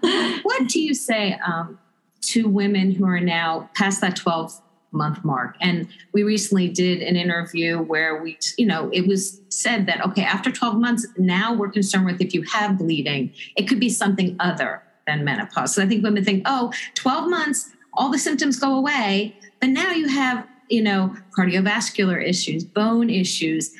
What 0.43 0.69
do 0.69 0.81
you 0.81 0.95
say 0.95 1.39
um, 1.47 1.79
to 2.23 2.49
women 2.49 2.93
who 2.93 3.07
are 3.07 3.21
now 3.21 3.69
past 3.75 4.01
that 4.01 4.17
12 4.17 4.61
month 4.93 5.25
mark. 5.25 5.57
And 5.61 5.89
we 6.13 6.23
recently 6.23 6.69
did 6.69 7.03
an 7.03 7.17
interview 7.17 7.79
where 7.79 8.23
we, 8.23 8.39
you 8.57 8.67
know, 8.67 8.91
it 8.93 9.07
was 9.07 9.41
said 9.49 9.87
that, 9.87 10.05
okay, 10.05 10.25
after 10.25 10.51
12 10.51 10.77
months, 10.77 11.07
now 11.17 11.55
we're 11.55 11.71
concerned 11.71 12.07
with 12.07 12.21
if 12.21 12.35
you 12.35 12.43
have 12.43 12.79
bleeding, 12.79 13.33
it 13.57 13.69
could 13.69 13.81
be 13.81 13.89
something 13.89 14.37
other 14.41 14.83
than 15.07 15.25
menopause. 15.25 15.75
So 15.75 15.83
I 15.83 15.87
think 15.87 16.03
women 16.03 16.25
think, 16.25 16.43
oh, 16.47 16.73
12 16.95 17.31
months, 17.31 17.71
all 17.95 18.11
the 18.11 18.19
symptoms 18.19 18.59
go 18.59 18.75
away. 18.77 19.37
But 19.61 19.71
now 19.71 19.93
you 19.93 20.09
have, 20.09 20.47
you 20.69 20.83
know, 20.83 21.15
cardiovascular 21.37 22.25
issues, 22.27 22.65
bone 22.65 23.11
issues. 23.11 23.75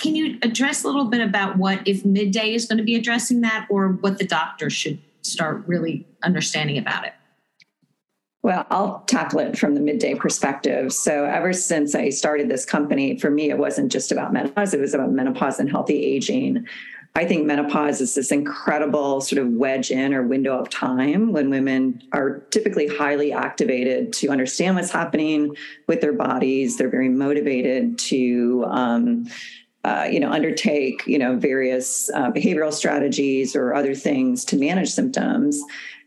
Can 0.00 0.16
you 0.16 0.38
address 0.42 0.82
a 0.82 0.86
little 0.86 1.04
bit 1.04 1.20
about 1.20 1.58
what, 1.58 1.86
if 1.86 2.04
midday 2.06 2.54
is 2.54 2.64
going 2.64 2.78
to 2.78 2.84
be 2.84 2.96
addressing 2.96 3.42
that, 3.42 3.66
or 3.68 3.88
what 3.88 4.18
the 4.18 4.26
doctor 4.26 4.70
should 4.70 4.98
start 5.20 5.62
really 5.66 6.06
understanding 6.22 6.78
about 6.78 7.04
it? 7.04 7.12
Well, 8.42 8.66
I'll 8.70 9.00
tackle 9.00 9.40
it 9.40 9.58
from 9.58 9.74
the 9.74 9.82
midday 9.82 10.14
perspective. 10.14 10.94
So, 10.94 11.26
ever 11.26 11.52
since 11.52 11.94
I 11.94 12.08
started 12.08 12.48
this 12.48 12.64
company, 12.64 13.18
for 13.18 13.30
me, 13.30 13.50
it 13.50 13.58
wasn't 13.58 13.92
just 13.92 14.10
about 14.10 14.32
menopause, 14.32 14.72
it 14.72 14.80
was 14.80 14.94
about 14.94 15.12
menopause 15.12 15.60
and 15.60 15.70
healthy 15.70 16.02
aging. 16.02 16.66
I 17.16 17.26
think 17.26 17.44
menopause 17.44 18.00
is 18.00 18.14
this 18.14 18.30
incredible 18.30 19.20
sort 19.20 19.42
of 19.42 19.48
wedge 19.48 19.90
in 19.90 20.14
or 20.14 20.22
window 20.22 20.56
of 20.58 20.70
time 20.70 21.32
when 21.32 21.50
women 21.50 22.02
are 22.12 22.38
typically 22.50 22.86
highly 22.86 23.32
activated 23.32 24.12
to 24.14 24.28
understand 24.28 24.76
what's 24.76 24.92
happening 24.92 25.56
with 25.88 26.00
their 26.00 26.12
bodies. 26.12 26.78
They're 26.78 26.88
very 26.88 27.08
motivated 27.08 27.98
to, 27.98 28.64
um, 28.68 29.26
uh, 29.84 30.06
you 30.10 30.20
know, 30.20 30.30
undertake, 30.30 31.06
you 31.06 31.18
know, 31.18 31.36
various 31.36 32.10
uh, 32.10 32.30
behavioral 32.30 32.72
strategies 32.72 33.56
or 33.56 33.74
other 33.74 33.94
things 33.94 34.44
to 34.44 34.56
manage 34.56 34.90
symptoms. 34.90 35.62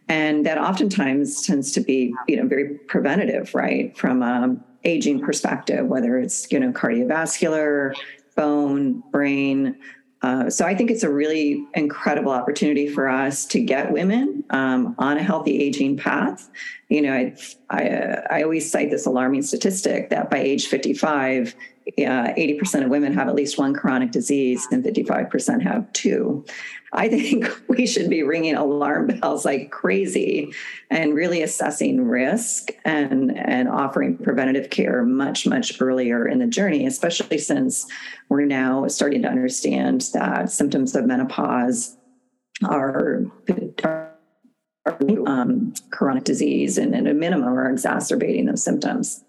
And 0.08 0.46
that 0.46 0.58
oftentimes 0.58 1.42
tends 1.42 1.72
to 1.72 1.82
be 1.82 2.14
you 2.28 2.36
know 2.36 2.46
very 2.46 2.78
preventative 2.88 3.56
right? 3.56 3.98
From 3.98 4.22
a 4.22 4.58
aging 4.84 5.22
perspective 5.22 5.88
whether 5.88 6.18
it's 6.18 6.52
you 6.52 6.60
know 6.60 6.72
cardiovascular 6.72 7.96
bone 8.36 9.02
brain. 9.12 9.78
Uh, 10.22 10.50
so 10.50 10.66
I 10.66 10.74
think 10.74 10.90
it's 10.90 11.04
a 11.04 11.12
really 11.12 11.66
incredible 11.74 12.32
opportunity 12.32 12.88
for 12.88 13.10
us 13.10 13.46
to 13.48 13.62
get 13.62 13.92
women 13.92 14.44
um, 14.52 14.96
on 14.98 15.18
a 15.18 15.24
healthy 15.24 15.60
aging 15.62 15.98
path. 15.98 16.50
You 16.94 17.02
know, 17.02 17.12
I, 17.12 17.36
I, 17.72 17.90
uh, 17.90 18.22
I 18.30 18.44
always 18.44 18.70
cite 18.70 18.92
this 18.92 19.08
alarming 19.08 19.42
statistic 19.42 20.12
that 20.12 20.30
by 20.30 20.38
age 20.38 20.68
55, 20.68 21.56
uh, 21.88 21.92
80% 21.98 22.84
of 22.84 22.90
women 22.92 23.16
have 23.16 23.28
at 23.28 23.34
least 23.34 23.58
one 23.58 23.74
chronic 23.74 24.12
disease 24.12 24.68
and 24.72 24.86
55% 24.86 25.64
have 25.64 25.92
two. 25.94 26.46
I 26.92 27.10
think 27.10 27.50
we 27.68 27.88
should 27.88 28.12
be 28.12 28.22
ringing 28.22 28.54
alarm 28.54 29.08
bells 29.08 29.44
like 29.44 29.72
crazy 29.72 30.54
and 30.92 31.16
really 31.16 31.42
assessing 31.42 32.06
risk 32.06 32.70
and, 32.86 33.36
and 33.40 33.70
offering 33.70 34.20
preventative 34.20 34.70
care 34.70 35.04
much, 35.04 35.48
much 35.48 35.82
earlier 35.82 36.28
in 36.28 36.38
the 36.38 36.46
journey, 36.46 36.86
especially 36.86 37.40
since 37.40 37.88
we're 38.30 38.46
now 38.46 38.88
starting 38.88 39.24
to 39.24 39.30
understand 39.30 40.10
that 40.14 40.52
symptoms 40.52 40.96
of 40.96 41.06
menopause 41.06 41.98
are, 42.64 43.26
are 43.84 44.13
um, 45.26 45.74
chronic 45.92 46.24
disease 46.24 46.78
and 46.78 46.96
at 46.96 47.08
a 47.08 47.14
minimum 47.14 47.58
are 47.58 47.70
exacerbating 47.70 48.46
those 48.46 48.64
symptoms. 48.64 49.24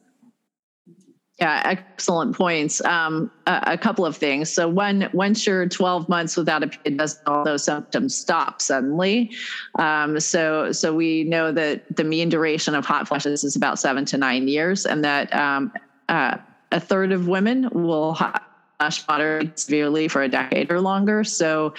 Yeah, 1.40 1.62
excellent 1.64 2.36
points. 2.36 2.84
Um, 2.84 3.28
a, 3.48 3.60
a, 3.72 3.78
couple 3.78 4.06
of 4.06 4.16
things. 4.16 4.52
So, 4.52 4.68
one, 4.68 5.10
once 5.12 5.44
you're 5.44 5.68
12 5.68 6.08
months 6.08 6.36
without 6.36 6.62
a 6.62 6.68
period, 6.68 6.96
doesn't 6.98 7.26
all 7.26 7.42
those 7.42 7.64
symptoms 7.64 8.14
stop 8.14 8.62
suddenly? 8.62 9.32
Um, 9.76 10.20
so, 10.20 10.70
so 10.70 10.94
we 10.94 11.24
know 11.24 11.50
that 11.50 11.96
the 11.96 12.04
mean 12.04 12.28
duration 12.28 12.76
of 12.76 12.86
hot 12.86 13.08
flashes 13.08 13.42
is 13.42 13.56
about 13.56 13.80
seven 13.80 14.04
to 14.06 14.16
nine 14.16 14.46
years, 14.46 14.86
and 14.86 15.04
that 15.04 15.34
um, 15.34 15.72
uh, 16.08 16.36
a 16.70 16.78
third 16.78 17.10
of 17.10 17.26
women 17.26 17.68
will 17.72 18.14
hot 18.14 18.40
flash 18.78 19.06
moderate 19.08 19.58
severely 19.58 20.06
for 20.06 20.22
a 20.22 20.28
decade 20.28 20.70
or 20.70 20.80
longer. 20.80 21.24
So, 21.24 21.74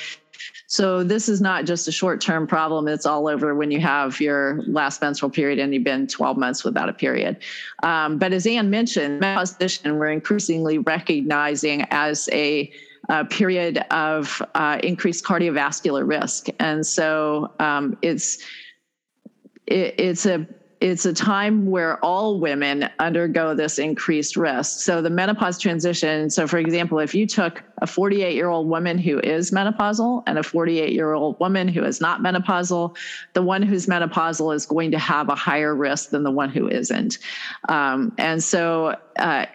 so 0.67 1.03
this 1.03 1.29
is 1.29 1.41
not 1.41 1.65
just 1.65 1.87
a 1.87 1.91
short-term 1.91 2.47
problem. 2.47 2.87
It's 2.87 3.05
all 3.05 3.27
over 3.27 3.53
when 3.53 3.71
you 3.71 3.79
have 3.81 4.19
your 4.19 4.61
last 4.67 5.01
menstrual 5.01 5.29
period 5.29 5.59
and 5.59 5.73
you've 5.73 5.83
been 5.83 6.07
12 6.07 6.37
months 6.37 6.63
without 6.63 6.89
a 6.89 6.93
period. 6.93 7.37
Um, 7.83 8.17
but 8.17 8.33
as 8.33 8.47
Anne 8.47 8.69
mentioned, 8.69 9.19
menopause 9.19 9.55
we're 9.85 10.11
increasingly 10.11 10.79
recognizing 10.79 11.85
as 11.91 12.27
a 12.31 12.71
period 13.29 13.77
of 13.91 14.41
uh, 14.55 14.79
increased 14.83 15.23
cardiovascular 15.23 16.07
risk, 16.07 16.47
and 16.59 16.85
so 16.85 17.51
um, 17.59 17.97
it's 18.01 18.39
it, 19.67 19.95
it's 19.99 20.25
a 20.25 20.47
it's 20.81 21.05
a 21.05 21.13
time 21.13 21.67
where 21.67 22.03
all 22.03 22.39
women 22.39 22.89
undergo 22.99 23.53
this 23.53 23.79
increased 23.79 24.35
risk. 24.35 24.81
So 24.81 25.01
the 25.01 25.09
menopause 25.09 25.59
transition. 25.59 26.29
So, 26.29 26.47
for 26.47 26.57
example, 26.57 26.99
if 26.99 27.15
you 27.15 27.25
took 27.25 27.63
a 27.81 27.87
48 27.87 28.35
year 28.35 28.49
old 28.49 28.67
woman 28.67 28.97
who 28.97 29.19
is 29.19 29.51
menopausal 29.51 30.23
and 30.27 30.37
a 30.37 30.43
48 30.43 30.91
year 30.91 31.13
old 31.13 31.39
woman 31.39 31.67
who 31.67 31.83
is 31.83 32.01
not 32.01 32.21
menopausal, 32.21 32.95
the 33.33 33.41
one 33.41 33.61
who's 33.61 33.87
menopausal 33.87 34.53
is 34.53 34.65
going 34.65 34.91
to 34.91 34.99
have 34.99 35.29
a 35.29 35.35
higher 35.35 35.73
risk 35.73 36.09
than 36.09 36.23
the 36.23 36.31
one 36.31 36.49
who 36.49 36.67
isn't. 36.67 37.19
Um, 37.69 38.13
and 38.17 38.43
so, 38.43 38.97
uh, 39.17 39.45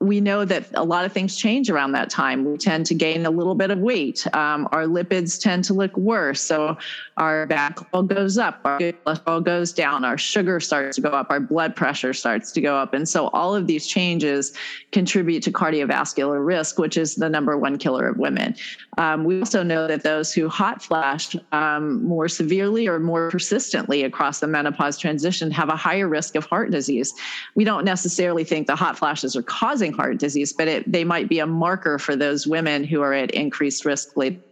we 0.00 0.18
know 0.18 0.46
that 0.46 0.64
a 0.74 0.82
lot 0.82 1.04
of 1.04 1.12
things 1.12 1.36
change 1.36 1.68
around 1.68 1.92
that 1.92 2.08
time. 2.08 2.46
We 2.46 2.56
tend 2.56 2.86
to 2.86 2.94
gain 2.94 3.26
a 3.26 3.30
little 3.30 3.54
bit 3.54 3.70
of 3.70 3.78
weight. 3.80 4.26
Um, 4.34 4.66
our 4.72 4.84
lipids 4.84 5.38
tend 5.38 5.62
to 5.64 5.74
look 5.74 5.94
worse. 5.94 6.40
So 6.40 6.78
our 7.18 7.46
bad 7.46 7.76
cholesterol 7.76 8.08
goes 8.08 8.38
up, 8.38 8.60
our 8.64 8.78
cholesterol 8.78 9.44
goes 9.44 9.74
down, 9.74 10.06
our 10.06 10.16
sugar 10.16 10.58
starts 10.58 10.96
to 10.96 11.02
go 11.02 11.10
up, 11.10 11.26
our 11.28 11.38
blood 11.38 11.76
pressure 11.76 12.14
starts 12.14 12.50
to 12.52 12.62
go 12.62 12.76
up. 12.76 12.94
And 12.94 13.06
so 13.06 13.28
all 13.28 13.54
of 13.54 13.66
these 13.66 13.86
changes 13.86 14.54
contribute 14.90 15.42
to 15.42 15.52
cardiovascular 15.52 16.44
risk, 16.44 16.78
which 16.78 16.96
is 16.96 17.16
the 17.16 17.28
number 17.28 17.58
one 17.58 17.76
killer 17.76 18.08
of 18.08 18.16
women. 18.16 18.56
Um, 18.96 19.24
we 19.24 19.38
also 19.38 19.62
know 19.62 19.86
that 19.86 20.02
those 20.02 20.32
who 20.32 20.48
hot 20.48 20.82
flash 20.82 21.36
um, 21.52 22.02
more 22.04 22.28
severely 22.28 22.88
or 22.88 22.98
more 22.98 23.30
persistently 23.30 24.02
across 24.04 24.40
the 24.40 24.46
menopause 24.46 24.96
transition 24.96 25.50
have 25.50 25.68
a 25.68 25.76
higher 25.76 26.08
risk 26.08 26.36
of 26.36 26.46
heart 26.46 26.70
disease. 26.70 27.12
We 27.54 27.64
don't 27.64 27.84
necessarily 27.84 28.44
think 28.44 28.66
the 28.66 28.76
hot 28.76 28.98
flashes 28.98 29.36
are 29.36 29.42
causing 29.42 29.89
heart 29.92 30.18
disease, 30.18 30.52
but 30.52 30.68
it, 30.68 30.90
they 30.90 31.04
might 31.04 31.28
be 31.28 31.38
a 31.38 31.46
marker 31.46 31.98
for 31.98 32.16
those 32.16 32.46
women 32.46 32.84
who 32.84 33.02
are 33.02 33.12
at 33.12 33.30
increased 33.32 33.84
risk 33.84 34.16
later 34.16 34.42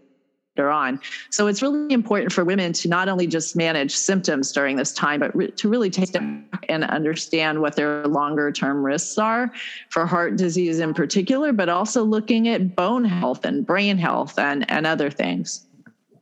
on. 0.59 1.01
So 1.30 1.47
it's 1.47 1.62
really 1.62 1.95
important 1.95 2.32
for 2.32 2.45
women 2.45 2.72
to 2.74 2.89
not 2.89 3.09
only 3.09 3.26
just 3.26 3.55
manage 3.55 3.95
symptoms 3.95 4.51
during 4.51 4.76
this 4.76 4.93
time, 4.93 5.20
but 5.20 5.34
re- 5.36 5.51
to 5.53 5.68
really 5.68 5.91
take 5.91 6.12
them 6.12 6.47
and 6.68 6.84
understand 6.84 7.61
what 7.61 7.76
their 7.76 8.07
longer 8.07 8.51
term 8.51 8.84
risks 8.84 9.18
are 9.18 9.53
for 9.91 10.05
heart 10.07 10.36
disease 10.36 10.80
in 10.80 10.95
particular, 10.95 11.53
but 11.53 11.68
also 11.68 12.03
looking 12.03 12.49
at 12.49 12.74
bone 12.74 13.05
health 13.05 13.45
and 13.45 13.64
brain 13.64 13.99
health 13.99 14.39
and, 14.39 14.68
and 14.70 14.86
other 14.86 15.11
things. 15.11 15.64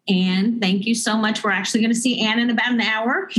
Anne, 0.08 0.60
thank 0.60 0.86
you 0.86 0.94
so 0.94 1.16
much. 1.16 1.42
We're 1.42 1.50
actually 1.50 1.80
going 1.80 1.92
to 1.92 1.98
see 1.98 2.20
Anne 2.20 2.38
in 2.38 2.50
about 2.50 2.70
an 2.70 2.80
hour. 2.80 3.28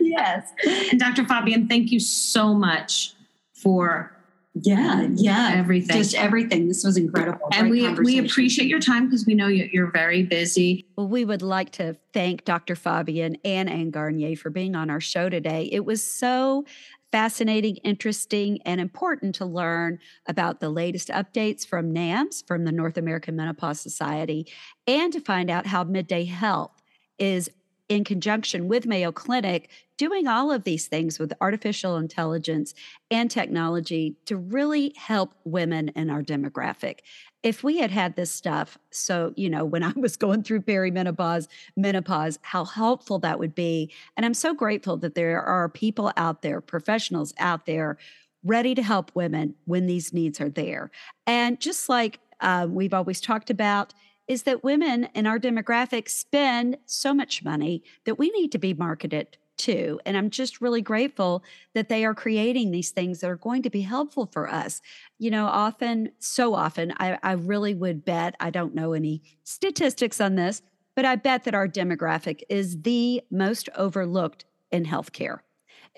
yes. 0.00 0.52
And 0.90 1.00
Dr. 1.00 1.24
Faubion, 1.24 1.66
thank 1.66 1.90
you 1.90 1.98
so 1.98 2.52
much 2.52 3.14
for 3.62 4.18
yeah, 4.54 5.08
yeah, 5.14 5.52
everything, 5.54 5.96
just 5.96 6.14
everything. 6.14 6.68
This 6.68 6.82
was 6.82 6.96
incredible, 6.96 7.48
and 7.52 7.70
we 7.70 7.88
we 7.94 8.18
appreciate 8.18 8.68
your 8.68 8.80
time 8.80 9.06
because 9.06 9.26
we 9.26 9.34
know 9.34 9.46
you're 9.46 9.90
very 9.90 10.22
busy. 10.22 10.86
Well, 10.96 11.08
we 11.08 11.24
would 11.24 11.42
like 11.42 11.70
to 11.72 11.96
thank 12.12 12.44
Dr. 12.44 12.74
Faubion 12.74 13.36
and 13.44 13.70
Anne 13.70 13.90
Garnier 13.90 14.36
for 14.36 14.50
being 14.50 14.74
on 14.74 14.90
our 14.90 15.00
show 15.00 15.28
today. 15.28 15.68
It 15.70 15.84
was 15.84 16.02
so 16.02 16.64
fascinating, 17.12 17.76
interesting, 17.76 18.60
and 18.64 18.80
important 18.80 19.34
to 19.36 19.44
learn 19.44 19.98
about 20.26 20.60
the 20.60 20.70
latest 20.70 21.08
updates 21.08 21.66
from 21.66 21.92
NAMS, 21.92 22.42
from 22.46 22.64
the 22.64 22.72
North 22.72 22.96
American 22.96 23.36
Menopause 23.36 23.80
Society, 23.80 24.46
and 24.86 25.12
to 25.12 25.20
find 25.20 25.50
out 25.50 25.66
how 25.66 25.84
Midday 25.84 26.24
Health 26.24 26.82
is 27.18 27.50
in 27.88 28.04
conjunction 28.04 28.68
with 28.68 28.86
Mayo 28.86 29.10
Clinic, 29.10 29.70
doing 29.96 30.26
all 30.28 30.52
of 30.52 30.64
these 30.64 30.86
things 30.86 31.18
with 31.18 31.32
artificial 31.40 31.96
intelligence 31.96 32.74
and 33.10 33.30
technology 33.30 34.16
to 34.26 34.36
really 34.36 34.92
help 34.96 35.34
women 35.44 35.88
in 35.96 36.10
our 36.10 36.22
demographic. 36.22 37.00
If 37.42 37.64
we 37.64 37.78
had 37.78 37.90
had 37.90 38.14
this 38.14 38.30
stuff, 38.30 38.78
so, 38.90 39.32
you 39.36 39.48
know, 39.48 39.64
when 39.64 39.82
I 39.84 39.92
was 39.96 40.16
going 40.16 40.42
through 40.42 40.62
perimenopause, 40.62 41.48
menopause, 41.76 42.38
how 42.42 42.64
helpful 42.64 43.18
that 43.20 43.38
would 43.38 43.54
be. 43.54 43.92
And 44.16 44.26
I'm 44.26 44.34
so 44.34 44.54
grateful 44.54 44.96
that 44.98 45.14
there 45.14 45.42
are 45.42 45.68
people 45.68 46.12
out 46.16 46.42
there, 46.42 46.60
professionals 46.60 47.32
out 47.38 47.66
there, 47.66 47.98
ready 48.44 48.74
to 48.74 48.82
help 48.82 49.10
women 49.14 49.54
when 49.64 49.86
these 49.86 50.12
needs 50.12 50.40
are 50.40 50.48
there. 50.48 50.90
And 51.26 51.58
just 51.58 51.88
like 51.88 52.20
uh, 52.40 52.66
we've 52.68 52.94
always 52.94 53.20
talked 53.20 53.50
about, 53.50 53.94
is 54.28 54.44
that 54.44 54.62
women 54.62 55.08
in 55.14 55.26
our 55.26 55.38
demographic 55.38 56.08
spend 56.08 56.76
so 56.86 57.14
much 57.14 57.42
money 57.42 57.82
that 58.04 58.18
we 58.18 58.30
need 58.30 58.52
to 58.52 58.58
be 58.58 58.74
marketed 58.74 59.38
to. 59.56 59.98
And 60.06 60.16
I'm 60.16 60.30
just 60.30 60.60
really 60.60 60.82
grateful 60.82 61.42
that 61.74 61.88
they 61.88 62.04
are 62.04 62.14
creating 62.14 62.70
these 62.70 62.90
things 62.90 63.20
that 63.20 63.30
are 63.30 63.36
going 63.36 63.62
to 63.62 63.70
be 63.70 63.80
helpful 63.80 64.26
for 64.26 64.48
us. 64.48 64.80
You 65.18 65.30
know, 65.30 65.46
often, 65.46 66.10
so 66.18 66.54
often, 66.54 66.94
I, 66.98 67.18
I 67.22 67.32
really 67.32 67.74
would 67.74 68.04
bet, 68.04 68.36
I 68.38 68.50
don't 68.50 68.74
know 68.74 68.92
any 68.92 69.22
statistics 69.42 70.20
on 70.20 70.36
this, 70.36 70.62
but 70.94 71.04
I 71.04 71.16
bet 71.16 71.44
that 71.44 71.54
our 71.54 71.66
demographic 71.66 72.42
is 72.48 72.82
the 72.82 73.22
most 73.30 73.68
overlooked 73.76 74.44
in 74.70 74.84
healthcare 74.84 75.40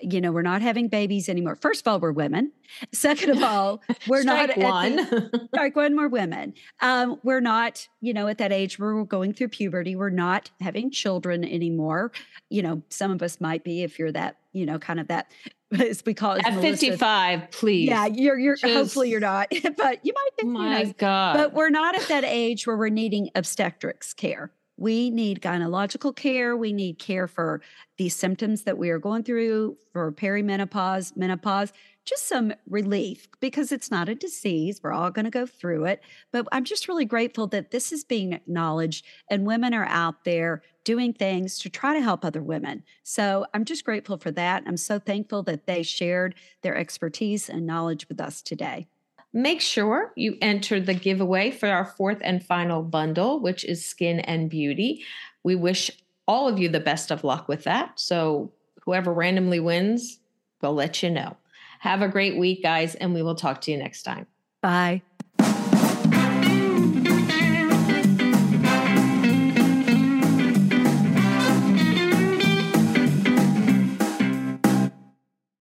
you 0.01 0.21
know, 0.21 0.31
we're 0.31 0.41
not 0.41 0.61
having 0.61 0.87
babies 0.87 1.29
anymore. 1.29 1.55
First 1.55 1.81
of 1.81 1.91
all, 1.91 1.99
we're 1.99 2.11
women. 2.11 2.51
Second 2.91 3.31
of 3.31 3.43
all, 3.43 3.81
we're 4.07 4.23
not 4.23 4.55
one. 4.57 4.95
The, 4.97 5.49
strike 5.53 5.75
one. 5.75 5.95
We're 5.95 6.07
women. 6.07 6.53
Um, 6.81 7.19
we're 7.23 7.41
not, 7.41 7.87
you 8.01 8.13
know, 8.13 8.27
at 8.27 8.37
that 8.39 8.51
age 8.51 8.79
where 8.79 8.95
we're 8.95 9.03
going 9.03 9.33
through 9.33 9.49
puberty. 9.49 9.95
We're 9.95 10.09
not 10.09 10.49
having 10.59 10.91
children 10.91 11.43
anymore. 11.43 12.11
You 12.49 12.63
know, 12.63 12.81
some 12.89 13.11
of 13.11 13.21
us 13.21 13.41
might 13.41 13.63
be 13.63 13.83
if 13.83 13.99
you're 13.99 14.11
that, 14.11 14.37
you 14.53 14.65
know, 14.65 14.79
kind 14.79 14.99
of 14.99 15.07
that 15.07 15.31
as 15.79 16.03
we 16.05 16.13
call 16.13 16.33
it 16.33 16.45
at 16.45 16.59
55 16.59 17.49
please 17.51 17.87
yeah 17.87 18.05
you're 18.05 18.37
you're 18.37 18.57
Just, 18.57 18.73
hopefully 18.73 19.09
you're 19.09 19.21
not 19.21 19.47
but 19.77 20.05
you 20.05 20.13
might 20.13 20.37
be 20.37 20.45
my 20.45 20.93
god 20.97 21.37
but 21.37 21.53
we're 21.53 21.69
not 21.69 21.95
at 21.95 22.07
that 22.09 22.25
age 22.25 22.67
where 22.67 22.75
we're 22.75 22.89
needing 22.89 23.29
obstetrics 23.35 24.13
care 24.13 24.51
we 24.81 25.11
need 25.11 25.41
gynecological 25.41 26.15
care. 26.15 26.57
We 26.57 26.73
need 26.73 26.97
care 26.97 27.27
for 27.27 27.61
these 27.97 28.15
symptoms 28.15 28.63
that 28.63 28.79
we 28.79 28.89
are 28.89 28.97
going 28.97 29.23
through 29.23 29.77
for 29.93 30.11
perimenopause, 30.11 31.15
menopause, 31.15 31.71
just 32.03 32.27
some 32.27 32.51
relief 32.67 33.27
because 33.39 33.71
it's 33.71 33.91
not 33.91 34.09
a 34.09 34.15
disease. 34.15 34.81
We're 34.81 34.91
all 34.91 35.11
going 35.11 35.25
to 35.25 35.31
go 35.31 35.45
through 35.45 35.85
it. 35.85 36.01
But 36.31 36.47
I'm 36.51 36.63
just 36.63 36.87
really 36.87 37.05
grateful 37.05 37.45
that 37.47 37.69
this 37.69 37.91
is 37.91 38.03
being 38.03 38.33
acknowledged 38.33 39.05
and 39.29 39.45
women 39.45 39.75
are 39.75 39.85
out 39.85 40.23
there 40.23 40.63
doing 40.83 41.13
things 41.13 41.59
to 41.59 41.69
try 41.69 41.93
to 41.93 42.01
help 42.01 42.25
other 42.25 42.41
women. 42.41 42.83
So 43.03 43.45
I'm 43.53 43.65
just 43.65 43.85
grateful 43.85 44.17
for 44.17 44.31
that. 44.31 44.63
I'm 44.65 44.77
so 44.77 44.97
thankful 44.97 45.43
that 45.43 45.67
they 45.67 45.83
shared 45.83 46.33
their 46.63 46.75
expertise 46.75 47.49
and 47.49 47.67
knowledge 47.67 48.09
with 48.09 48.19
us 48.19 48.41
today. 48.41 48.87
Make 49.33 49.61
sure 49.61 50.11
you 50.15 50.37
enter 50.41 50.79
the 50.79 50.93
giveaway 50.93 51.51
for 51.51 51.69
our 51.69 51.85
fourth 51.85 52.17
and 52.21 52.43
final 52.43 52.83
bundle, 52.83 53.39
which 53.39 53.63
is 53.63 53.85
Skin 53.85 54.19
and 54.19 54.49
Beauty. 54.49 55.03
We 55.43 55.55
wish 55.55 55.89
all 56.27 56.47
of 56.47 56.59
you 56.59 56.69
the 56.69 56.79
best 56.79 57.11
of 57.11 57.23
luck 57.23 57.47
with 57.47 57.63
that. 57.63 57.99
So, 57.99 58.51
whoever 58.83 59.13
randomly 59.13 59.59
wins, 59.59 60.19
we'll 60.61 60.73
let 60.73 61.01
you 61.01 61.09
know. 61.09 61.37
Have 61.79 62.01
a 62.01 62.07
great 62.07 62.37
week, 62.37 62.61
guys, 62.61 62.95
and 62.95 63.13
we 63.13 63.23
will 63.23 63.35
talk 63.35 63.61
to 63.61 63.71
you 63.71 63.77
next 63.77 64.03
time. 64.03 64.27
Bye. 64.61 65.01